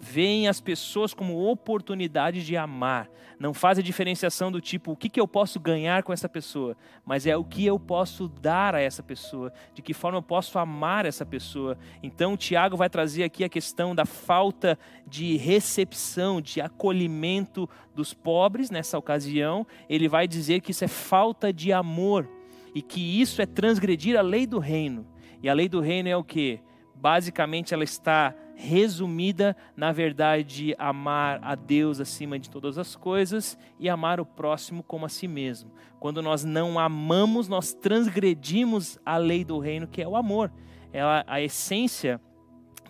veem 0.00 0.48
as 0.48 0.60
pessoas 0.60 1.12
como 1.12 1.50
oportunidade 1.50 2.44
de 2.44 2.56
amar. 2.56 3.08
Não 3.38 3.54
faz 3.54 3.78
a 3.78 3.82
diferenciação 3.82 4.50
do 4.50 4.60
tipo, 4.60 4.92
o 4.92 4.96
que, 4.96 5.08
que 5.08 5.20
eu 5.20 5.26
posso 5.28 5.58
ganhar 5.60 6.02
com 6.02 6.12
essa 6.12 6.28
pessoa, 6.28 6.76
mas 7.04 7.26
é 7.26 7.36
o 7.36 7.44
que 7.44 7.64
eu 7.64 7.78
posso 7.78 8.28
dar 8.28 8.74
a 8.74 8.80
essa 8.80 9.02
pessoa, 9.02 9.52
de 9.74 9.80
que 9.80 9.94
forma 9.94 10.18
eu 10.18 10.22
posso 10.22 10.58
amar 10.58 11.06
essa 11.06 11.24
pessoa. 11.24 11.78
Então, 12.02 12.36
Tiago 12.36 12.76
vai 12.76 12.90
trazer 12.90 13.24
aqui 13.24 13.44
a 13.44 13.48
questão 13.48 13.94
da 13.94 14.04
falta 14.04 14.78
de 15.06 15.36
recepção, 15.36 16.40
de 16.40 16.60
acolhimento 16.60 17.68
dos 17.94 18.12
pobres 18.12 18.70
nessa 18.70 18.98
ocasião. 18.98 19.66
Ele 19.88 20.08
vai 20.08 20.28
dizer 20.28 20.60
que 20.60 20.70
isso 20.70 20.84
é 20.84 20.88
falta 20.88 21.52
de 21.52 21.72
amor 21.72 22.28
e 22.74 22.82
que 22.82 23.20
isso 23.20 23.40
é 23.40 23.46
transgredir 23.46 24.18
a 24.18 24.22
lei 24.22 24.46
do 24.46 24.58
reino. 24.58 25.06
E 25.42 25.48
a 25.48 25.54
lei 25.54 25.68
do 25.68 25.80
reino 25.80 26.08
é 26.08 26.16
o 26.16 26.22
que? 26.22 26.60
Basicamente, 27.00 27.72
ela 27.72 27.84
está 27.84 28.34
resumida 28.54 29.56
na 29.74 29.90
verdade 29.90 30.74
amar 30.78 31.40
a 31.42 31.54
Deus 31.54 31.98
acima 31.98 32.38
de 32.38 32.50
todas 32.50 32.76
as 32.76 32.94
coisas 32.94 33.58
e 33.78 33.88
amar 33.88 34.20
o 34.20 34.26
próximo 34.26 34.82
como 34.82 35.06
a 35.06 35.08
si 35.08 35.26
mesmo. 35.26 35.72
Quando 35.98 36.20
nós 36.20 36.44
não 36.44 36.78
amamos, 36.78 37.48
nós 37.48 37.72
transgredimos 37.72 38.98
a 39.04 39.16
lei 39.16 39.44
do 39.44 39.58
reino, 39.58 39.86
que 39.86 40.02
é 40.02 40.06
o 40.06 40.14
amor. 40.14 40.52
Ela, 40.92 41.24
a 41.26 41.40
essência 41.40 42.20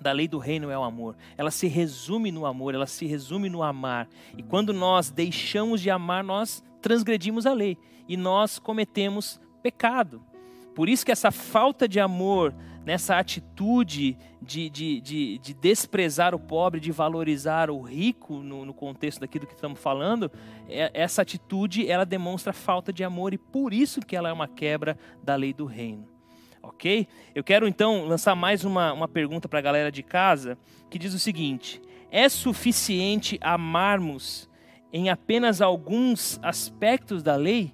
da 0.01 0.11
lei 0.11 0.27
do 0.27 0.39
reino 0.39 0.71
é 0.71 0.79
o 0.79 0.83
amor. 0.83 1.17
Ela 1.37 1.53
se 1.53 1.69
resume 1.69 2.33
no 2.33 2.47
amor, 2.47 2.75
ela 2.75 2.87
se 2.87 3.07
resume 3.07 3.49
no 3.49 3.63
amar. 3.63 4.09
E 4.37 4.43
quando 4.43 4.73
nós 4.73 5.11
deixamos 5.11 5.81
de 5.81 5.91
amar, 5.91 6.25
nós 6.25 6.65
transgredimos 6.83 7.47
a 7.47 7.53
lei 7.53 7.79
e 8.09 8.17
nós 8.17 8.59
cometemos 8.59 9.41
pecado. 9.63 10.21
Por 10.75 10.89
isso 10.89 11.05
que 11.05 11.13
essa 11.13 11.31
falta 11.31 11.87
de 11.87 12.01
amor, 12.01 12.55
nessa 12.85 13.19
atitude 13.19 14.17
de, 14.41 14.71
de, 14.71 15.01
de, 15.01 15.39
de 15.39 15.55
desprezar 15.55 16.35
o 16.35 16.39
pobre, 16.39 16.81
de 16.81 16.91
valorizar 16.91 17.71
o 17.71 17.81
rico 17.81 18.43
no, 18.43 18.65
no 18.65 18.75
contexto 18.75 19.21
daquilo 19.21 19.47
que 19.47 19.55
estamos 19.55 19.79
falando, 19.79 20.31
é, 20.69 20.91
essa 20.95 21.23
atitude 21.23 21.89
ela 21.89 22.05
demonstra 22.05 22.53
falta 22.53 22.93
de 22.93 23.05
amor 23.05 23.35
e 23.35 23.39
por 23.39 23.73
isso 23.73 24.01
que 24.01 24.17
ela 24.17 24.29
é 24.29 24.33
uma 24.33 24.49
quebra 24.49 24.97
da 25.23 25.35
lei 25.35 25.53
do 25.53 25.67
reino. 25.67 26.09
Ok? 26.63 27.09
Eu 27.35 27.43
quero 27.43 27.67
então 27.67 28.05
lançar 28.05 28.35
mais 28.35 28.65
uma, 28.65 28.93
uma 28.93 29.09
pergunta 29.09 29.49
para 29.49 29.59
a 29.59 29.63
galera 29.63 29.91
de 29.91 30.03
casa 30.03 30.59
que 30.91 30.99
diz 30.99 31.15
o 31.15 31.19
seguinte: 31.19 31.81
é 32.11 32.29
suficiente 32.29 33.39
amarmos 33.41 34.49
em 34.93 35.09
apenas 35.09 35.63
alguns 35.63 36.39
aspectos 36.43 37.23
da 37.23 37.37
lei? 37.37 37.73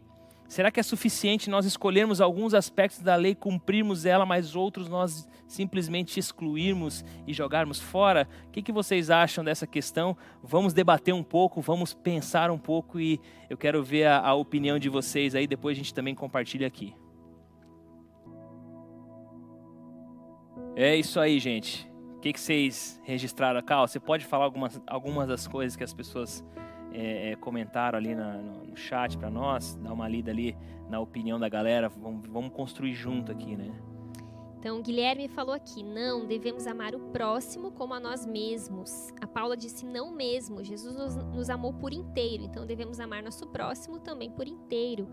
Será 0.49 0.71
que 0.71 0.79
é 0.79 0.83
suficiente 0.83 1.51
nós 1.51 1.67
escolhermos 1.67 2.21
alguns 2.21 2.55
aspectos 2.55 3.01
da 3.01 3.17
lei, 3.17 3.35
cumprirmos 3.35 4.07
ela, 4.07 4.25
mas 4.25 4.55
outros 4.55 4.89
nós 4.89 5.29
simplesmente 5.47 6.19
excluirmos 6.19 7.05
e 7.27 7.33
jogarmos 7.33 7.81
fora? 7.81 8.29
O 8.47 8.51
que, 8.51 8.63
que 8.63 8.73
vocês 8.73 9.11
acham 9.11 9.45
dessa 9.45 9.67
questão? 9.67 10.17
Vamos 10.43 10.73
debater 10.73 11.13
um 11.13 11.23
pouco, 11.23 11.61
vamos 11.61 11.93
pensar 11.93 12.51
um 12.51 12.59
pouco 12.59 13.01
e 13.01 13.21
eu 13.51 13.57
quero 13.57 13.83
ver 13.83 14.07
a, 14.07 14.21
a 14.21 14.35
opinião 14.35 14.79
de 14.79 14.89
vocês 14.89 15.35
aí, 15.35 15.47
depois 15.47 15.77
a 15.77 15.79
gente 15.79 15.93
também 15.93 16.15
compartilha 16.15 16.67
aqui. 16.67 16.95
É 20.77 20.95
isso 20.95 21.19
aí, 21.19 21.41
gente. 21.41 21.91
O 22.17 22.21
que, 22.21 22.33
que 22.33 22.41
vocês 22.41 23.01
registraram? 23.03 23.63
Cal, 23.63 23.89
você 23.89 23.99
pode 23.99 24.25
falar 24.25 24.45
algumas, 24.45 24.81
algumas 24.87 25.27
das 25.27 25.47
coisas 25.47 25.75
que 25.75 25.83
as 25.83 25.95
pessoas 25.95 26.45
é, 26.97 27.33
é, 27.33 27.37
comentaram 27.37 27.99
ali 27.99 28.15
na, 28.15 28.39
no, 28.39 28.65
no, 28.65 28.77
chat 28.77 29.19
para 29.19 29.29
nós, 29.29 29.75
dar 29.77 29.93
uma 29.93 30.09
lida 30.09 30.31
ali 30.31 30.57
na 30.89 30.99
opinião 30.99 31.39
da 31.39 31.47
galera. 31.47 31.91
Vamos, 31.91 32.27
vamos 32.27 32.53
construir 32.55 32.95
junto 32.95 33.31
aqui, 33.31 33.55
né? 33.55 33.71
Então, 34.59 34.81
Guilherme 34.81 35.29
falou 35.29 35.55
aqui: 35.55 35.83
não, 35.83 36.27
devemos 36.27 36.67
amar 36.67 36.95
o 36.95 37.01
próximo 37.11 37.71
como 37.71 37.93
a 37.93 38.01
nós 38.01 38.25
mesmos. 38.25 39.13
A 39.21 39.27
Paula 39.27 39.55
disse: 39.59 39.85
não 39.85 40.11
mesmo. 40.11 40.65
Jesus 40.65 40.97
nos, 40.97 41.17
nos 41.17 41.51
amou 41.51 41.75
por 41.75 41.93
inteiro, 41.93 42.45
então 42.45 42.65
devemos 42.65 42.99
amar 42.99 43.23
nosso 43.23 43.47
próximo 43.47 43.99
também 43.99 44.31
por 44.31 44.49
inteiro. 44.49 45.07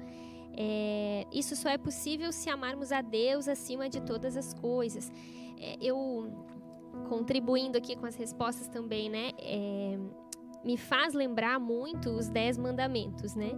É, 0.56 1.28
isso 1.34 1.54
só 1.54 1.68
é 1.68 1.78
possível 1.78 2.32
se 2.32 2.50
amarmos 2.50 2.94
a 2.94 3.02
Deus 3.02 3.50
acima 3.50 3.90
de 3.90 4.00
todas 4.00 4.38
as 4.38 4.54
coisas. 4.54 5.12
É, 5.60 5.76
eu 5.82 6.32
contribuindo 7.10 7.78
aqui 7.78 7.98
com 7.98 8.06
as 8.06 8.16
respostas 8.16 8.70
também, 8.70 9.10
né? 9.10 9.32
É, 9.38 10.00
me 10.64 10.78
faz 10.78 11.14
lembrar 11.14 11.60
muito 11.60 12.10
os 12.10 12.30
Dez 12.30 12.58
Mandamentos, 12.58 13.36
né? 13.36 13.52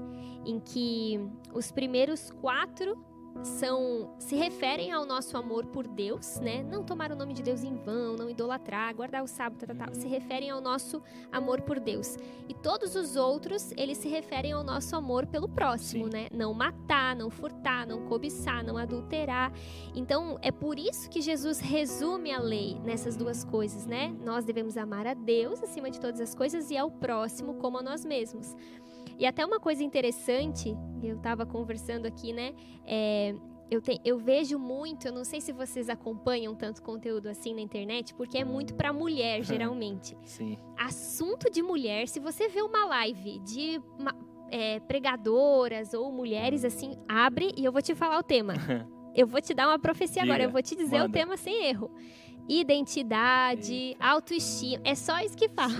Em 0.46 0.60
que 0.60 1.20
os 1.54 1.72
primeiros 1.72 2.32
quatro 2.32 2.98
são 3.44 4.14
se 4.18 4.36
referem 4.36 4.92
ao 4.92 5.06
nosso 5.06 5.38
amor 5.38 5.66
por 5.68 5.88
Deus, 5.88 6.40
né? 6.40 6.64
Não 6.64 6.84
tomar 6.84 7.12
o 7.12 7.16
nome 7.16 7.34
de 7.34 7.44
Deus 7.44 7.64
em 7.64 7.76
vão, 7.76 8.16
não 8.16 8.30
idolatrar, 8.30 8.94
guardar 8.96 9.24
o 9.24 9.28
sábado, 9.28 9.66
tal, 9.66 9.76
tal, 9.76 9.94
se 9.96 10.08
referem 10.08 10.50
ao 10.50 10.62
nosso 10.62 11.02
amor 11.32 11.62
por 11.62 11.80
Deus. 11.80 12.18
E 12.48 12.54
todos 12.54 12.96
os 12.96 13.16
outros, 13.16 13.72
eles 13.78 13.98
se 13.98 14.08
referem 14.08 14.54
ao 14.54 14.64
nosso 14.64 14.96
amor 14.96 15.26
pelo 15.26 15.50
próximo, 15.50 16.06
Sim. 16.06 16.12
né? 16.12 16.28
Não 16.34 16.54
matar, 16.54 17.16
não 17.16 17.30
furtar, 17.30 17.86
não 17.86 18.06
cobiçar, 18.06 18.64
não 18.64 18.78
adulterar. 18.78 19.52
Então, 19.94 20.38
é 20.42 20.52
por 20.52 20.80
isso 20.80 21.10
que 21.10 21.22
Jesus 21.22 21.60
resume 21.60 22.32
a 22.32 22.40
lei 22.40 22.80
nessas 22.84 23.16
duas 23.16 23.44
coisas, 23.44 23.86
né? 23.86 24.16
Nós 24.24 24.46
devemos 24.46 24.78
amar 24.78 25.06
a 25.08 25.14
Deus 25.14 25.62
acima 25.62 25.90
de 25.90 26.00
todas 26.00 26.22
as 26.22 26.34
coisas 26.34 26.72
e 26.72 26.78
ao 26.78 26.90
próximo 26.90 27.56
como 27.56 27.78
a 27.78 27.84
nós 27.84 28.06
mesmos. 28.06 28.56
E 29.18 29.26
até 29.26 29.46
uma 29.46 29.60
coisa 29.60 29.84
interessante, 29.84 30.76
eu 31.02 31.18
estava 31.18 31.46
conversando 31.46 32.06
aqui, 32.06 32.34
né? 32.34 32.54
É, 32.86 33.34
eu, 33.70 33.82
te, 33.82 34.00
eu 34.06 34.18
vejo 34.18 34.60
muito, 34.60 35.08
eu 35.08 35.14
não 35.14 35.24
sei 35.24 35.42
se 35.42 35.52
vocês 35.52 35.90
acompanham 35.90 36.54
tanto 36.54 36.82
conteúdo 36.82 37.28
assim 37.28 37.54
na 37.54 37.62
internet, 37.62 38.14
porque 38.14 38.38
é 38.38 38.46
muito 38.46 38.76
para 38.76 38.94
mulher, 38.94 39.42
geralmente. 39.44 40.18
Sim. 40.24 40.58
Assunto 40.78 41.50
de 41.50 41.62
mulher, 41.62 42.08
se 42.08 42.20
você 42.20 42.48
vê 42.48 42.62
uma 42.62 42.86
live 42.86 43.40
de 43.40 43.82
uma, 43.98 44.16
é, 44.52 44.80
pregadoras 44.82 45.94
ou 45.94 46.12
mulheres 46.12 46.64
assim, 46.64 46.96
abre 47.08 47.52
e 47.58 47.66
eu 47.66 47.72
vou 47.72 47.82
te 47.82 47.96
falar 47.96 48.20
o 48.20 48.24
tema. 48.24 48.54
eu 49.16 49.26
vou 49.26 49.42
te 49.42 49.54
dar 49.54 49.68
uma 49.68 49.80
profecia 49.80 50.22
Diga, 50.22 50.34
agora, 50.34 50.44
eu 50.44 50.52
vou 50.52 50.62
te 50.62 50.76
dizer 50.76 51.00
manda. 51.00 51.10
o 51.10 51.12
tema 51.12 51.38
sem 51.38 51.66
erro. 51.66 51.90
Identidade, 52.48 53.74
Eita. 53.74 54.06
autoestima, 54.06 54.82
é 54.86 54.94
só 54.94 55.20
isso 55.22 55.36
que 55.36 55.50
fala. 55.50 55.74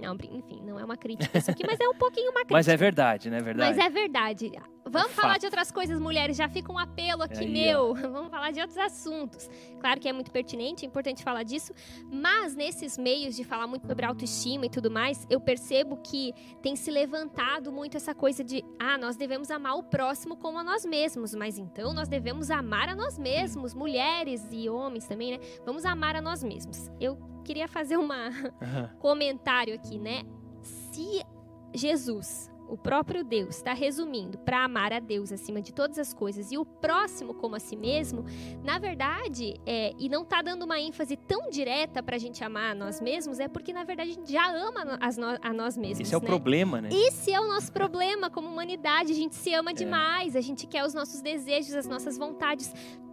Não, 0.00 0.14
enfim, 0.14 0.62
não 0.64 0.78
é 0.78 0.84
uma 0.84 0.96
crítica 0.96 1.38
isso 1.38 1.50
aqui, 1.50 1.64
mas 1.66 1.78
é 1.78 1.88
um 1.88 1.94
pouquinho 1.94 2.30
uma 2.30 2.40
crítica. 2.40 2.54
mas 2.54 2.68
é 2.68 2.76
verdade, 2.76 3.30
né? 3.30 3.40
Verdade. 3.40 3.76
Mas 3.76 3.86
é 3.86 3.90
verdade. 3.90 4.52
Vamos 4.84 5.12
falar 5.12 5.38
de 5.38 5.46
outras 5.46 5.70
coisas, 5.70 6.00
mulheres. 6.00 6.36
Já 6.36 6.48
fica 6.48 6.72
um 6.72 6.78
apelo 6.78 7.22
aqui 7.22 7.40
Aí, 7.40 7.50
meu. 7.50 7.90
Ó. 7.90 7.94
Vamos 8.10 8.30
falar 8.30 8.50
de 8.50 8.60
outros 8.60 8.78
assuntos. 8.78 9.48
Claro 9.78 10.00
que 10.00 10.08
é 10.08 10.12
muito 10.12 10.30
pertinente, 10.30 10.84
é 10.84 10.88
importante 10.88 11.22
falar 11.22 11.42
disso. 11.42 11.72
Mas 12.10 12.54
nesses 12.54 12.96
meios 12.96 13.36
de 13.36 13.44
falar 13.44 13.66
muito 13.66 13.86
sobre 13.86 14.04
autoestima 14.04 14.66
e 14.66 14.70
tudo 14.70 14.90
mais, 14.90 15.26
eu 15.30 15.40
percebo 15.40 15.96
que 15.98 16.32
tem 16.62 16.74
se 16.76 16.90
levantado 16.90 17.70
muito 17.70 17.96
essa 17.96 18.14
coisa 18.14 18.42
de 18.42 18.64
ah, 18.78 18.98
nós 18.98 19.16
devemos 19.16 19.50
amar 19.50 19.76
o 19.76 19.82
próximo 19.82 20.36
como 20.36 20.58
a 20.58 20.64
nós 20.64 20.84
mesmos. 20.84 21.34
Mas 21.34 21.58
então 21.58 21.92
nós 21.92 22.08
devemos 22.08 22.50
amar 22.50 22.88
a 22.88 22.94
nós 22.94 23.18
mesmos, 23.18 23.74
mulheres 23.74 24.48
e 24.50 24.68
homens 24.68 25.06
também, 25.06 25.32
né? 25.32 25.40
Vamos 25.64 25.84
amar 25.84 26.16
a 26.16 26.22
nós 26.22 26.42
mesmos. 26.42 26.90
Eu 27.00 27.18
queria 27.44 27.68
fazer 27.68 27.96
um 27.96 28.02
uhum. 28.02 28.88
comentário 28.98 29.74
aqui, 29.74 29.98
né? 29.98 30.22
Se 30.62 31.24
Jesus, 31.74 32.49
o 32.70 32.76
próprio 32.76 33.24
Deus, 33.24 33.56
está 33.56 33.72
resumindo 33.72 34.38
para 34.38 34.64
amar 34.64 34.92
a 34.92 35.00
Deus 35.00 35.32
acima 35.32 35.60
de 35.60 35.72
todas 35.72 35.98
as 35.98 36.14
coisas 36.14 36.52
e 36.52 36.56
o 36.56 36.64
próximo 36.64 37.34
como 37.34 37.56
a 37.56 37.58
si 37.58 37.76
mesmo, 37.76 38.24
na 38.62 38.78
verdade, 38.78 39.54
é, 39.66 39.92
e 39.98 40.08
não 40.08 40.22
está 40.22 40.40
dando 40.40 40.62
uma 40.62 40.80
ênfase 40.80 41.16
tão 41.16 41.50
direta 41.50 42.02
para 42.02 42.16
a 42.16 42.18
gente 42.18 42.42
amar 42.44 42.72
a 42.72 42.74
nós 42.74 43.00
mesmos, 43.00 43.40
é 43.40 43.48
porque 43.48 43.72
na 43.72 43.82
verdade 43.84 44.10
a 44.10 44.14
gente 44.14 44.32
já 44.32 44.50
ama 44.50 44.98
as 45.00 45.16
no, 45.16 45.26
a 45.42 45.52
nós 45.52 45.76
mesmos. 45.76 46.00
Esse 46.00 46.14
é 46.14 46.18
o 46.18 46.20
né? 46.20 46.26
problema, 46.26 46.80
né? 46.80 46.88
Esse 46.92 47.32
é 47.32 47.40
o 47.40 47.48
nosso 47.48 47.72
problema 47.72 48.30
como 48.30 48.48
humanidade. 48.48 49.12
A 49.12 49.16
gente 49.16 49.34
se 49.34 49.52
ama 49.52 49.70
é. 49.70 49.74
demais, 49.74 50.36
a 50.36 50.40
gente 50.40 50.66
quer 50.66 50.84
os 50.84 50.94
nossos 50.94 51.20
desejos, 51.20 51.74
as 51.74 51.86
nossas 51.86 52.16
vontades 52.16 52.72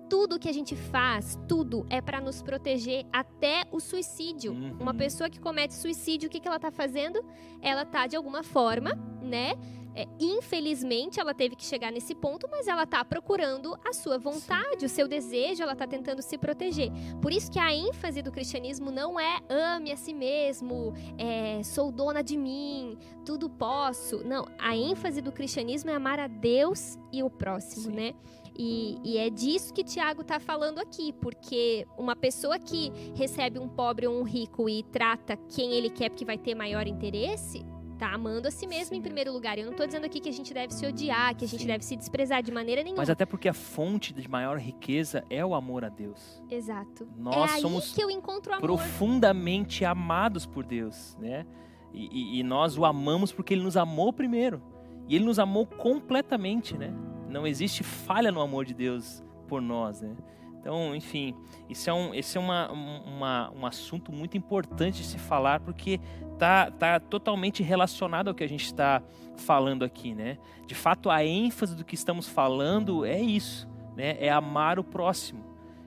tudo 0.09 0.39
que 0.39 0.49
a 0.49 0.53
gente 0.53 0.75
faz, 0.75 1.37
tudo 1.47 1.85
é 1.89 2.01
para 2.01 2.19
nos 2.19 2.41
proteger 2.41 3.05
até 3.11 3.65
o 3.71 3.79
suicídio. 3.79 4.51
Uhum. 4.51 4.77
Uma 4.79 4.93
pessoa 4.93 5.29
que 5.29 5.39
comete 5.39 5.73
suicídio, 5.73 6.27
o 6.27 6.29
que, 6.29 6.39
que 6.39 6.47
ela 6.47 6.57
está 6.57 6.71
fazendo? 6.71 7.23
Ela 7.61 7.83
está 7.83 8.07
de 8.07 8.15
alguma 8.15 8.43
forma, 8.43 8.95
né? 9.21 9.53
É, 9.97 10.07
infelizmente, 10.19 11.19
ela 11.19 11.33
teve 11.33 11.55
que 11.55 11.65
chegar 11.65 11.91
nesse 11.91 12.13
ponto, 12.13 12.47
mas 12.51 12.67
ela 12.67 12.83
está 12.83 13.03
procurando 13.03 13.75
a 13.83 13.91
sua 13.93 14.19
vontade, 14.19 14.81
Sim. 14.81 14.85
o 14.85 14.89
seu 14.89 15.07
desejo, 15.07 15.63
ela 15.63 15.73
está 15.73 15.87
tentando 15.87 16.21
se 16.21 16.37
proteger. 16.37 16.91
Por 17.19 17.33
isso 17.33 17.51
que 17.51 17.57
a 17.57 17.73
ênfase 17.73 18.21
do 18.21 18.31
cristianismo 18.31 18.91
não 18.91 19.19
é 19.19 19.39
ame 19.49 19.91
a 19.91 19.97
si 19.97 20.13
mesmo, 20.13 20.93
é, 21.17 21.63
sou 21.63 21.91
dona 21.91 22.21
de 22.21 22.37
mim, 22.37 22.95
tudo 23.25 23.49
posso. 23.49 24.23
Não, 24.23 24.47
a 24.59 24.77
ênfase 24.77 25.19
do 25.19 25.31
cristianismo 25.31 25.89
é 25.89 25.95
amar 25.95 26.19
a 26.19 26.27
Deus 26.27 26.99
e 27.11 27.23
o 27.23 27.29
próximo, 27.31 27.85
Sim. 27.85 27.91
né? 27.93 28.13
E, 28.57 28.97
e, 29.03 29.17
é 29.17 29.29
disso 29.29 29.71
que 29.73 29.83
Tiago 29.83 30.21
está 30.21 30.39
falando 30.39 30.79
aqui, 30.79 31.13
porque 31.13 31.85
uma 31.97 32.15
pessoa 32.15 32.57
que 32.57 32.91
recebe 33.15 33.59
um 33.59 33.67
pobre 33.69 34.07
ou 34.07 34.19
um 34.19 34.23
rico 34.23 34.67
e 34.67 34.81
trata 34.83 35.37
quem 35.47 35.73
ele 35.73 35.89
quer 35.91 36.09
porque 36.09 36.25
vai 36.25 36.37
ter 36.37 36.55
maior 36.55 36.87
interesse, 36.87 37.63
Tá 37.97 38.13
amando 38.13 38.47
a 38.47 38.51
si 38.51 38.67
mesmo 38.67 38.93
Sim. 38.93 38.97
em 38.97 39.01
primeiro 39.01 39.33
lugar. 39.33 39.57
Eu 39.57 39.65
não 39.65 39.73
tô 39.73 39.83
dizendo 39.83 40.05
aqui 40.05 40.19
que 40.19 40.29
a 40.29 40.31
gente 40.31 40.53
deve 40.53 40.71
se 40.71 40.85
odiar, 40.85 41.35
que 41.35 41.45
a 41.45 41.47
gente 41.47 41.61
Sim. 41.61 41.65
deve 41.67 41.83
se 41.83 41.95
desprezar 41.95 42.43
de 42.43 42.51
maneira 42.51 42.83
nenhuma. 42.83 43.01
Mas 43.01 43.09
até 43.09 43.25
porque 43.25 43.49
a 43.49 43.53
fonte 43.55 44.13
de 44.13 44.29
maior 44.29 44.59
riqueza 44.59 45.23
é 45.31 45.43
o 45.43 45.55
amor 45.55 45.83
a 45.83 45.89
Deus. 45.89 46.39
Exato. 46.47 47.07
Nós 47.17 47.49
é 47.49 47.55
aí 47.55 47.61
somos 47.61 47.91
que 47.95 47.99
eu 48.03 48.11
encontro 48.11 48.51
o 48.51 48.55
amor. 48.55 48.61
profundamente 48.67 49.83
amados 49.83 50.45
por 50.45 50.63
Deus, 50.63 51.17
né? 51.19 51.43
E, 51.91 52.35
e- 52.37 52.39
e 52.39 52.43
nós 52.43 52.77
o 52.77 52.85
amamos 52.85 53.31
porque 53.31 53.55
Ele 53.55 53.63
nos 53.63 53.75
amou 53.75 54.13
primeiro. 54.13 54.61
E 55.09 55.15
Ele 55.15 55.25
nos 55.25 55.39
amou 55.39 55.65
completamente, 55.65 56.77
né? 56.77 56.93
Não 57.29 57.45
existe 57.45 57.83
falha 57.83 58.31
no 58.31 58.41
amor 58.41 58.65
de 58.65 58.73
Deus 58.73 59.23
por 59.47 59.61
nós, 59.61 60.01
né? 60.01 60.15
Então, 60.59 60.93
enfim, 60.95 61.33
isso 61.69 61.89
é 61.89 61.93
um, 61.93 62.13
esse 62.13 62.37
é 62.37 62.41
uma, 62.41 62.71
um- 62.71 63.01
uma- 63.03 63.51
um 63.55 63.65
assunto 63.65 64.11
muito 64.11 64.35
importante 64.37 64.97
de 64.97 65.05
se 65.05 65.17
falar 65.17 65.59
porque 65.61 65.99
tá, 66.37 66.69
tá 66.71 66.99
totalmente 66.99 67.63
relacionado 67.63 68.27
ao 68.27 68.35
que 68.35 68.43
a 68.43 68.49
gente 68.49 68.65
está 68.65 69.01
falando 69.37 69.85
aqui, 69.85 70.13
né? 70.13 70.37
De 70.65 70.75
fato, 70.75 71.09
a 71.09 71.23
ênfase 71.23 71.75
do 71.75 71.85
que 71.85 71.95
estamos 71.95 72.27
falando 72.27 73.05
é 73.05 73.19
isso, 73.21 73.67
né? 73.95 74.17
É 74.19 74.29
amar 74.29 74.77
o 74.79 74.83
próximo. 74.83 75.45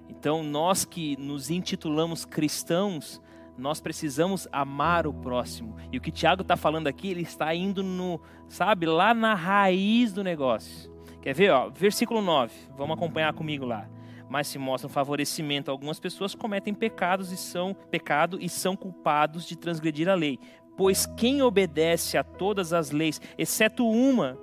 Então, 0.09 0.43
nós 0.43 0.85
que 0.85 1.17
nos 1.19 1.51
intitulamos 1.51 2.25
cristãos, 2.25 3.21
nós 3.59 3.81
precisamos 3.81 4.49
amar 4.51 5.07
o 5.07 5.13
próximo. 5.13 5.77
E 5.93 5.99
o 5.99 6.01
que 6.01 6.11
Tiago 6.11 6.41
está 6.43 6.57
falando 6.57 6.87
aqui, 6.87 7.09
ele 7.11 7.23
está 7.23 7.55
indo 7.55 7.83
no, 7.83 8.19
sabe, 8.49 8.87
lá 8.87 9.13
na 9.13 9.35
raiz 9.35 10.13
do 10.13 10.25
negócio. 10.25 10.90
Quer 11.23 11.35
ver, 11.35 11.51
ó? 11.51 11.69
Versículo 11.69 12.23
9. 12.23 12.53
Vamos 12.77 12.97
acompanhar 12.97 13.33
comigo 13.35 13.65
lá. 13.65 13.89
Mas 14.29 14.47
se 14.47 14.59
mostra 14.59 14.87
um 14.87 14.93
favorecimento, 14.93 15.71
algumas 15.71 15.99
pessoas 15.99 16.35
cometem 16.35 16.73
pecados 16.73 17.33
e 17.33 17.37
são 17.37 17.75
pecado 17.75 18.39
e 18.41 18.49
são 18.49 18.77
culpados 18.77 19.45
de 19.45 19.57
transgredir 19.57 20.09
a 20.09 20.15
lei. 20.15 20.39
Pois 20.77 21.05
quem 21.05 21.43
obedece 21.43 22.17
a 22.17 22.23
todas 22.23 22.73
as 22.73 22.91
leis, 22.91 23.21
exceto 23.37 23.87
uma, 23.87 24.39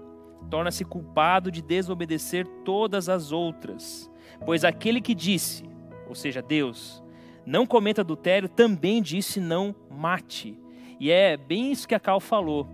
torna-se 0.49 0.84
culpado 0.84 1.49
de 1.49 1.61
desobedecer 1.61 2.45
todas 2.63 3.09
as 3.09 3.32
outras. 3.32 4.11
Pois 4.45 4.63
aquele 4.63 5.01
que 5.01 5.15
disse, 5.15 5.63
ou 6.07 6.13
seja, 6.13 6.41
Deus, 6.41 7.01
não 7.45 7.65
cometa 7.65 8.01
adultério, 8.01 8.49
também 8.49 9.01
disse 9.01 9.39
não 9.39 9.73
mate. 9.89 10.59
E 10.99 11.09
é 11.09 11.38
bem 11.38 11.71
isso 11.71 11.88
que 11.88 11.95
a 11.95 11.99
Cal 11.99 12.19
falou. 12.19 12.67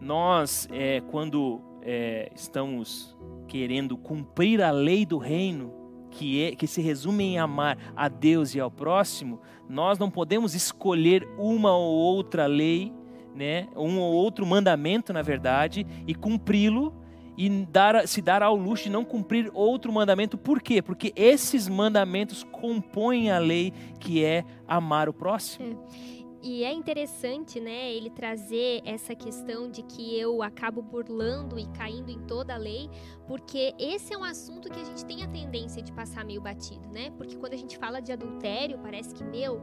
Nós, 0.00 0.68
é, 0.72 1.00
quando 1.10 1.60
é, 1.88 2.32
estamos 2.34 3.16
querendo 3.46 3.96
cumprir 3.96 4.60
a 4.60 4.72
lei 4.72 5.06
do 5.06 5.18
reino, 5.18 5.72
que, 6.10 6.42
é, 6.42 6.56
que 6.56 6.66
se 6.66 6.82
resume 6.82 7.22
em 7.22 7.38
amar 7.38 7.78
a 7.94 8.08
Deus 8.08 8.56
e 8.56 8.60
ao 8.60 8.70
próximo, 8.70 9.40
nós 9.68 9.96
não 9.96 10.10
podemos 10.10 10.52
escolher 10.52 11.28
uma 11.38 11.76
ou 11.76 11.94
outra 11.94 12.46
lei, 12.46 12.92
né, 13.36 13.68
um 13.76 14.00
ou 14.00 14.12
outro 14.14 14.44
mandamento, 14.44 15.12
na 15.12 15.22
verdade, 15.22 15.86
e 16.08 16.14
cumpri-lo 16.14 16.92
e 17.36 17.48
dar, 17.48 18.08
se 18.08 18.20
dar 18.20 18.42
ao 18.42 18.56
luxo 18.56 18.84
de 18.84 18.90
não 18.90 19.04
cumprir 19.04 19.50
outro 19.54 19.92
mandamento. 19.92 20.36
Por 20.36 20.60
quê? 20.60 20.82
Porque 20.82 21.12
esses 21.14 21.68
mandamentos 21.68 22.42
compõem 22.42 23.30
a 23.30 23.38
lei 23.38 23.72
que 24.00 24.24
é 24.24 24.44
amar 24.66 25.08
o 25.08 25.12
próximo. 25.12 25.84
E 26.48 26.62
é 26.62 26.72
interessante, 26.72 27.58
né, 27.58 27.92
ele 27.92 28.08
trazer 28.08 28.80
essa 28.84 29.16
questão 29.16 29.68
de 29.68 29.82
que 29.82 30.16
eu 30.16 30.44
acabo 30.44 30.80
burlando 30.80 31.58
e 31.58 31.66
caindo 31.66 32.08
em 32.08 32.20
toda 32.20 32.54
a 32.54 32.56
lei, 32.56 32.88
porque 33.26 33.74
esse 33.76 34.14
é 34.14 34.16
um 34.16 34.22
assunto 34.22 34.70
que 34.70 34.78
a 34.78 34.84
gente 34.84 35.04
tem 35.04 35.24
a 35.24 35.26
tendência 35.26 35.82
de 35.82 35.90
passar 35.90 36.24
meio 36.24 36.40
batido, 36.40 36.86
né? 36.88 37.10
Porque 37.18 37.34
quando 37.34 37.54
a 37.54 37.56
gente 37.56 37.76
fala 37.76 37.98
de 38.00 38.12
adultério, 38.12 38.78
parece 38.78 39.12
que, 39.12 39.24
meu, 39.24 39.60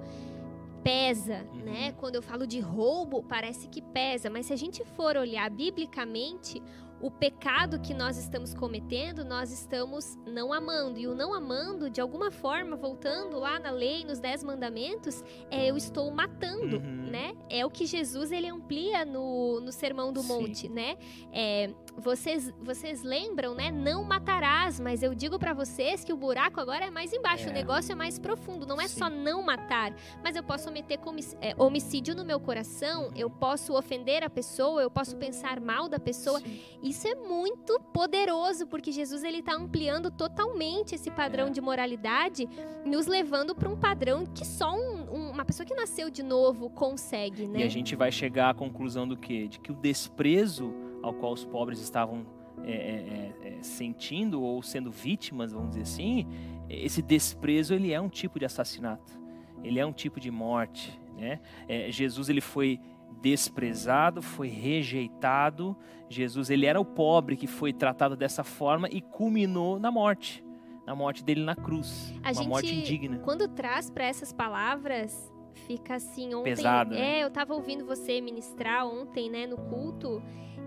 pesa, 0.84 1.48
Uhum. 1.54 1.60
né? 1.64 1.94
Quando 1.94 2.16
eu 2.16 2.22
falo 2.22 2.46
de 2.46 2.60
roubo, 2.60 3.24
parece 3.24 3.70
que 3.70 3.82
pesa, 3.82 4.30
mas 4.30 4.48
se 4.48 4.52
a 4.52 4.58
gente 4.58 4.84
for 4.84 5.16
olhar 5.16 5.50
biblicamente, 5.50 6.62
o 7.04 7.12
pecado 7.12 7.82
que 7.82 7.94
nós 7.94 8.18
estamos 8.18 8.54
cometendo, 8.54 9.26
nós 9.26 9.52
estamos 9.52 10.18
não 10.26 10.54
amando. 10.54 10.98
E 10.98 11.06
o 11.06 11.14
não 11.14 11.34
amando, 11.34 11.90
de 11.90 12.00
alguma 12.00 12.32
forma, 12.32 12.78
voltando 12.78 13.38
lá 13.38 13.60
na 13.60 13.72
lei, 13.72 14.06
nos 14.06 14.20
dez 14.20 14.42
mandamentos, 14.42 15.22
é 15.52 15.70
eu 15.70 15.76
estou 15.76 16.10
matando, 16.12 16.78
Uhum. 16.78 17.10
né? 17.12 17.36
É 17.50 17.66
o 17.66 17.70
que 17.70 17.86
Jesus 17.86 18.32
ele 18.32 18.48
amplia 18.48 19.04
no, 19.04 19.60
no 19.60 19.72
Sermão 19.72 20.14
do 20.14 20.22
Sim. 20.22 20.28
Monte, 20.30 20.70
né? 20.70 20.96
É, 21.34 21.70
vocês, 21.98 22.52
vocês 22.62 23.04
lembram, 23.04 23.54
né? 23.54 23.72
Não 23.72 24.04
matarás, 24.04 24.80
mas 24.80 25.04
eu 25.04 25.14
digo 25.14 25.38
pra 25.38 25.54
vocês 25.54 26.04
que 26.04 26.12
o 26.12 26.18
buraco 26.18 26.60
agora 26.60 26.86
é 26.86 26.90
mais 26.90 27.14
embaixo, 27.14 27.48
É. 27.48 27.52
o 27.52 27.54
negócio 27.54 27.92
é 27.92 27.96
mais 27.96 28.18
profundo. 28.20 28.66
Não 28.66 28.82
é 28.82 28.88
Sim. 28.88 29.00
só 29.00 29.10
não 29.10 29.44
matar, 29.44 29.96
mas 30.24 30.36
eu 30.36 30.44
posso 30.44 30.66
cometer 30.66 31.00
é, 31.42 31.54
homicídio 31.58 32.16
no 32.16 32.26
meu 32.26 32.40
coração, 32.40 33.12
eu 33.16 33.30
posso 33.30 33.74
ofender 33.78 34.24
a 34.24 34.30
pessoa, 34.30 34.82
eu 34.82 34.90
posso 34.92 35.16
pensar 35.18 35.60
mal 35.62 35.88
da 35.88 36.00
pessoa. 36.00 36.40
Sim. 36.40 36.60
Isso 36.82 37.08
é 37.08 37.16
muito 37.16 37.80
poderoso, 37.94 38.68
porque 38.68 38.92
Jesus 38.92 39.24
ele 39.24 39.40
está 39.40 39.56
ampliando 39.56 40.10
totalmente 40.12 40.96
esse 40.96 41.10
padrão 41.12 41.48
É. 41.48 41.50
de 41.52 41.62
moralidade, 41.62 42.50
nos 42.86 43.08
levando 43.08 43.54
para 43.56 43.70
um 43.70 43.78
padrão 43.78 44.26
que 44.26 44.46
só 44.46 44.74
um- 44.76 45.14
um- 45.14 45.30
uma 45.32 45.46
pessoa 45.46 45.66
que 45.66 45.74
nasceu 45.76 46.10
de 46.10 46.24
novo 46.24 46.70
consegue, 46.70 47.48
né? 47.48 47.60
E 47.60 47.64
a 47.64 47.70
gente 47.70 47.96
vai 47.96 48.12
chegar 48.12 48.50
à 48.50 48.54
conclusão 48.54 49.08
do 49.08 49.16
quê? 49.16 49.48
De 49.48 49.60
que 49.60 49.72
o 49.72 49.76
desprezo 49.76 50.74
ao 51.04 51.14
qual 51.14 51.34
os 51.34 51.46
pobres 51.46 51.80
estavam 51.80 52.26
é, 52.64 52.72
é, 52.72 53.36
é, 53.44 53.58
é, 53.60 53.64
sentindo 53.64 54.42
ou 54.42 54.64
sendo 54.64 54.90
vítimas, 54.90 55.52
vamos 55.52 55.70
dizer 55.70 55.82
assim, 55.82 56.28
esse 56.70 57.02
desprezo 57.02 57.74
ele 57.74 57.92
é 57.92 58.00
um 58.00 58.10
tipo 58.10 58.40
de 58.40 58.46
assassinato, 58.46 59.20
ele 59.64 59.80
é 59.80 59.86
um 59.86 59.94
tipo 59.94 60.20
de 60.20 60.32
morte, 60.32 61.00
né? 61.18 61.40
É, 61.68 61.92
Jesus 61.92 62.30
ele 62.30 62.42
foi 62.42 62.80
desprezado, 63.22 64.22
foi 64.22 64.50
rejeitado. 64.50 65.76
Jesus 66.10 66.50
ele 66.50 66.66
era 66.66 66.80
o 66.80 66.86
pobre 66.86 67.38
que 67.38 67.48
foi 67.48 67.72
tratado 67.72 68.16
dessa 68.18 68.44
forma 68.44 68.90
e 68.90 69.02
culminou 69.02 69.80
na 69.80 69.90
morte, 69.90 70.44
na 70.86 70.94
morte 70.94 71.24
dele 71.24 71.42
na 71.44 71.56
cruz, 71.56 72.14
A 72.24 72.32
uma 72.34 72.44
morte 72.44 72.68
gente, 72.68 72.94
indigna. 72.94 73.20
quando 73.20 73.48
traz 73.48 73.90
para 73.90 74.06
essas 74.06 74.34
palavras, 74.34 75.32
fica 75.54 75.96
assim 75.96 76.34
ontem. 76.34 76.56
Pesado, 76.56 76.92
né? 76.92 77.20
É, 77.20 77.24
eu 77.24 77.32
tava 77.32 77.54
ouvindo 77.54 77.86
você 77.86 78.20
ministrar 78.20 78.86
ontem, 78.86 79.30
né, 79.30 79.48
no 79.48 79.58
culto. 79.58 80.22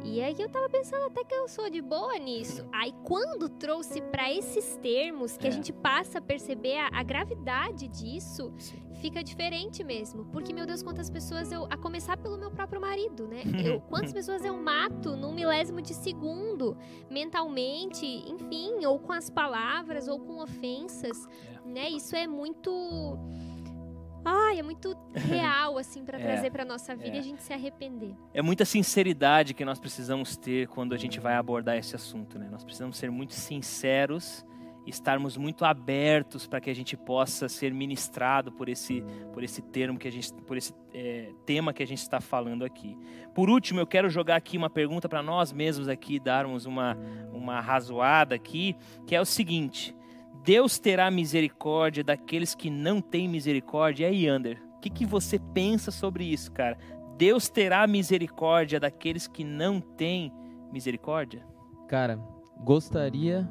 E 0.06 0.20
aí 0.22 0.34
eu 0.38 0.48
tava 0.48 0.68
pensando 0.68 1.04
até 1.06 1.24
que 1.24 1.34
eu 1.34 1.48
sou 1.48 1.68
de 1.68 1.82
boa 1.82 2.16
nisso. 2.18 2.66
Aí 2.72 2.92
quando 3.04 3.48
trouxe 3.48 4.00
para 4.00 4.32
esses 4.32 4.76
termos 4.78 5.36
que 5.36 5.46
É. 5.46 5.50
a 5.50 5.52
gente 5.52 5.72
passa 5.72 6.18
a 6.18 6.20
perceber 6.22 6.78
a, 6.78 6.88
a 6.92 7.02
gravidade 7.02 7.88
disso, 7.88 8.52
Sim. 8.58 8.80
fica 9.00 9.22
diferente 9.22 9.82
mesmo. 9.84 10.24
Porque, 10.26 10.52
meu 10.52 10.64
Deus, 10.66 10.82
quantas 10.82 11.10
pessoas 11.10 11.50
eu. 11.52 11.66
A 11.70 11.76
começar 11.76 12.16
pelo 12.16 12.38
meu 12.38 12.50
próprio 12.50 12.80
marido, 12.80 13.26
né? 13.26 13.42
Eu, 13.64 13.80
quantas 13.90 14.12
pessoas 14.12 14.44
eu 14.44 14.56
mato 14.56 15.16
num 15.16 15.32
milésimo 15.34 15.82
de 15.82 15.92
segundo, 15.94 16.76
mentalmente, 17.10 18.06
enfim, 18.06 18.84
ou 18.86 18.98
com 18.98 19.12
as 19.12 19.28
palavras, 19.28 20.06
ou 20.08 20.18
com 20.20 20.42
ofensas, 20.42 21.26
né? 21.64 21.88
Isso 21.90 22.14
é 22.16 22.26
muito. 22.26 22.70
Ai, 24.28 24.58
é 24.58 24.62
muito 24.62 24.96
real, 25.14 25.78
assim, 25.78 26.04
pra 26.04 26.18
É, 26.18 26.22
trazer 26.22 26.50
pra 26.50 26.64
nossa 26.64 26.94
vida 26.96 27.10
é. 27.10 27.16
e 27.16 27.18
a 27.18 27.22
gente 27.22 27.42
se 27.42 27.52
arrepender. 27.52 28.14
É 28.34 28.42
muita 28.42 28.64
sinceridade 28.64 29.54
que 29.54 29.64
nós 29.64 29.78
precisamos 29.78 30.36
ter 30.36 30.66
quando 30.68 30.94
a 30.94 30.98
gente 30.98 31.20
vai 31.20 31.34
abordar 31.36 31.76
esse 31.76 31.94
assunto, 31.94 32.38
né? 32.38 32.48
Nós 32.50 32.64
precisamos 32.64 32.96
ser 32.96 33.10
muito 33.10 33.34
sinceros, 33.34 34.44
estarmos 34.86 35.36
muito 35.36 35.64
abertos 35.64 36.46
para 36.46 36.60
que 36.60 36.70
a 36.70 36.74
gente 36.74 36.96
possa 36.96 37.48
ser 37.48 37.72
ministrado 37.72 38.52
por 38.52 38.68
esse, 38.68 39.02
por 39.32 39.42
esse 39.42 39.60
termo 39.62 39.98
que 39.98 40.06
a 40.08 40.12
gente, 40.12 40.32
por 40.32 40.56
esse 40.56 40.72
é, 40.92 41.32
tema 41.44 41.72
que 41.72 41.82
a 41.82 41.86
gente 41.86 41.98
está 41.98 42.20
falando 42.20 42.64
aqui. 42.64 42.96
Por 43.34 43.48
último, 43.50 43.80
eu 43.80 43.86
quero 43.86 44.08
jogar 44.08 44.36
aqui 44.36 44.56
uma 44.56 44.70
pergunta 44.70 45.08
para 45.08 45.22
nós 45.22 45.52
mesmos 45.52 45.88
aqui, 45.88 46.18
darmos 46.20 46.66
uma 46.66 46.96
uma 47.32 47.60
razoada 47.60 48.34
aqui, 48.34 48.74
que 49.06 49.14
é 49.14 49.20
o 49.20 49.24
seguinte: 49.24 49.94
Deus 50.46 50.78
terá 50.78 51.10
misericórdia 51.10 52.04
daqueles 52.04 52.54
que 52.54 52.70
não 52.70 53.00
têm 53.00 53.28
misericórdia? 53.28 54.04
E 54.04 54.10
aí, 54.10 54.28
Ander, 54.28 54.62
o 54.76 54.80
que, 54.80 54.88
que 54.88 55.04
você 55.04 55.40
pensa 55.40 55.90
sobre 55.90 56.22
isso, 56.22 56.52
cara? 56.52 56.78
Deus 57.18 57.48
terá 57.48 57.84
misericórdia 57.84 58.78
daqueles 58.78 59.26
que 59.26 59.42
não 59.42 59.80
têm 59.80 60.32
misericórdia? 60.72 61.44
Cara, 61.88 62.16
gostaria 62.60 63.50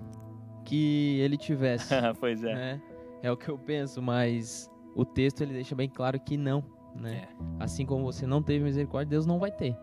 que 0.64 1.20
ele 1.20 1.36
tivesse, 1.36 1.94
pois 2.18 2.42
é. 2.46 2.56
né? 2.56 2.82
É 3.22 3.30
o 3.30 3.36
que 3.36 3.50
eu 3.50 3.58
penso, 3.58 4.02
mas 4.02 4.72
o 4.96 5.04
texto 5.04 5.42
ele 5.42 5.52
deixa 5.52 5.76
bem 5.76 5.90
claro 5.90 6.18
que 6.18 6.38
não, 6.38 6.64
né? 6.96 7.28
Assim 7.60 7.86
como 7.86 8.06
você 8.06 8.26
não 8.26 8.42
teve 8.42 8.64
misericórdia, 8.64 9.10
Deus 9.10 9.26
não 9.26 9.38
vai 9.38 9.52
ter. 9.52 9.76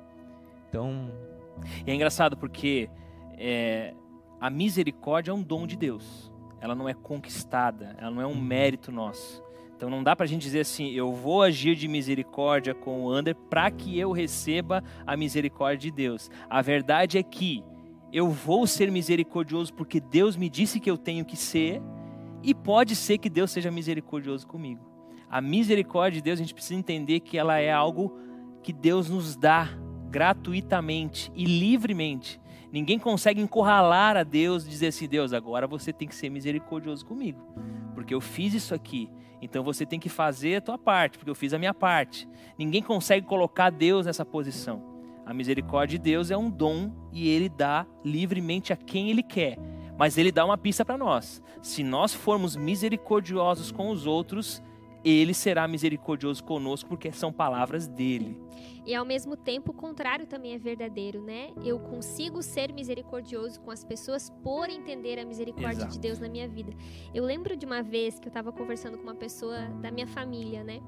Então, 0.66 1.12
E 1.86 1.90
é 1.90 1.94
engraçado 1.94 2.38
porque 2.38 2.88
é, 3.36 3.92
a 4.40 4.48
misericórdia 4.48 5.30
é 5.30 5.34
um 5.34 5.42
dom 5.42 5.66
de 5.66 5.76
Deus. 5.76 6.31
Ela 6.62 6.74
não 6.74 6.88
é 6.88 6.94
conquistada, 6.94 7.94
ela 7.98 8.10
não 8.10 8.22
é 8.22 8.26
um 8.26 8.40
mérito 8.40 8.90
nosso. 8.90 9.42
Então 9.76 9.90
não 9.90 10.02
dá 10.02 10.16
pra 10.16 10.26
gente 10.26 10.42
dizer 10.42 10.60
assim, 10.60 10.92
eu 10.92 11.12
vou 11.12 11.42
agir 11.42 11.74
de 11.74 11.88
misericórdia 11.88 12.72
com 12.72 13.02
o 13.02 13.10
Ander 13.10 13.34
para 13.34 13.68
que 13.68 13.98
eu 13.98 14.12
receba 14.12 14.82
a 15.04 15.16
misericórdia 15.16 15.90
de 15.90 15.90
Deus. 15.90 16.30
A 16.48 16.62
verdade 16.62 17.18
é 17.18 17.22
que 17.22 17.64
eu 18.12 18.30
vou 18.30 18.66
ser 18.66 18.92
misericordioso 18.92 19.74
porque 19.74 19.98
Deus 19.98 20.36
me 20.36 20.48
disse 20.48 20.78
que 20.78 20.88
eu 20.88 20.96
tenho 20.96 21.24
que 21.24 21.36
ser, 21.36 21.82
e 22.42 22.54
pode 22.54 22.96
ser 22.96 23.18
que 23.18 23.30
Deus 23.30 23.50
seja 23.50 23.70
misericordioso 23.70 24.46
comigo. 24.46 24.84
A 25.30 25.40
misericórdia 25.40 26.20
de 26.20 26.24
Deus, 26.24 26.38
a 26.38 26.42
gente 26.42 26.54
precisa 26.54 26.78
entender 26.78 27.20
que 27.20 27.38
ela 27.38 27.58
é 27.58 27.72
algo 27.72 28.18
que 28.62 28.72
Deus 28.72 29.08
nos 29.08 29.36
dá 29.36 29.68
gratuitamente 30.10 31.30
e 31.34 31.44
livremente. 31.44 32.40
Ninguém 32.72 32.98
consegue 32.98 33.42
encurralar 33.42 34.16
a 34.16 34.22
Deus 34.22 34.64
e 34.64 34.68
dizer 34.70 34.86
assim: 34.86 35.06
Deus, 35.06 35.34
agora 35.34 35.66
você 35.66 35.92
tem 35.92 36.08
que 36.08 36.14
ser 36.14 36.30
misericordioso 36.30 37.04
comigo, 37.04 37.38
porque 37.94 38.14
eu 38.14 38.20
fiz 38.20 38.54
isso 38.54 38.74
aqui. 38.74 39.10
Então 39.42 39.62
você 39.62 39.84
tem 39.84 40.00
que 40.00 40.08
fazer 40.08 40.56
a 40.56 40.60
tua 40.60 40.78
parte, 40.78 41.18
porque 41.18 41.30
eu 41.30 41.34
fiz 41.34 41.52
a 41.52 41.58
minha 41.58 41.74
parte. 41.74 42.26
Ninguém 42.56 42.82
consegue 42.82 43.26
colocar 43.26 43.70
Deus 43.70 44.06
nessa 44.06 44.24
posição. 44.24 44.90
A 45.26 45.34
misericórdia 45.34 45.98
de 45.98 46.02
Deus 46.02 46.30
é 46.30 46.36
um 46.36 46.48
dom 46.48 46.90
e 47.12 47.28
ele 47.28 47.48
dá 47.48 47.86
livremente 48.04 48.72
a 48.72 48.76
quem 48.76 49.10
ele 49.10 49.22
quer. 49.22 49.58
Mas 49.98 50.16
ele 50.16 50.32
dá 50.32 50.44
uma 50.44 50.56
pista 50.56 50.84
para 50.84 50.96
nós. 50.96 51.42
Se 51.60 51.84
nós 51.84 52.14
formos 52.14 52.56
misericordiosos 52.56 53.70
com 53.70 53.90
os 53.90 54.06
outros, 54.06 54.62
ele 55.04 55.34
será 55.34 55.66
misericordioso 55.66 56.42
conosco, 56.44 56.88
porque 56.88 57.10
são 57.12 57.32
palavras 57.32 57.86
dele. 57.86 58.40
E 58.84 58.94
ao 58.94 59.04
mesmo 59.04 59.36
tempo, 59.36 59.70
o 59.70 59.74
contrário 59.74 60.26
também 60.26 60.54
é 60.54 60.58
verdadeiro, 60.58 61.22
né? 61.22 61.52
Eu 61.64 61.78
consigo 61.78 62.42
ser 62.42 62.72
misericordioso 62.72 63.60
com 63.60 63.70
as 63.70 63.84
pessoas 63.84 64.30
por 64.42 64.68
entender 64.68 65.18
a 65.18 65.24
misericórdia 65.24 65.82
Exato. 65.82 65.92
de 65.92 66.00
Deus 66.00 66.18
na 66.18 66.28
minha 66.28 66.48
vida. 66.48 66.72
Eu 67.14 67.24
lembro 67.24 67.56
de 67.56 67.64
uma 67.64 67.82
vez 67.82 68.18
que 68.18 68.26
eu 68.26 68.30
estava 68.30 68.52
conversando 68.52 68.96
com 68.96 69.04
uma 69.04 69.14
pessoa 69.14 69.60
da 69.80 69.90
minha 69.90 70.06
família, 70.06 70.64
né? 70.64 70.80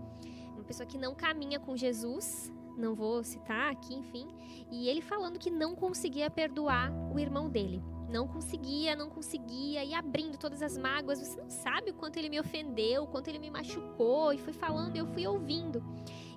Uma 0.54 0.64
pessoa 0.64 0.86
que 0.86 0.98
não 0.98 1.14
caminha 1.14 1.60
com 1.60 1.76
Jesus, 1.76 2.52
não 2.76 2.94
vou 2.94 3.22
citar 3.22 3.70
aqui, 3.70 3.94
enfim, 3.94 4.26
e 4.70 4.88
ele 4.88 5.00
falando 5.00 5.38
que 5.38 5.50
não 5.50 5.76
conseguia 5.76 6.28
perdoar 6.28 6.92
o 7.12 7.18
irmão 7.18 7.48
dele. 7.48 7.80
Não 8.08 8.28
conseguia, 8.28 8.94
não 8.94 9.08
conseguia, 9.08 9.82
e 9.84 9.94
abrindo 9.94 10.38
todas 10.38 10.62
as 10.62 10.76
mágoas. 10.76 11.18
Você 11.18 11.40
não 11.40 11.50
sabe 11.50 11.90
o 11.90 11.94
quanto 11.94 12.16
ele 12.16 12.28
me 12.28 12.38
ofendeu, 12.38 13.04
o 13.04 13.06
quanto 13.06 13.28
ele 13.28 13.38
me 13.38 13.50
machucou, 13.50 14.32
e 14.32 14.38
foi 14.38 14.52
falando, 14.52 14.96
e 14.96 14.98
eu 14.98 15.06
fui 15.06 15.26
ouvindo. 15.26 15.82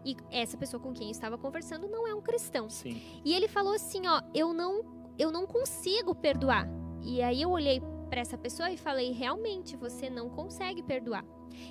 E 0.05 0.15
essa 0.31 0.57
pessoa 0.57 0.81
com 0.81 0.93
quem 0.93 1.07
eu 1.07 1.11
estava 1.11 1.37
conversando 1.37 1.87
não 1.87 2.07
é 2.07 2.15
um 2.15 2.21
cristão. 2.21 2.69
Sim. 2.69 3.01
E 3.23 3.33
ele 3.33 3.47
falou 3.47 3.73
assim, 3.73 4.07
ó, 4.07 4.21
eu 4.33 4.53
não, 4.53 4.83
eu 5.17 5.31
não 5.31 5.45
consigo 5.45 6.15
perdoar. 6.15 6.67
E 7.03 7.21
aí 7.21 7.41
eu 7.41 7.49
olhei 7.49 7.81
para 8.09 8.21
essa 8.21 8.37
pessoa 8.37 8.71
e 8.71 8.77
falei, 8.77 9.11
realmente, 9.11 9.75
você 9.75 10.09
não 10.09 10.29
consegue 10.29 10.81
perdoar. 10.81 11.25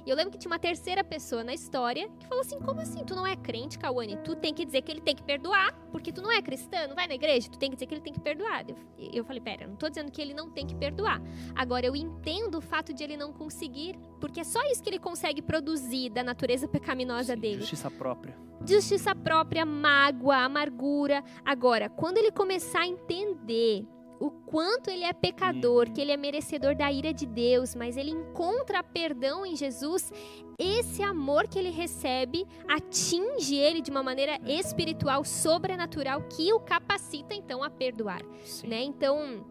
E 0.05 0.11
eu 0.11 0.17
lembro 0.17 0.33
que 0.33 0.39
tinha 0.39 0.51
uma 0.51 0.59
terceira 0.59 1.03
pessoa 1.05 1.43
na 1.45 1.55
história 1.55 2.09
que 2.19 2.27
falou 2.27 2.43
assim: 2.43 2.59
como 2.61 2.81
assim? 2.81 3.05
Tu 3.05 3.15
não 3.15 3.27
é 3.27 3.37
crente, 3.37 3.79
Cauane? 3.79 4.17
Tu 4.19 4.35
tem 4.37 4.53
que 4.55 4.65
dizer 4.65 4.83
que 4.83 4.91
ele 4.91 5.01
tem 5.01 5.15
que 5.15 5.23
perdoar, 5.23 5.73
porque 5.91 6.13
tu 6.13 6.21
não 6.23 6.31
é 6.31 6.41
cristã, 6.43 6.87
não 6.87 6.95
vai 6.95 7.07
na 7.07 7.15
igreja, 7.15 7.49
tu 7.51 7.59
tem 7.59 7.71
que 7.71 7.77
dizer 7.77 7.87
que 7.87 7.95
ele 7.95 8.01
tem 8.01 8.13
que 8.13 8.21
perdoar. 8.21 8.65
Eu, 8.69 8.77
eu 9.13 9.25
falei: 9.25 9.41
pera, 9.41 9.65
eu 9.65 9.69
não 9.69 9.77
tô 9.77 9.89
dizendo 9.89 10.11
que 10.11 10.21
ele 10.21 10.35
não 10.35 10.51
tem 10.51 10.67
que 10.67 10.75
perdoar. 10.75 11.21
Agora 11.55 11.87
eu 11.87 11.95
entendo 11.97 12.59
o 12.59 12.61
fato 12.61 12.93
de 12.93 13.03
ele 13.05 13.17
não 13.17 13.33
conseguir, 13.33 13.97
porque 14.21 14.41
é 14.41 14.45
só 14.45 14.63
isso 14.71 14.83
que 14.83 14.89
ele 14.91 14.99
consegue 14.99 15.43
produzir 15.43 16.11
da 16.11 16.23
natureza 16.23 16.67
pecaminosa 16.69 17.35
Sim, 17.35 17.41
dele 17.41 17.61
Justiça 17.61 17.91
própria. 17.91 18.37
justiça 18.65 19.15
própria, 19.15 19.65
mágoa, 19.67 20.37
amargura. 20.37 21.23
Agora, 21.45 21.89
quando 21.89 22.19
ele 22.19 22.31
começar 22.31 22.81
a 22.81 22.87
entender 22.87 23.87
o 24.19 24.31
quanto 24.31 24.89
ele 24.89 25.05
é 25.05 25.13
pecador, 25.13 25.87
Uhum. 25.87 25.93
que 25.93 26.01
ele 26.01 26.13
é 26.13 26.17
merecedor 26.17 26.75
da 26.75 26.91
ira 26.91 27.13
de 27.13 27.27
Deus, 27.27 27.75
mas 27.75 27.97
ele 27.97 28.11
encontra 28.11 28.83
perdão 28.83 29.45
em 29.45 29.55
Jesus, 29.57 30.13
esse 30.59 31.03
amor 31.03 31.47
que 31.49 31.59
ele 31.59 31.71
recebe 31.71 32.47
atinge 32.67 33.55
ele 33.57 33.81
de 33.83 33.91
uma 33.91 34.03
maneira 34.03 34.39
espiritual, 34.47 35.25
sobrenatural, 35.25 36.23
que 36.23 36.53
o 36.53 36.61
capacita 36.61 37.35
então 37.35 37.63
a 37.63 37.69
perdoar 37.69 38.23
Sim. 38.45 38.69
né? 38.69 38.83
Então, 38.83 39.45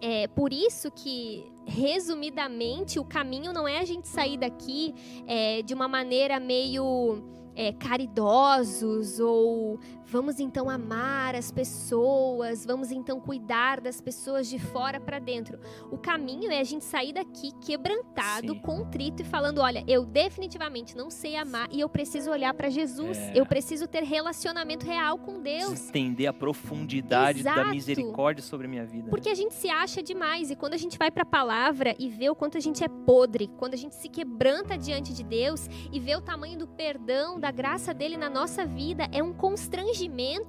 é 0.00 0.26
por 0.28 0.52
isso 0.52 0.90
que, 0.90 1.44
resumidamente, 1.64 2.98
o 2.98 3.04
caminho 3.04 3.52
não 3.52 3.66
é 3.66 3.78
a 3.78 3.84
gente 3.84 4.08
sair 4.08 4.36
daqui 4.36 4.94
é, 5.26 5.62
de 5.62 5.74
uma 5.74 5.88
maneira 5.88 6.38
meio 6.38 7.22
é, 7.54 7.72
caridosos 7.72 9.18
ou 9.18 9.80
vamos 10.06 10.38
então 10.38 10.70
amar 10.70 11.34
as 11.34 11.50
pessoas, 11.50 12.64
vamos 12.64 12.92
então 12.92 13.20
cuidar 13.20 13.80
das 13.80 14.00
pessoas 14.00 14.48
de 14.48 14.58
fora 14.58 15.00
para 15.00 15.18
dentro. 15.18 15.58
O 15.90 15.98
caminho 15.98 16.50
é 16.50 16.60
a 16.60 16.64
gente 16.64 16.84
sair 16.84 17.12
daqui 17.12 17.50
quebrantado, 17.60 18.52
Sim. 18.52 18.60
contrito 18.60 19.22
e 19.22 19.24
falando, 19.24 19.60
olha, 19.60 19.84
eu 19.86 20.06
definitivamente 20.06 20.96
não 20.96 21.10
sei 21.10 21.36
amar 21.36 21.68
e 21.72 21.80
eu 21.80 21.88
preciso 21.88 22.30
olhar 22.30 22.54
para 22.54 22.68
Jesus. 22.68 23.18
É. 23.18 23.32
Eu 23.34 23.44
preciso 23.44 23.88
ter 23.88 24.04
relacionamento 24.04 24.86
real 24.86 25.18
com 25.18 25.40
Deus. 25.40 25.70
Preciso 25.70 25.88
entender 25.88 26.26
a 26.28 26.32
profundidade 26.32 27.42
da 27.42 27.52
Exato. 27.52 27.70
misericórdia 27.70 28.44
sobre 28.44 28.66
a 28.66 28.70
minha 28.70 28.86
vida. 28.86 29.10
Porque 29.10 29.28
a 29.28 29.34
gente 29.34 29.54
se 29.54 29.68
acha 29.68 30.02
demais 30.02 30.50
e 30.50 30.56
quando 30.56 30.74
a 30.74 30.78
gente 30.78 30.96
vai 30.96 31.10
para 31.10 31.22
a 31.22 31.26
palavra 31.26 31.96
e 31.98 32.08
vê 32.08 32.30
o 32.30 32.34
quanto 32.34 32.56
a 32.56 32.60
gente 32.60 32.84
é 32.84 32.88
podre, 32.88 33.48
quando 33.56 33.74
a 33.74 33.78
gente 33.78 33.96
se 33.96 34.08
quebranta 34.08 34.78
diante 34.78 35.12
de 35.12 35.24
Deus 35.24 35.68
e 35.92 35.98
vê 35.98 36.14
o 36.14 36.20
tamanho 36.20 36.56
do 36.56 36.66
perdão, 36.66 37.40
da 37.40 37.50
graça 37.50 37.92
dele 37.92 38.16
na 38.16 38.30
nossa 38.30 38.64
vida, 38.64 39.08
é 39.12 39.22
um 39.22 39.32
constrangimento 39.32 39.95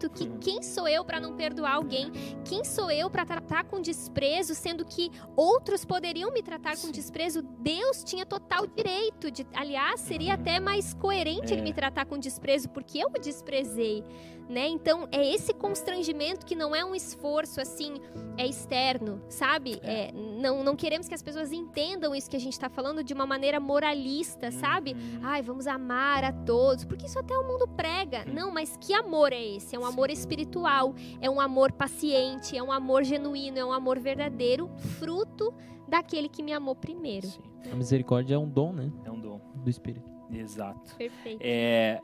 que 0.10 0.28
quem 0.40 0.62
sou 0.62 0.88
eu 0.88 1.06
para 1.06 1.20
não 1.20 1.36
perdoar 1.36 1.76
alguém? 1.76 2.12
Quem 2.44 2.64
sou 2.64 2.92
eu 2.92 3.10
para 3.10 3.26
tratar 3.26 3.64
com 3.64 3.82
desprezo, 3.82 4.54
sendo 4.54 4.86
que 4.86 5.10
outros 5.36 5.86
poderiam 5.86 6.32
me 6.32 6.44
tratar 6.44 6.78
com 6.78 6.92
desprezo? 6.92 7.42
Deus 7.42 8.04
tinha 8.04 8.26
total 8.26 8.68
direito 8.68 9.32
de, 9.32 9.46
aliás, 9.54 10.02
seria 10.02 10.34
até 10.34 10.60
mais 10.60 10.94
coerente 10.94 11.54
ele 11.54 11.62
É. 11.62 11.64
me 11.64 11.74
tratar 11.74 12.06
com 12.06 12.18
desprezo 12.18 12.70
porque 12.70 13.00
eu 13.00 13.08
o 13.08 13.20
desprezei, 13.20 14.04
né? 14.50 14.68
Então, 14.68 15.08
é 15.12 15.34
esse 15.34 15.54
constrangimento 15.54 16.46
que 16.46 16.56
não 16.56 16.76
é 16.76 16.84
um 16.84 16.96
esforço 16.96 17.60
assim, 17.60 17.96
é 18.38 18.46
externo, 18.46 19.22
sabe? 19.30 19.80
É, 19.84 20.12
não, 20.14 20.64
não 20.64 20.76
queremos 20.76 21.08
que 21.08 21.14
as 21.14 21.22
pessoas 21.22 21.52
entendam 21.52 22.16
isso 22.16 22.30
que 22.30 22.36
a 22.36 22.40
gente 22.40 22.54
está 22.54 22.70
falando 22.70 23.04
de 23.04 23.14
uma 23.14 23.26
maneira 23.26 23.60
moralista, 23.60 24.52
sabe? 24.52 24.94
Uhum. 24.94 25.20
Ai, 25.24 25.42
vamos 25.42 25.68
amar 25.68 26.24
a 26.24 26.32
todos, 26.32 26.86
porque 26.86 27.06
isso 27.06 27.20
até 27.20 27.38
o 27.38 27.48
mundo 27.48 27.68
prega. 27.68 28.26
Não, 28.26 28.52
mas 28.52 28.78
que 28.78 28.94
amor 28.94 29.34
é 29.34 29.44
esse? 29.44 29.76
É 29.76 29.80
um 29.80 29.86
amor 29.86 30.10
espiritual, 30.10 30.94
é 31.20 31.30
um 31.30 31.42
amor 31.42 31.72
paciente, 31.72 32.58
é 32.58 32.64
um 32.64 32.72
amor 32.72 33.04
genuíno, 33.04 33.58
é 33.58 33.66
um 33.66 33.74
amor 33.74 34.00
verdadeiro, 34.00 34.70
fruto 35.00 35.54
daquele 35.88 36.30
que 36.30 36.44
me 36.44 36.54
amou 36.54 36.76
primeiro. 36.76 37.28
Sim, 37.28 37.42
A 37.72 37.76
misericórdia 37.76 38.36
é 38.36 38.38
um 38.38 38.48
dom, 38.48 38.72
né? 38.72 38.92
é 39.04 39.12
um 39.12 39.20
dom. 39.20 39.42
Do 39.56 39.70
Espírito. 39.70 40.10
Exato. 40.32 40.96
Perfeito. 40.96 41.40
É, 41.42 42.00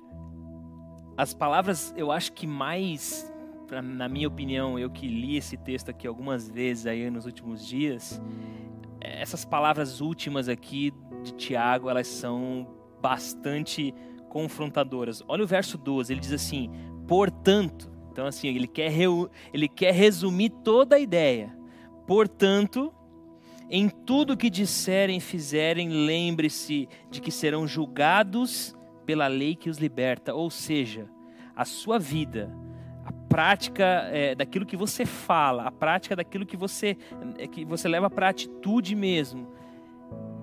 as 1.18 1.34
palavras, 1.34 1.94
eu 1.98 2.12
acho 2.12 2.34
que 2.34 2.48
mais, 2.48 3.32
pra- 3.68 3.82
na 3.82 4.08
minha 4.10 4.28
opinião, 4.28 4.78
eu 4.80 4.90
que 4.90 5.08
li 5.08 5.38
esse 5.38 5.58
texto 5.58 5.90
aqui 5.90 6.08
algumas 6.08 6.50
vezes 6.50 6.86
aí 6.86 7.10
nos 7.10 7.26
últimos 7.26 7.66
dias, 7.66 8.22
essas 9.00 9.44
palavras 9.46 10.02
últimas 10.02 10.48
aqui 10.50 10.94
de 11.24 11.34
Tiago, 11.34 11.90
elas 11.90 12.08
são 12.08 12.68
bastante 13.02 13.94
confrontadoras. 14.30 15.22
Olha 15.28 15.44
o 15.44 15.48
verso 15.48 15.78
12, 15.78 16.12
ele 16.14 16.20
diz 16.20 16.32
assim: 16.34 16.70
portanto, 17.08 17.92
então 18.12 18.26
assim, 18.26 18.48
ele 18.48 18.68
quer, 18.68 18.90
reu- 18.90 19.30
ele 19.54 19.68
quer 19.68 19.94
resumir 19.94 20.50
toda 20.64 20.96
a 20.96 21.00
ideia. 21.00 21.56
Portanto, 22.08 22.94
em 23.70 23.88
tudo 23.90 24.36
que 24.38 24.50
disserem 24.50 25.20
fizerem, 25.20 25.90
lembre-se 25.90 26.88
de 27.10 27.22
que 27.22 27.32
serão 27.32 27.68
julgados 27.68 28.76
pela 29.06 29.28
lei 29.28 29.56
que 29.56 29.70
os 29.70 29.78
liberta. 29.78 30.34
Ou 30.34 30.50
seja, 30.50 31.08
a 31.56 31.66
sua 31.66 32.00
vida, 32.00 32.52
a 33.06 33.12
prática 33.28 33.84
é, 34.12 34.36
daquilo 34.36 34.66
que 34.66 34.78
você 34.78 35.06
fala, 35.06 35.64
a 35.64 35.72
prática 35.72 36.16
daquilo 36.16 36.46
que 36.46 36.58
você, 36.58 36.98
é, 37.38 37.48
que 37.48 37.66
você 37.66 37.88
leva 37.88 38.10
para 38.10 38.28
a 38.28 38.30
atitude 38.30 38.96
mesmo. 38.96 39.48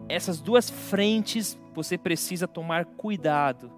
Essas 0.08 0.40
duas 0.40 0.68
frentes 0.68 1.58
você 1.74 1.96
precisa 1.96 2.48
tomar 2.48 2.84
cuidado, 2.84 3.70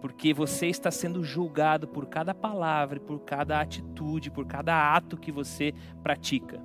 porque 0.00 0.32
você 0.32 0.66
está 0.66 0.90
sendo 0.90 1.22
julgado 1.22 1.86
por 1.86 2.06
cada 2.06 2.34
palavra, 2.34 2.98
por 3.00 3.20
cada 3.20 3.60
atitude, 3.60 4.30
por 4.30 4.46
cada 4.46 4.94
ato 4.94 5.16
que 5.16 5.30
você 5.30 5.74
pratica. 6.02 6.60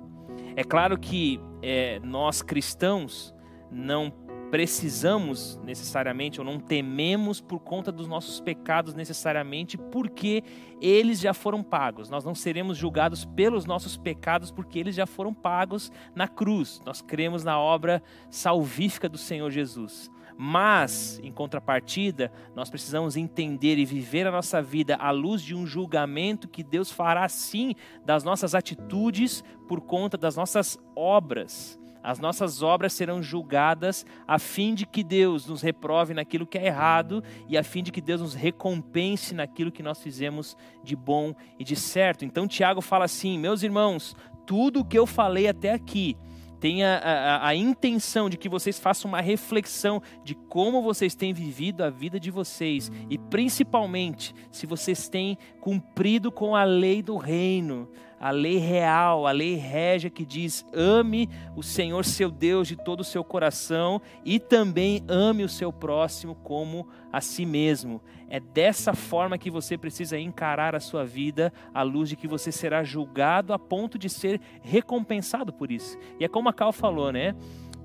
É 0.56 0.64
claro 0.64 0.98
que 0.98 1.40
é, 1.62 2.00
nós 2.00 2.42
cristãos 2.42 3.34
não 3.70 4.12
precisamos 4.50 5.58
necessariamente 5.64 6.40
ou 6.40 6.44
não 6.44 6.58
tememos 6.58 7.40
por 7.40 7.60
conta 7.60 7.92
dos 7.92 8.08
nossos 8.08 8.40
pecados 8.40 8.94
necessariamente, 8.94 9.78
porque 9.78 10.42
eles 10.80 11.20
já 11.20 11.32
foram 11.32 11.62
pagos. 11.62 12.10
Nós 12.10 12.24
não 12.24 12.34
seremos 12.34 12.76
julgados 12.76 13.24
pelos 13.24 13.64
nossos 13.64 13.96
pecados 13.96 14.50
porque 14.50 14.78
eles 14.78 14.94
já 14.94 15.06
foram 15.06 15.32
pagos 15.32 15.92
na 16.14 16.26
cruz. 16.26 16.82
Nós 16.84 17.00
cremos 17.00 17.44
na 17.44 17.58
obra 17.58 18.02
salvífica 18.28 19.08
do 19.08 19.18
Senhor 19.18 19.50
Jesus. 19.50 20.10
Mas, 20.36 21.20
em 21.22 21.30
contrapartida, 21.30 22.32
nós 22.54 22.70
precisamos 22.70 23.16
entender 23.16 23.78
e 23.78 23.84
viver 23.84 24.26
a 24.26 24.30
nossa 24.30 24.62
vida 24.62 24.96
à 24.96 25.10
luz 25.10 25.42
de 25.42 25.54
um 25.54 25.66
julgamento 25.66 26.48
que 26.48 26.64
Deus 26.64 26.90
fará 26.90 27.28
sim 27.28 27.74
das 28.06 28.24
nossas 28.24 28.54
atitudes 28.54 29.44
por 29.68 29.82
conta 29.82 30.16
das 30.16 30.36
nossas 30.36 30.78
obras. 30.96 31.79
As 32.02 32.18
nossas 32.18 32.62
obras 32.62 32.92
serão 32.92 33.22
julgadas 33.22 34.06
a 34.26 34.38
fim 34.38 34.74
de 34.74 34.86
que 34.86 35.04
Deus 35.04 35.46
nos 35.46 35.62
reprove 35.62 36.14
naquilo 36.14 36.46
que 36.46 36.58
é 36.58 36.66
errado 36.66 37.22
e 37.48 37.58
a 37.58 37.62
fim 37.62 37.82
de 37.82 37.92
que 37.92 38.00
Deus 38.00 38.20
nos 38.20 38.34
recompense 38.34 39.34
naquilo 39.34 39.72
que 39.72 39.82
nós 39.82 40.02
fizemos 40.02 40.56
de 40.82 40.96
bom 40.96 41.34
e 41.58 41.64
de 41.64 41.76
certo. 41.76 42.24
Então 42.24 42.48
Tiago 42.48 42.80
fala 42.80 43.04
assim: 43.04 43.38
"Meus 43.38 43.62
irmãos, 43.62 44.16
tudo 44.46 44.80
o 44.80 44.84
que 44.84 44.98
eu 44.98 45.06
falei 45.06 45.46
até 45.46 45.72
aqui, 45.72 46.16
tenha 46.60 46.98
a, 46.98 47.10
a, 47.10 47.48
a, 47.48 47.54
intenção 47.54 48.28
de 48.28 48.36
que 48.36 48.48
vocês 48.48 48.78
façam 48.78 49.08
uma 49.08 49.22
reflexão 49.22 50.02
de 50.22 50.34
como 50.34 50.82
vocês 50.82 51.14
têm 51.14 51.32
vivido 51.32 51.82
a 51.82 51.88
vida 51.88 52.20
de 52.20 52.30
vocês 52.30 52.92
e 53.08 53.16
principalmente 53.16 54.34
se 54.52 54.66
vocês 54.66 55.08
têm 55.08 55.38
cumprido 55.58 56.30
com 56.30 56.54
a 56.54 56.62
lei 56.62 57.02
do 57.02 57.16
reino, 57.16 57.88
a 58.20 58.30
lei 58.30 58.58
real, 58.58 59.26
a 59.26 59.30
lei 59.32 59.54
régia 59.54 60.10
que 60.10 60.26
diz: 60.26 60.66
ame 60.74 61.26
o 61.56 61.62
Senhor 61.62 62.04
seu 62.04 62.30
Deus 62.30 62.68
de 62.68 62.76
todo 62.76 63.00
o 63.00 63.04
seu 63.04 63.24
coração 63.24 64.02
e 64.22 64.38
também 64.38 65.02
ame 65.08 65.42
o 65.42 65.48
seu 65.48 65.72
próximo 65.72 66.34
como 66.34 66.86
a 67.10 67.22
si 67.22 67.46
mesmo. 67.46 68.02
É 68.28 68.38
dessa 68.38 68.92
forma 68.92 69.38
que 69.38 69.50
você 69.50 69.78
precisa 69.78 70.18
encarar 70.18 70.76
a 70.76 70.80
sua 70.80 71.02
vida, 71.02 71.50
à 71.72 71.82
luz 71.82 72.10
de 72.10 72.16
que 72.16 72.28
você 72.28 72.52
será 72.52 72.84
julgado 72.84 73.54
a 73.54 73.58
ponto 73.58 73.98
de 73.98 74.10
ser 74.10 74.38
recompensado 74.60 75.50
por 75.50 75.72
isso. 75.72 75.96
E 76.18 76.24
é 76.24 76.28
como 76.28 76.50
a 76.50 76.52
Cal 76.52 76.72
falou, 76.72 77.10
né? 77.10 77.34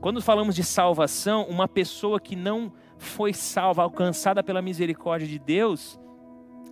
Quando 0.02 0.22
falamos 0.22 0.54
de 0.54 0.66
salvação, 0.66 1.46
uma 1.46 1.68
pessoa 1.68 2.20
que 2.20 2.36
não 2.36 2.74
foi 2.98 3.34
salva, 3.34 3.84
alcançada 3.84 4.44
pela 4.44 4.62
misericórdia 4.62 5.28
de 5.28 5.40
Deus, 5.40 5.98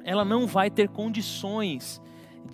ela 0.04 0.26
não 0.26 0.46
vai 0.46 0.70
ter 0.70 0.90
condições 0.90 2.02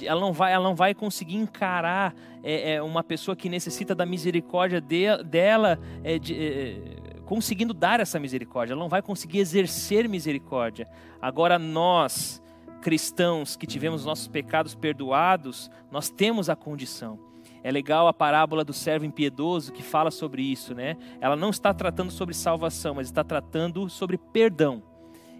ela 0.02 0.22
não 0.22 0.32
vai, 0.32 0.54
ela 0.54 0.64
não 0.64 0.76
vai 0.76 0.94
conseguir 0.94 1.36
encarar 1.36 2.14
é, 2.44 2.74
é, 2.74 2.82
uma 2.82 3.04
pessoa 3.04 3.36
que 3.36 3.50
necessita 3.50 3.94
da 3.94 4.06
misericórdia 4.06 4.80
de, 4.80 5.24
dela, 5.24 5.80
é, 6.04 6.18
de, 6.18 6.36
é, 6.36 7.22
conseguindo 7.26 7.74
dar 7.74 8.00
essa 8.00 8.20
misericórdia. 8.20 8.74
Ela 8.74 8.82
não 8.82 8.90
vai 8.90 9.02
conseguir 9.02 9.40
exercer 9.40 10.08
misericórdia. 10.08 10.88
Agora 11.22 11.60
nós, 11.60 12.42
cristãos 12.82 13.56
que 13.56 13.68
tivemos 13.68 14.06
nossos 14.06 14.28
pecados 14.28 14.76
perdoados, 14.76 15.70
nós 15.92 16.10
temos 16.10 16.50
a 16.50 16.56
condição. 16.56 17.20
É 17.62 17.72
legal 17.72 18.08
a 18.08 18.14
parábola 18.14 18.64
do 18.64 18.72
servo 18.72 19.06
impiedoso 19.06 19.74
que 19.74 19.84
fala 19.84 20.12
sobre 20.12 20.42
isso, 20.42 20.74
né? 20.74 20.96
Ela 21.20 21.36
não 21.36 21.50
está 21.50 21.74
tratando 21.74 22.10
sobre 22.10 22.34
salvação, 22.34 22.96
mas 22.96 23.08
está 23.08 23.24
tratando 23.24 23.90
sobre 23.90 24.18
perdão. 24.18 24.82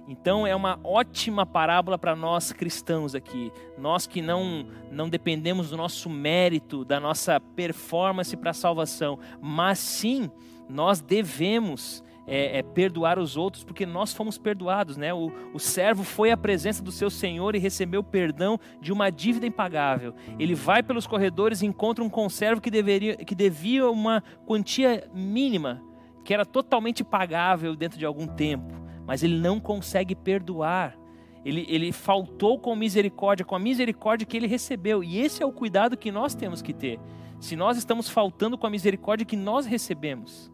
Então 0.10 0.48
é 0.48 0.56
uma 0.56 0.80
ótima 0.84 1.46
parábola 1.46 1.96
para 1.96 2.16
nós 2.16 2.52
cristãos 2.52 3.14
aqui. 3.14 3.52
Nós 3.78 4.08
que 4.08 4.24
não 4.24 4.66
não 4.92 5.08
dependemos 5.08 5.70
do 5.70 5.78
nosso 5.78 6.10
mérito, 6.10 6.84
da 6.84 7.00
nossa 7.00 7.40
performance 7.40 8.36
para 8.36 8.50
a 8.50 8.54
salvação, 8.54 9.20
mas 9.40 9.78
sim 9.78 10.32
nós 10.68 11.00
devemos 11.00 12.04
é, 12.26 12.58
é, 12.58 12.64
perdoar 12.64 13.20
os 13.20 13.38
outros 13.38 13.64
porque 13.64 13.86
nós 13.86 14.12
fomos 14.12 14.36
perdoados, 14.36 14.98
né? 14.98 15.14
O, 15.14 15.32
o 15.54 15.60
servo 15.60 16.04
foi 16.04 16.32
à 16.32 16.38
presença 16.38 16.82
do 16.82 16.92
seu 16.92 17.12
senhor 17.12 17.56
e 17.56 17.60
recebeu 17.60 18.04
perdão 18.04 18.60
de 18.82 18.92
uma 18.92 19.12
dívida 19.12 19.46
impagável. 19.46 20.16
Ele 20.40 20.56
vai 20.56 20.82
pelos 20.82 21.06
corredores 21.06 21.62
e 21.62 21.68
encontra 21.68 22.04
um 22.04 22.10
conservo 22.10 22.60
que 22.60 22.72
deveria 22.72 23.16
que 23.16 23.36
devia 23.36 23.88
uma 23.88 24.24
quantia 24.48 25.08
mínima, 25.14 25.84
que 26.26 26.34
era 26.34 26.48
totalmente 26.48 27.04
pagável 27.04 27.76
dentro 27.76 28.00
de 28.00 28.08
algum 28.08 28.26
tempo 28.26 28.89
mas 29.10 29.24
ele 29.24 29.40
não 29.40 29.60
consegue 29.60 30.14
perdoar. 30.14 30.96
Ele, 31.44 31.66
ele 31.68 31.92
faltou 31.92 32.60
com 32.60 32.76
misericórdia, 32.76 33.44
com 33.44 33.56
a 33.56 33.60
misericórdia 33.60 34.24
que 34.24 34.38
ele 34.38 34.46
recebeu. 34.46 35.04
E 35.04 35.18
esse 35.18 35.42
é 35.42 35.46
o 35.48 35.52
cuidado 35.52 35.98
que 35.98 36.12
nós 36.12 36.36
temos 36.36 36.62
que 36.62 36.72
ter. 36.72 37.00
Se 37.40 37.56
nós 37.56 37.76
estamos 37.76 38.08
faltando 38.08 38.56
com 38.56 38.68
a 38.68 38.70
misericórdia 38.70 39.26
que 39.26 39.36
nós 39.36 39.66
recebemos. 39.66 40.52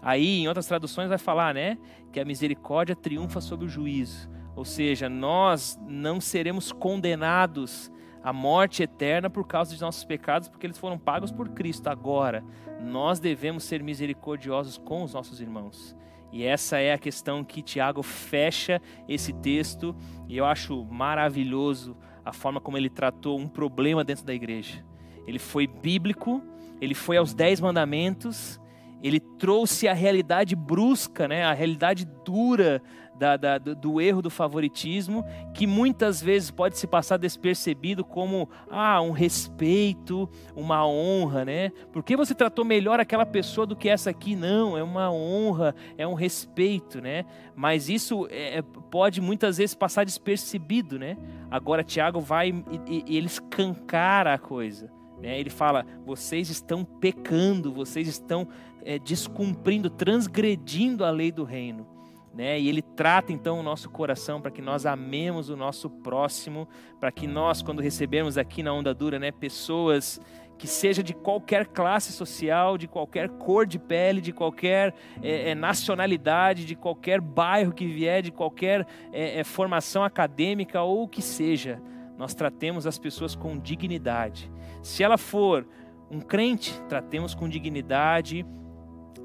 Aí, 0.00 0.42
em 0.42 0.46
outras 0.46 0.66
traduções, 0.66 1.08
vai 1.08 1.18
falar, 1.18 1.52
né? 1.52 1.76
Que 2.12 2.20
a 2.20 2.24
misericórdia 2.24 2.94
triunfa 2.94 3.40
sobre 3.40 3.66
o 3.66 3.68
juízo. 3.68 4.30
Ou 4.54 4.64
seja, 4.64 5.08
nós 5.08 5.76
não 5.88 6.20
seremos 6.20 6.70
condenados 6.70 7.90
à 8.22 8.32
morte 8.32 8.80
eterna 8.80 9.28
por 9.28 9.44
causa 9.44 9.74
de 9.74 9.80
nossos 9.80 10.04
pecados, 10.04 10.48
porque 10.48 10.68
eles 10.68 10.78
foram 10.78 11.00
pagos 11.00 11.32
por 11.32 11.48
Cristo. 11.48 11.88
Agora, 11.88 12.44
nós 12.80 13.18
devemos 13.18 13.64
ser 13.64 13.82
misericordiosos 13.82 14.78
com 14.78 15.02
os 15.02 15.14
nossos 15.14 15.40
irmãos. 15.40 15.96
E 16.32 16.44
essa 16.44 16.78
é 16.78 16.92
a 16.92 16.98
questão 16.98 17.42
que 17.42 17.62
Tiago 17.62 18.02
fecha 18.02 18.80
esse 19.08 19.32
texto, 19.32 19.96
e 20.28 20.36
eu 20.36 20.44
acho 20.44 20.84
maravilhoso 20.84 21.96
a 22.24 22.32
forma 22.32 22.60
como 22.60 22.76
ele 22.76 22.90
tratou 22.90 23.38
um 23.38 23.48
problema 23.48 24.04
dentro 24.04 24.24
da 24.24 24.34
igreja. 24.34 24.84
Ele 25.26 25.38
foi 25.38 25.66
bíblico, 25.66 26.42
ele 26.80 26.94
foi 26.94 27.16
aos 27.16 27.32
dez 27.32 27.60
mandamentos, 27.60 28.60
ele 29.02 29.20
trouxe 29.20 29.88
a 29.88 29.94
realidade 29.94 30.54
brusca, 30.54 31.28
né, 31.28 31.44
a 31.44 31.52
realidade 31.52 32.04
dura 32.24 32.82
da, 33.18 33.36
da, 33.36 33.58
do 33.58 34.00
erro 34.00 34.22
do 34.22 34.30
favoritismo, 34.30 35.24
que 35.52 35.66
muitas 35.66 36.22
vezes 36.22 36.50
pode 36.50 36.78
se 36.78 36.86
passar 36.86 37.16
despercebido 37.16 38.04
como 38.04 38.48
ah, 38.70 39.00
um 39.02 39.10
respeito, 39.10 40.28
uma 40.54 40.86
honra, 40.86 41.44
né? 41.44 41.70
Por 41.92 42.02
que 42.02 42.16
você 42.16 42.34
tratou 42.34 42.64
melhor 42.64 43.00
aquela 43.00 43.26
pessoa 43.26 43.66
do 43.66 43.74
que 43.74 43.88
essa 43.88 44.10
aqui? 44.10 44.36
Não, 44.36 44.78
é 44.78 44.82
uma 44.82 45.10
honra, 45.10 45.74
é 45.96 46.06
um 46.06 46.14
respeito, 46.14 47.00
né? 47.00 47.24
Mas 47.56 47.88
isso 47.88 48.28
é, 48.30 48.58
é 48.58 48.62
pode 48.62 49.20
muitas 49.20 49.58
vezes 49.58 49.74
passar 49.74 50.04
despercebido, 50.04 50.98
né? 50.98 51.16
Agora 51.50 51.82
Tiago 51.82 52.20
vai 52.20 52.50
e, 52.86 53.04
e 53.06 53.16
ele 53.16 53.26
escancara 53.26 54.34
a 54.34 54.38
coisa. 54.38 54.90
Né? 55.20 55.38
Ele 55.38 55.50
fala: 55.50 55.84
vocês 56.04 56.48
estão 56.48 56.84
pecando, 56.84 57.72
vocês 57.72 58.06
estão 58.06 58.46
é, 58.84 58.98
descumprindo, 58.98 59.90
transgredindo 59.90 61.04
a 61.04 61.10
lei 61.10 61.32
do 61.32 61.44
reino. 61.44 61.97
Né? 62.38 62.60
E 62.60 62.68
ele 62.68 62.82
trata 62.82 63.32
então 63.32 63.58
o 63.58 63.64
nosso 63.64 63.90
coração 63.90 64.40
para 64.40 64.52
que 64.52 64.62
nós 64.62 64.86
amemos 64.86 65.50
o 65.50 65.56
nosso 65.56 65.90
próximo, 65.90 66.68
para 67.00 67.10
que 67.10 67.26
nós, 67.26 67.62
quando 67.62 67.82
recebemos 67.82 68.38
aqui 68.38 68.62
na 68.62 68.72
Onda 68.72 68.94
Dura, 68.94 69.18
né, 69.18 69.32
pessoas 69.32 70.20
que 70.56 70.68
seja 70.68 71.02
de 71.02 71.14
qualquer 71.14 71.66
classe 71.66 72.12
social, 72.12 72.78
de 72.78 72.86
qualquer 72.86 73.28
cor 73.28 73.66
de 73.66 73.76
pele, 73.76 74.20
de 74.20 74.32
qualquer 74.32 74.94
é, 75.20 75.50
é, 75.50 75.54
nacionalidade, 75.56 76.64
de 76.64 76.76
qualquer 76.76 77.20
bairro 77.20 77.72
que 77.72 77.88
vier, 77.88 78.22
de 78.22 78.30
qualquer 78.30 78.86
é, 79.12 79.42
formação 79.42 80.04
acadêmica 80.04 80.80
ou 80.80 81.02
o 81.02 81.08
que 81.08 81.20
seja, 81.20 81.82
nós 82.16 82.34
tratemos 82.34 82.86
as 82.86 83.00
pessoas 83.00 83.34
com 83.34 83.58
dignidade. 83.58 84.48
Se 84.80 85.02
ela 85.02 85.18
for 85.18 85.66
um 86.08 86.20
crente, 86.20 86.80
tratemos 86.88 87.34
com 87.34 87.48
dignidade, 87.48 88.46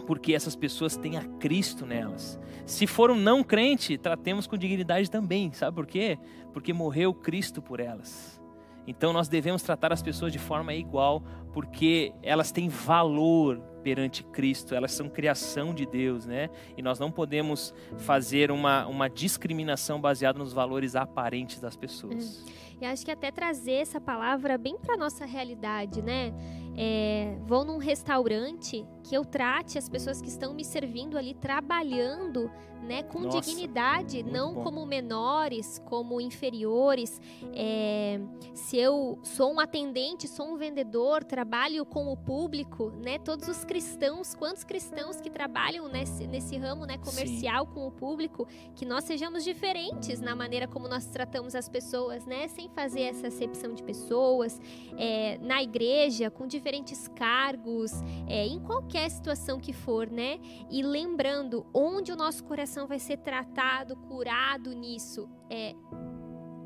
porque 0.05 0.33
essas 0.33 0.55
pessoas 0.55 0.95
têm 0.95 1.17
a 1.17 1.23
Cristo 1.23 1.85
nelas. 1.85 2.39
Se 2.65 2.87
for 2.87 3.11
um 3.11 3.15
não 3.15 3.43
crente, 3.43 3.97
tratemos 3.97 4.47
com 4.47 4.57
dignidade 4.57 5.09
também. 5.09 5.51
Sabe 5.53 5.75
por 5.75 5.85
quê? 5.85 6.17
Porque 6.53 6.73
morreu 6.73 7.13
Cristo 7.13 7.61
por 7.61 7.79
elas. 7.79 8.41
Então 8.85 9.13
nós 9.13 9.27
devemos 9.27 9.61
tratar 9.61 9.93
as 9.93 10.01
pessoas 10.01 10.31
de 10.31 10.39
forma 10.39 10.73
igual, 10.73 11.23
porque 11.53 12.13
elas 12.21 12.51
têm 12.51 12.67
valor 12.67 13.61
perante 13.81 14.23
Cristo, 14.23 14.73
elas 14.73 14.93
são 14.93 15.09
criação 15.09 15.73
de 15.73 15.85
Deus, 15.85 16.25
né? 16.25 16.49
E 16.77 16.81
nós 16.81 16.99
não 16.99 17.11
podemos 17.11 17.73
fazer 17.97 18.49
uma, 18.49 18.87
uma 18.87 19.09
discriminação 19.09 19.99
baseada 19.99 20.39
nos 20.39 20.53
valores 20.53 20.95
aparentes 20.95 21.59
das 21.59 21.75
pessoas. 21.75 22.43
Hum. 22.47 22.51
E 22.81 22.85
acho 22.85 23.05
que 23.05 23.11
até 23.11 23.31
trazer 23.31 23.73
essa 23.73 23.99
palavra 24.01 24.57
bem 24.57 24.77
para 24.77 24.97
nossa 24.97 25.25
realidade, 25.25 26.01
né? 26.01 26.33
É, 26.75 27.37
vou 27.45 27.63
num 27.63 27.77
restaurante 27.77 28.85
que 29.03 29.15
eu 29.15 29.23
trate 29.23 29.77
as 29.77 29.87
pessoas 29.87 30.21
que 30.21 30.29
estão 30.29 30.53
me 30.53 30.63
servindo 30.63 31.17
ali 31.17 31.33
trabalhando 31.33 32.49
né, 32.83 33.03
com 33.03 33.21
Nossa, 33.21 33.41
dignidade, 33.41 34.23
não 34.23 34.53
bom. 34.53 34.63
como 34.63 34.85
menores, 34.85 35.79
como 35.85 36.19
inferiores. 36.19 37.19
É, 37.53 38.19
se 38.53 38.77
eu 38.77 39.17
sou 39.23 39.53
um 39.53 39.59
atendente, 39.59 40.27
sou 40.27 40.53
um 40.53 40.57
vendedor, 40.57 41.23
trabalho 41.23 41.85
com 41.85 42.11
o 42.11 42.17
público, 42.17 42.91
né, 43.03 43.17
todos 43.17 43.47
os 43.47 43.63
cristãos, 43.63 44.35
quantos 44.35 44.63
cristãos 44.63 45.19
que 45.21 45.29
trabalham 45.29 45.87
nesse, 45.87 46.27
nesse 46.27 46.57
ramo 46.57 46.85
né, 46.85 46.97
comercial 46.97 47.65
Sim. 47.65 47.73
com 47.73 47.87
o 47.87 47.91
público, 47.91 48.47
que 48.75 48.85
nós 48.85 49.05
sejamos 49.05 49.43
diferentes 49.43 50.19
na 50.19 50.35
maneira 50.35 50.67
como 50.67 50.87
nós 50.87 51.05
tratamos 51.05 51.55
as 51.55 51.69
pessoas, 51.69 52.25
né, 52.25 52.47
sem 52.49 52.69
fazer 52.69 53.03
essa 53.03 53.27
acepção 53.27 53.73
de 53.73 53.81
pessoas, 53.81 54.59
é, 54.97 55.37
na 55.41 55.63
igreja, 55.63 56.29
com 56.29 56.45
diferentes 56.63 57.09
cargos, 57.09 57.91
é, 58.25 58.47
em 58.47 58.57
qualquer 58.57 59.09
situação 59.09 59.59
que 59.59 59.73
for, 59.73 60.09
né, 60.09 60.39
e 60.71 60.81
lembrando 60.81 61.65
onde 61.73 62.09
o 62.11 62.15
nosso 62.15 62.41
coração 62.45 62.87
vai 62.87 62.99
ser 62.99 63.17
tratado, 63.17 63.97
curado 63.97 64.71
nisso? 64.71 65.29
É 65.49 65.75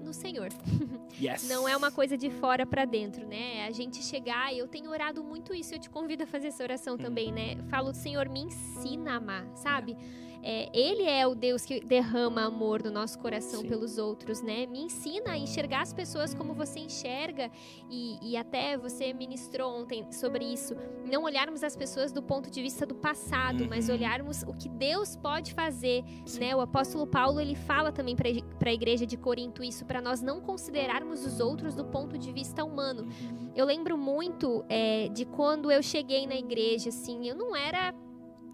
no 0.07 0.13
Senhor. 0.13 0.49
Yes. 1.19 1.49
Não 1.49 1.67
é 1.67 1.75
uma 1.75 1.89
coisa 1.89 2.15
de 2.15 2.29
fora 2.29 2.63
para 2.63 2.85
dentro, 2.85 3.25
né? 3.25 3.65
A 3.65 3.71
gente 3.71 4.03
chegar, 4.03 4.53
eu 4.53 4.67
tenho 4.67 4.91
orado 4.91 5.23
muito 5.23 5.51
isso, 5.51 5.73
eu 5.73 5.79
te 5.79 5.89
convido 5.89 6.23
a 6.23 6.27
fazer 6.27 6.49
essa 6.49 6.61
oração 6.61 6.93
hum. 6.93 6.97
também, 6.97 7.31
né? 7.31 7.57
Falo, 7.69 7.91
Senhor, 7.91 8.29
me 8.29 8.41
ensina 8.41 9.13
a 9.13 9.15
amar, 9.15 9.47
sabe? 9.55 9.97
É, 10.43 10.69
ele 10.73 11.03
é 11.03 11.25
o 11.25 11.35
Deus 11.35 11.65
que 11.65 11.79
derrama 11.79 12.45
amor 12.45 12.83
no 12.83 12.91
nosso 12.91 13.17
coração 13.19 13.61
Sim. 13.61 13.67
pelos 13.67 13.97
outros, 13.97 14.41
né? 14.41 14.65
Me 14.65 14.79
ensina 14.79 15.31
a 15.31 15.37
enxergar 15.37 15.81
as 15.81 15.93
pessoas 15.93 16.33
como 16.33 16.53
você 16.53 16.79
enxerga 16.79 17.51
e, 17.89 18.17
e 18.21 18.37
até 18.37 18.77
você 18.77 19.13
ministrou 19.13 19.77
ontem 19.77 20.09
sobre 20.11 20.45
isso. 20.45 20.75
Não 21.09 21.23
olharmos 21.23 21.63
as 21.63 21.75
pessoas 21.75 22.11
do 22.11 22.21
ponto 22.21 22.49
de 22.49 22.61
vista 22.61 22.85
do 22.85 22.95
passado, 22.95 23.63
uhum. 23.63 23.69
mas 23.69 23.89
olharmos 23.89 24.43
o 24.43 24.53
que 24.53 24.69
Deus 24.69 25.15
pode 25.15 25.53
fazer, 25.53 26.03
Sim. 26.25 26.39
né? 26.39 26.55
O 26.55 26.61
apóstolo 26.61 27.05
Paulo 27.05 27.39
ele 27.39 27.55
fala 27.55 27.91
também 27.91 28.15
para 28.15 28.69
a 28.69 28.73
igreja 28.73 29.05
de 29.05 29.17
Corinto 29.17 29.63
isso 29.63 29.85
para 29.85 29.96
para 29.97 30.01
nós 30.03 30.21
não 30.21 30.39
considerarmos 30.39 31.25
os 31.25 31.39
outros 31.39 31.73
do 31.73 31.83
ponto 31.83 32.19
de 32.19 32.31
vista 32.31 32.63
humano. 32.63 33.07
Eu 33.55 33.65
lembro 33.65 33.97
muito 33.97 34.63
é, 34.69 35.07
de 35.09 35.25
quando 35.25 35.71
eu 35.71 35.81
cheguei 35.81 36.27
na 36.27 36.35
igreja, 36.35 36.89
assim, 36.89 37.27
eu 37.27 37.33
não 37.33 37.55
era 37.55 37.91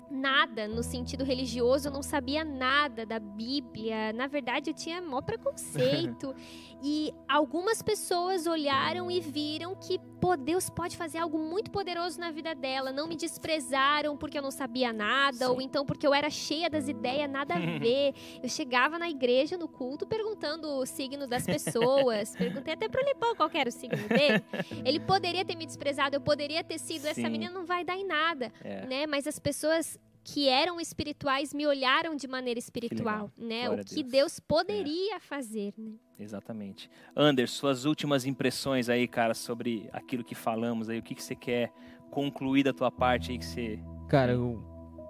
nada 0.10 0.70
no 0.70 0.82
sentido 0.82 1.26
religioso, 1.26 1.90
eu 1.90 1.92
não 1.92 2.02
sabia 2.02 2.46
nada 2.46 3.06
da 3.06 3.20
Bíblia. 3.20 4.14
Na 4.14 4.26
verdade, 4.26 4.70
eu 4.70 4.74
tinha 4.74 5.02
maior 5.02 5.22
preconceito. 5.22 6.34
e 6.84 7.14
algumas 7.30 7.82
pessoas 7.82 8.46
olharam 8.46 9.10
e 9.10 9.22
viram 9.22 9.74
que 9.74 9.98
pô, 10.20 10.36
Deus 10.36 10.70
pode 10.70 10.98
fazer 10.98 11.18
algo 11.18 11.38
muito 11.38 11.72
poderoso 11.72 12.20
na 12.20 12.30
vida 12.30 12.54
dela. 12.54 12.92
Não 12.92 13.08
me 13.08 13.16
desprezaram 13.16 14.18
porque 14.18 14.38
eu 14.38 14.42
não 14.42 14.52
sabia 14.52 14.92
nada, 14.92 15.46
Sim. 15.46 15.52
ou 15.52 15.62
então 15.62 15.86
porque 15.86 16.06
eu 16.06 16.14
era 16.14 16.30
cheia 16.30 16.70
das 16.70 16.90
ideias, 16.90 17.30
nada 17.30 17.56
a 17.56 17.58
ver. 17.80 18.14
Eu 18.42 18.50
chegava 18.50 19.00
na 19.00 19.10
igreja, 19.10 19.58
no 19.58 19.68
culto, 19.68 20.06
perguntando 20.06 20.68
o 20.68 20.86
signo 20.86 21.26
das 21.26 21.46
pessoas. 21.46 22.36
Perguntei 22.38 22.74
até 22.74 22.90
pro 22.90 23.02
Lipão 23.02 23.34
qual 23.34 23.50
era 23.54 23.70
o 23.70 23.72
signo 23.72 24.06
dele. 24.10 24.44
Ele 24.84 25.00
poderia 25.00 25.46
ter 25.46 25.56
me 25.56 25.66
desprezado, 25.66 26.18
eu 26.18 26.22
poderia 26.22 26.66
ter 26.66 26.80
sido, 26.80 27.04
Sim. 27.04 27.10
essa 27.10 27.30
menina 27.30 27.54
não 27.54 27.66
vai 27.66 27.86
dar 27.86 27.96
em 27.96 28.06
nada. 28.06 28.52
É. 28.62 28.86
né? 28.86 29.08
Mas 29.08 29.26
as 29.26 29.40
pessoas 29.40 29.98
que 30.24 30.48
eram 30.48 30.80
espirituais 30.80 31.54
me 31.54 31.68
olharam 31.68 32.16
de 32.16 32.28
maneira 32.28 32.58
espiritual, 32.58 33.30
né? 33.38 33.66
Glória 33.66 33.84
o 33.84 33.86
que 33.86 34.02
Deus, 34.02 34.12
Deus 34.12 34.40
poderia 34.40 35.16
é. 35.16 35.20
fazer, 35.20 35.74
né? 35.78 35.94
Exatamente. 36.18 36.90
Ander, 37.16 37.50
suas 37.50 37.86
últimas 37.86 38.26
impressões 38.26 38.88
aí, 38.88 39.08
cara, 39.08 39.34
sobre 39.34 39.90
aquilo 39.92 40.24
que 40.24 40.34
falamos 40.34 40.90
aí, 40.90 41.00
o 41.00 41.04
que, 41.04 41.14
que 41.14 41.24
você 41.24 41.36
quer 41.36 41.72
concluir 42.10 42.64
da 42.64 42.72
tua 42.72 42.90
parte 42.90 43.32
aí 43.32 43.38
que 43.38 43.46
você... 43.46 43.80
Cara, 44.08 44.32
eu, 44.32 44.64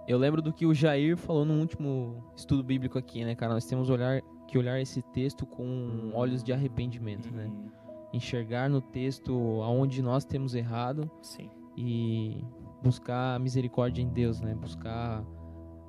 eu 0.08 0.18
lembro 0.18 0.42
do 0.42 0.52
que 0.52 0.66
o 0.66 0.74
Jair 0.74 1.16
falou 1.16 1.46
no 1.46 1.60
último 1.60 2.34
estudo 2.36 2.64
bíblico 2.64 2.98
aqui, 2.98 3.24
né, 3.24 3.36
cara? 3.36 3.54
Nós 3.54 3.66
temos 3.66 3.90
olhar, 3.90 4.22
que 4.48 4.58
olhar 4.58 4.82
esse 4.82 5.02
texto 5.02 5.46
com 5.46 6.12
olhos 6.14 6.44
de 6.44 6.52
arrependimento, 6.52 7.32
né? 7.32 7.46
uhum. 7.46 7.66
né? 7.66 7.72
Enxergar 8.14 8.70
no 8.70 8.80
texto 8.82 9.34
aonde 9.62 10.02
nós 10.02 10.24
temos 10.24 10.56
errado. 10.56 11.10
Sim. 11.22 11.50
E 11.76 12.44
buscar 12.84 13.40
misericórdia 13.40 14.02
em 14.02 14.10
Deus, 14.10 14.42
né? 14.42 14.54
Buscar 14.54 15.24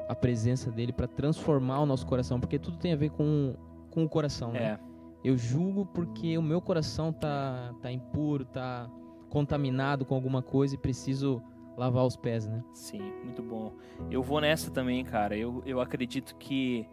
a 0.09 0.15
presença 0.15 0.71
dele 0.71 0.93
para 0.93 1.09
transformar 1.09 1.81
o 1.81 1.87
nosso 1.87 2.07
coração, 2.07 2.39
porque 2.39 2.59
tudo 2.59 2.77
tem 2.79 2.93
a 2.93 2.97
ver 2.97 3.11
com, 3.11 3.55
com 3.91 4.05
o 4.05 4.09
coração, 4.09 4.53
né? 4.53 4.63
É. 4.63 4.79
Eu 5.25 5.37
julgo 5.37 5.87
porque 5.87 6.37
o 6.37 6.43
meu 6.43 6.61
coração 6.61 7.13
tá 7.13 7.75
tá 7.81 7.91
impuro, 7.91 8.45
tá 8.45 8.91
contaminado 9.31 10.05
com 10.05 10.15
alguma 10.15 10.43
coisa 10.43 10.75
e 10.75 10.79
preciso 10.79 11.43
lavar 11.77 12.05
os 12.05 12.17
pés, 12.17 12.47
né? 12.47 12.63
Sim, 12.73 13.03
muito 13.25 13.43
bom. 13.43 13.73
Eu 14.11 14.23
vou 14.23 14.41
nessa 14.41 14.71
também, 14.71 15.03
cara. 15.05 15.37
Eu, 15.37 15.63
eu 15.67 15.81
acredito 15.81 16.37
que 16.37 16.87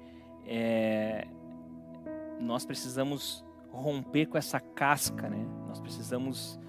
é, 0.45 1.28
nós 2.39 2.66
precisamos 2.66 3.45
romper 3.70 4.26
com 4.26 4.38
essa 4.38 4.60
casca, 4.60 5.30
né? 5.30 5.45
Nós 5.68 5.80
precisamos 5.80 6.60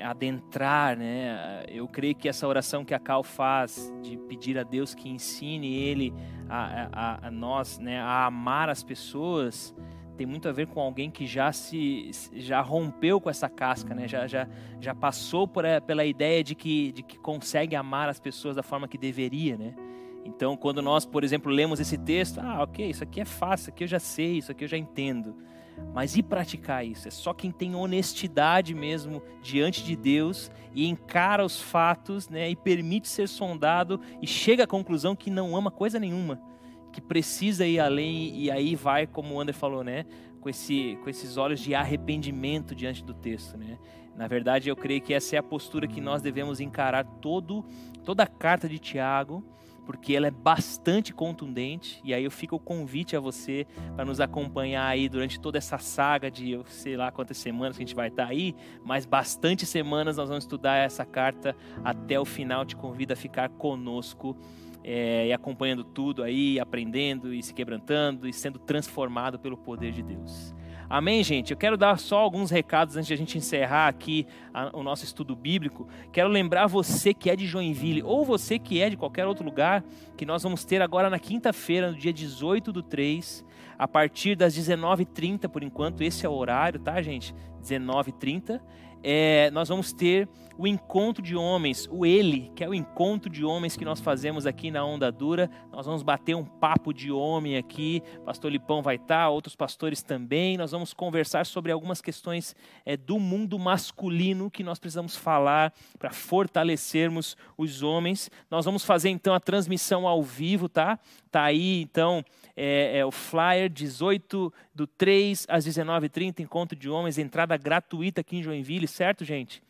adentrar, 0.00 0.96
né? 0.96 1.64
Eu 1.68 1.88
creio 1.88 2.14
que 2.14 2.28
essa 2.28 2.46
oração 2.46 2.84
que 2.84 2.94
a 2.94 2.98
Cal 2.98 3.22
faz 3.22 3.92
de 4.02 4.16
pedir 4.16 4.56
a 4.58 4.62
Deus 4.62 4.94
que 4.94 5.08
ensine 5.08 5.74
ele 5.74 6.14
a, 6.48 6.88
a, 6.92 7.26
a 7.26 7.30
nós, 7.30 7.78
né, 7.78 8.00
a 8.00 8.26
amar 8.26 8.68
as 8.68 8.82
pessoas, 8.82 9.74
tem 10.16 10.26
muito 10.26 10.48
a 10.48 10.52
ver 10.52 10.66
com 10.68 10.80
alguém 10.80 11.10
que 11.10 11.26
já 11.26 11.52
se 11.52 12.10
já 12.34 12.60
rompeu 12.60 13.20
com 13.20 13.28
essa 13.28 13.48
casca, 13.48 13.94
né? 13.94 14.06
Já 14.06 14.26
já, 14.26 14.48
já 14.80 14.94
passou 14.94 15.48
por, 15.48 15.64
pela 15.86 16.04
ideia 16.04 16.44
de 16.44 16.54
que 16.54 16.92
de 16.92 17.02
que 17.02 17.18
consegue 17.18 17.74
amar 17.74 18.08
as 18.08 18.20
pessoas 18.20 18.56
da 18.56 18.62
forma 18.62 18.86
que 18.86 18.96
deveria, 18.96 19.56
né? 19.56 19.74
Então, 20.24 20.56
quando 20.56 20.80
nós, 20.80 21.04
por 21.04 21.24
exemplo, 21.24 21.50
lemos 21.50 21.80
esse 21.80 21.98
texto, 21.98 22.38
ah, 22.38 22.62
ok, 22.62 22.90
isso 22.90 23.02
aqui 23.02 23.20
é 23.20 23.24
fácil, 23.24 23.64
isso 23.64 23.70
aqui 23.70 23.84
eu 23.84 23.88
já 23.88 23.98
sei, 23.98 24.38
isso 24.38 24.52
aqui 24.52 24.64
eu 24.64 24.68
já 24.68 24.78
entendo. 24.78 25.34
Mas 25.94 26.16
e 26.16 26.22
praticar 26.22 26.86
isso? 26.86 27.08
É 27.08 27.10
só 27.10 27.34
quem 27.34 27.50
tem 27.50 27.74
honestidade 27.74 28.74
mesmo 28.74 29.22
diante 29.42 29.84
de 29.84 29.94
Deus 29.94 30.50
e 30.74 30.86
encara 30.86 31.44
os 31.44 31.60
fatos, 31.60 32.28
né, 32.28 32.48
e 32.48 32.56
permite 32.56 33.08
ser 33.08 33.28
sondado 33.28 34.00
e 34.20 34.26
chega 34.26 34.64
à 34.64 34.66
conclusão 34.66 35.14
que 35.14 35.30
não 35.30 35.54
ama 35.56 35.70
coisa 35.70 35.98
nenhuma, 35.98 36.40
que 36.92 37.00
precisa 37.00 37.66
ir 37.66 37.78
além 37.78 38.34
e 38.34 38.50
aí 38.50 38.74
vai, 38.74 39.06
como 39.06 39.34
o 39.34 39.40
André 39.40 39.52
falou, 39.52 39.84
né, 39.84 40.06
com, 40.40 40.48
esse, 40.48 40.98
com 41.02 41.10
esses 41.10 41.36
olhos 41.36 41.60
de 41.60 41.74
arrependimento 41.74 42.74
diante 42.74 43.04
do 43.04 43.14
texto, 43.14 43.56
né? 43.56 43.78
Na 44.14 44.26
verdade, 44.26 44.68
eu 44.68 44.76
creio 44.76 45.00
que 45.00 45.14
essa 45.14 45.36
é 45.36 45.38
a 45.38 45.42
postura 45.42 45.86
que 45.86 46.00
nós 46.00 46.20
devemos 46.20 46.60
encarar 46.60 47.04
todo, 47.04 47.64
toda 48.04 48.24
a 48.24 48.26
carta 48.26 48.68
de 48.68 48.78
Tiago 48.78 49.42
porque 49.84 50.14
ela 50.14 50.26
é 50.26 50.30
bastante 50.30 51.12
contundente. 51.12 52.00
E 52.04 52.14
aí 52.14 52.24
eu 52.24 52.30
fico 52.30 52.56
o 52.56 52.58
convite 52.58 53.16
a 53.16 53.20
você 53.20 53.66
para 53.94 54.04
nos 54.04 54.20
acompanhar 54.20 54.86
aí 54.86 55.08
durante 55.08 55.40
toda 55.40 55.58
essa 55.58 55.78
saga 55.78 56.30
de 56.30 56.50
eu 56.52 56.64
sei 56.66 56.96
lá 56.96 57.10
quantas 57.10 57.38
semanas 57.38 57.76
que 57.76 57.82
a 57.82 57.86
gente 57.86 57.94
vai 57.94 58.08
estar 58.08 58.26
aí, 58.26 58.54
mas 58.84 59.04
bastante 59.04 59.66
semanas 59.66 60.16
nós 60.16 60.28
vamos 60.28 60.44
estudar 60.44 60.76
essa 60.76 61.04
carta 61.04 61.56
até 61.84 62.18
o 62.18 62.24
final. 62.24 62.64
Te 62.64 62.76
convido 62.76 63.12
a 63.12 63.16
ficar 63.16 63.48
conosco. 63.48 64.36
É, 64.84 65.28
e 65.28 65.32
acompanhando 65.32 65.84
tudo 65.84 66.24
aí, 66.24 66.58
aprendendo 66.58 67.32
e 67.32 67.40
se 67.40 67.54
quebrantando 67.54 68.28
e 68.28 68.32
sendo 68.32 68.58
transformado 68.58 69.38
pelo 69.38 69.56
poder 69.56 69.92
de 69.92 70.02
Deus. 70.02 70.52
Amém, 70.92 71.24
gente? 71.24 71.50
Eu 71.50 71.56
quero 71.56 71.78
dar 71.78 71.98
só 71.98 72.18
alguns 72.18 72.50
recados 72.50 72.98
antes 72.98 73.06
de 73.06 73.14
a 73.14 73.16
gente 73.16 73.38
encerrar 73.38 73.88
aqui 73.88 74.26
a, 74.52 74.76
o 74.76 74.82
nosso 74.82 75.06
estudo 75.06 75.34
bíblico. 75.34 75.88
Quero 76.12 76.28
lembrar 76.28 76.66
você 76.66 77.14
que 77.14 77.30
é 77.30 77.34
de 77.34 77.46
Joinville 77.46 78.02
ou 78.02 78.26
você 78.26 78.58
que 78.58 78.78
é 78.78 78.90
de 78.90 78.96
qualquer 78.98 79.26
outro 79.26 79.42
lugar, 79.42 79.82
que 80.18 80.26
nós 80.26 80.42
vamos 80.42 80.66
ter 80.66 80.82
agora 80.82 81.08
na 81.08 81.18
quinta-feira, 81.18 81.90
no 81.90 81.96
dia 81.96 82.12
18 82.12 82.70
do 82.70 82.82
3, 82.82 83.42
a 83.78 83.88
partir 83.88 84.36
das 84.36 84.54
19h30, 84.54 85.48
por 85.48 85.62
enquanto, 85.62 86.02
esse 86.02 86.26
é 86.26 86.28
o 86.28 86.34
horário, 86.34 86.78
tá, 86.78 87.00
gente? 87.00 87.34
19h30 87.62 88.60
é, 89.02 89.50
nós 89.50 89.68
vamos 89.68 89.92
ter 89.92 90.28
o 90.56 90.66
encontro 90.66 91.22
de 91.22 91.36
homens, 91.36 91.88
o 91.90 92.04
Ele, 92.04 92.50
que 92.54 92.62
é 92.62 92.68
o 92.68 92.74
encontro 92.74 93.30
de 93.30 93.44
homens 93.44 93.76
que 93.76 93.84
nós 93.84 94.00
fazemos 94.00 94.46
aqui 94.46 94.70
na 94.70 94.84
Onda 94.84 95.10
Dura. 95.10 95.50
Nós 95.70 95.86
vamos 95.86 96.02
bater 96.02 96.34
um 96.34 96.44
papo 96.44 96.92
de 96.92 97.10
homem 97.10 97.56
aqui. 97.56 98.02
Pastor 98.24 98.50
Lipão 98.50 98.82
vai 98.82 98.96
estar, 98.96 99.28
outros 99.28 99.56
pastores 99.56 100.02
também. 100.02 100.56
Nós 100.56 100.72
vamos 100.72 100.92
conversar 100.92 101.46
sobre 101.46 101.72
algumas 101.72 102.00
questões 102.00 102.54
é, 102.84 102.96
do 102.96 103.18
mundo 103.18 103.58
masculino 103.58 104.50
que 104.50 104.62
nós 104.62 104.78
precisamos 104.78 105.16
falar 105.16 105.72
para 105.98 106.10
fortalecermos 106.10 107.36
os 107.56 107.82
homens. 107.82 108.30
Nós 108.50 108.64
vamos 108.64 108.84
fazer 108.84 109.10
então 109.10 109.34
a 109.34 109.40
transmissão 109.40 110.06
ao 110.06 110.22
vivo, 110.22 110.68
tá? 110.68 110.98
Tá 111.30 111.44
aí 111.44 111.80
então 111.82 112.24
é, 112.56 112.98
é, 112.98 113.04
o 113.04 113.10
flyer 113.10 113.68
18 113.68 114.52
do 114.74 114.86
3 114.86 115.46
às 115.48 115.66
19h30, 115.66 116.40
encontro 116.40 116.76
de 116.76 116.88
homens, 116.88 117.18
entrada 117.18 117.56
gratuita 117.56 118.20
aqui 118.20 118.36
em 118.36 118.42
Joinville, 118.42 118.86
certo, 118.86 119.24
gente? 119.24 119.62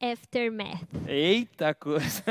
Aftermath. 0.00 0.86
Eita 1.08 1.74
coisa! 1.74 2.22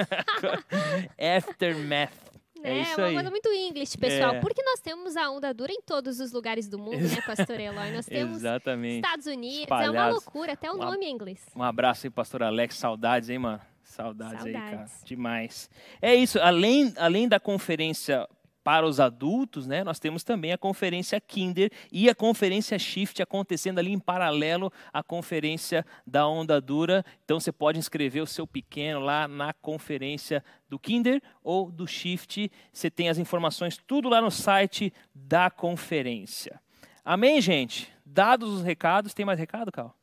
Aftermath. 1.19 2.32
É, 2.63 2.77
É, 2.77 2.81
isso 2.81 2.97
uma 3.01 3.07
aí. 3.07 3.13
coisa 3.13 3.29
muito 3.29 3.49
inglês, 3.49 3.95
pessoal. 3.95 4.35
É. 4.35 4.39
Porque 4.39 4.61
nós 4.63 4.79
temos 4.79 5.15
a 5.17 5.29
onda 5.29 5.53
dura 5.53 5.71
em 5.71 5.81
todos 5.81 6.19
os 6.19 6.31
lugares 6.31 6.67
do 6.67 6.79
mundo, 6.79 6.97
né, 7.01 7.21
Pastor 7.25 7.59
Eloy? 7.59 7.91
Nós 7.91 8.05
temos 8.05 8.37
Exatamente. 8.37 8.95
Estados 9.05 9.25
Unidos, 9.25 9.67
é 9.69 9.73
uma 9.73 9.81
Espalhados. 9.85 10.13
loucura, 10.13 10.53
até 10.53 10.71
o 10.71 10.75
Uma- 10.75 10.85
nome 10.91 11.05
é 11.05 11.09
inglês. 11.09 11.41
Um 11.55 11.61
abraço 11.63 12.07
aí, 12.07 12.09
pastor 12.09 12.41
Alex. 12.43 12.75
Saudades, 12.77 13.29
hein, 13.29 13.39
mano? 13.39 13.61
Saudades, 13.83 14.45
aí, 14.45 14.53
cara. 14.53 14.67
Saudades. 14.69 15.03
Demais. 15.03 15.69
É 16.01 16.15
isso. 16.15 16.39
Além, 16.39 16.93
além 16.97 17.27
da 17.27 17.39
conferência 17.39 18.27
para 18.63 18.85
os 18.85 18.99
adultos, 18.99 19.67
né? 19.67 19.83
Nós 19.83 19.99
temos 19.99 20.23
também 20.23 20.53
a 20.53 20.57
conferência 20.57 21.19
Kinder 21.19 21.69
e 21.91 22.09
a 22.09 22.15
conferência 22.15 22.79
Shift 22.79 23.21
acontecendo 23.21 23.79
ali 23.79 23.91
em 23.91 23.99
paralelo 23.99 24.71
à 24.91 25.03
conferência 25.03 25.85
da 26.07 26.27
Onda 26.27 26.61
Dura. 26.61 27.03
Então 27.25 27.39
você 27.39 27.51
pode 27.51 27.77
inscrever 27.77 28.23
o 28.23 28.27
seu 28.27 28.47
pequeno 28.47 28.99
lá 28.99 29.27
na 29.27 29.53
conferência 29.53 30.43
do 30.69 30.79
Kinder 30.79 31.21
ou 31.43 31.69
do 31.69 31.85
Shift. 31.85 32.49
Você 32.71 32.89
tem 32.89 33.09
as 33.09 33.17
informações 33.17 33.77
tudo 33.85 34.07
lá 34.07 34.21
no 34.21 34.31
site 34.31 34.93
da 35.13 35.49
conferência. 35.49 36.61
Amém, 37.03 37.41
gente? 37.41 37.91
Dados 38.05 38.49
os 38.49 38.61
recados, 38.63 39.13
tem 39.13 39.25
mais 39.25 39.37
recado, 39.37 39.71
Cal? 39.71 39.93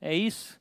É 0.00 0.14
isso? 0.14 0.58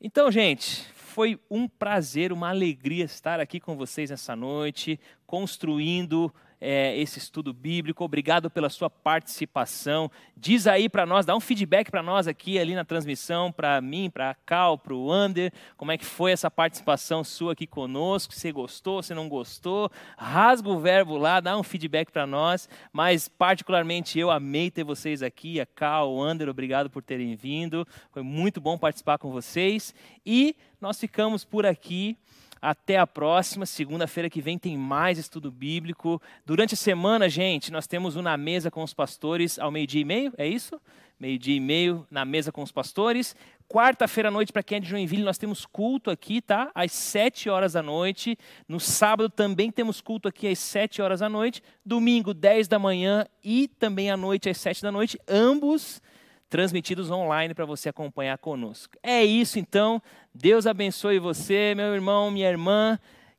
Então, 0.00 0.30
gente, 0.30 0.84
foi 0.92 1.40
um 1.50 1.66
prazer, 1.66 2.32
uma 2.32 2.50
alegria 2.50 3.04
estar 3.04 3.40
aqui 3.40 3.58
com 3.58 3.74
vocês 3.76 4.10
essa 4.10 4.36
noite, 4.36 5.00
construindo 5.26 6.32
é, 6.60 6.96
esse 6.98 7.18
estudo 7.18 7.52
bíblico. 7.52 8.04
Obrigado 8.04 8.50
pela 8.50 8.68
sua 8.68 8.88
participação. 8.88 10.10
Diz 10.36 10.66
aí 10.66 10.88
para 10.88 11.06
nós, 11.06 11.26
dá 11.26 11.36
um 11.36 11.40
feedback 11.40 11.90
para 11.90 12.02
nós 12.02 12.26
aqui 12.26 12.58
ali 12.58 12.74
na 12.74 12.84
transmissão, 12.84 13.52
para 13.52 13.80
mim, 13.80 14.10
para 14.10 14.30
a 14.30 14.34
Cal, 14.34 14.78
para 14.78 14.94
o 14.94 15.10
Ander, 15.10 15.52
como 15.76 15.92
é 15.92 15.98
que 15.98 16.04
foi 16.04 16.32
essa 16.32 16.50
participação 16.50 17.22
sua 17.24 17.52
aqui 17.52 17.66
conosco, 17.66 18.34
se 18.34 18.50
gostou, 18.52 19.02
se 19.02 19.14
não 19.14 19.28
gostou. 19.28 19.90
Rasga 20.16 20.68
o 20.68 20.78
verbo 20.78 21.16
lá, 21.16 21.40
dá 21.40 21.56
um 21.56 21.62
feedback 21.62 22.10
para 22.10 22.26
nós. 22.26 22.68
Mas, 22.92 23.28
particularmente, 23.28 24.18
eu 24.18 24.30
amei 24.30 24.70
ter 24.70 24.84
vocês 24.84 25.22
aqui, 25.22 25.60
a 25.60 25.66
Cal, 25.66 26.12
o 26.12 26.22
Ander, 26.22 26.48
obrigado 26.48 26.90
por 26.90 27.02
terem 27.02 27.34
vindo. 27.34 27.86
Foi 28.10 28.22
muito 28.22 28.60
bom 28.60 28.78
participar 28.78 29.18
com 29.18 29.30
vocês. 29.30 29.94
E 30.24 30.56
nós 30.80 30.98
ficamos 30.98 31.44
por 31.44 31.66
aqui. 31.66 32.16
Até 32.60 32.98
a 32.98 33.06
próxima. 33.06 33.66
Segunda-feira 33.66 34.30
que 34.30 34.40
vem 34.40 34.58
tem 34.58 34.76
mais 34.76 35.18
estudo 35.18 35.50
bíblico. 35.50 36.20
Durante 36.44 36.74
a 36.74 36.76
semana, 36.76 37.28
gente, 37.28 37.70
nós 37.70 37.86
temos 37.86 38.16
o 38.16 38.22
Na 38.22 38.36
Mesa 38.36 38.70
com 38.70 38.82
os 38.82 38.94
Pastores 38.94 39.58
ao 39.58 39.70
meio-dia 39.70 40.00
e 40.00 40.04
meio, 40.04 40.32
é 40.36 40.46
isso? 40.46 40.80
Meio-dia 41.18 41.56
e 41.56 41.60
meio 41.60 42.06
na 42.10 42.26
mesa 42.26 42.52
com 42.52 42.62
os 42.62 42.70
pastores. 42.70 43.34
Quarta-feira 43.66 44.28
à 44.28 44.30
noite, 44.30 44.52
para 44.52 44.62
quem 44.62 44.76
é 44.76 44.80
de 44.80 44.88
Joinville, 44.88 45.22
nós 45.22 45.38
temos 45.38 45.64
culto 45.64 46.10
aqui, 46.10 46.42
tá? 46.42 46.70
Às 46.74 46.92
7 46.92 47.48
horas 47.48 47.72
da 47.72 47.82
noite. 47.82 48.38
No 48.68 48.78
sábado 48.78 49.30
também 49.30 49.70
temos 49.70 50.02
culto 50.02 50.28
aqui 50.28 50.46
às 50.46 50.58
7 50.58 51.00
horas 51.00 51.20
da 51.20 51.28
noite. 51.28 51.62
Domingo, 51.84 52.34
10 52.34 52.68
da 52.68 52.78
manhã 52.78 53.26
e 53.42 53.66
também 53.66 54.10
à 54.10 54.16
noite, 54.16 54.50
às 54.50 54.58
7 54.58 54.82
da 54.82 54.92
noite. 54.92 55.18
Ambos 55.26 56.02
transmitidos 56.48 57.10
online 57.10 57.54
para 57.54 57.64
você 57.64 57.88
acompanhar 57.88 58.38
conosco. 58.38 58.96
É 59.02 59.24
isso 59.24 59.58
então. 59.58 60.00
Deus 60.34 60.66
abençoe 60.66 61.18
você, 61.18 61.74
meu 61.74 61.94
irmão, 61.94 62.30
minha 62.30 62.48
irmã. 62.48 62.98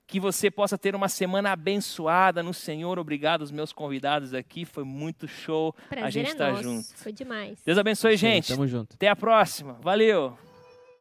Que 0.09 0.21
você 0.21 0.49
possa 0.49 0.77
ter 0.77 0.95
uma 0.95 1.09
semana 1.09 1.51
abençoada 1.51 2.41
no 2.41 2.53
Senhor. 2.53 2.97
Obrigado 2.97 3.41
aos 3.41 3.51
meus 3.51 3.73
convidados 3.73 4.33
aqui. 4.33 4.63
Foi 4.63 4.85
muito 4.85 5.27
show 5.27 5.75
Prazer 5.89 6.05
a 6.05 6.09
gente 6.09 6.27
é 6.27 6.31
estar 6.31 6.51
nosso. 6.51 6.63
junto. 6.63 6.87
Foi 6.95 7.11
demais. 7.11 7.61
Deus 7.65 7.77
abençoe, 7.77 8.13
Sim, 8.13 8.17
gente. 8.17 8.47
Tamo 8.47 8.65
junto. 8.65 8.93
Até 8.93 9.09
a 9.09 9.15
próxima. 9.17 9.73
Valeu. 9.81 10.37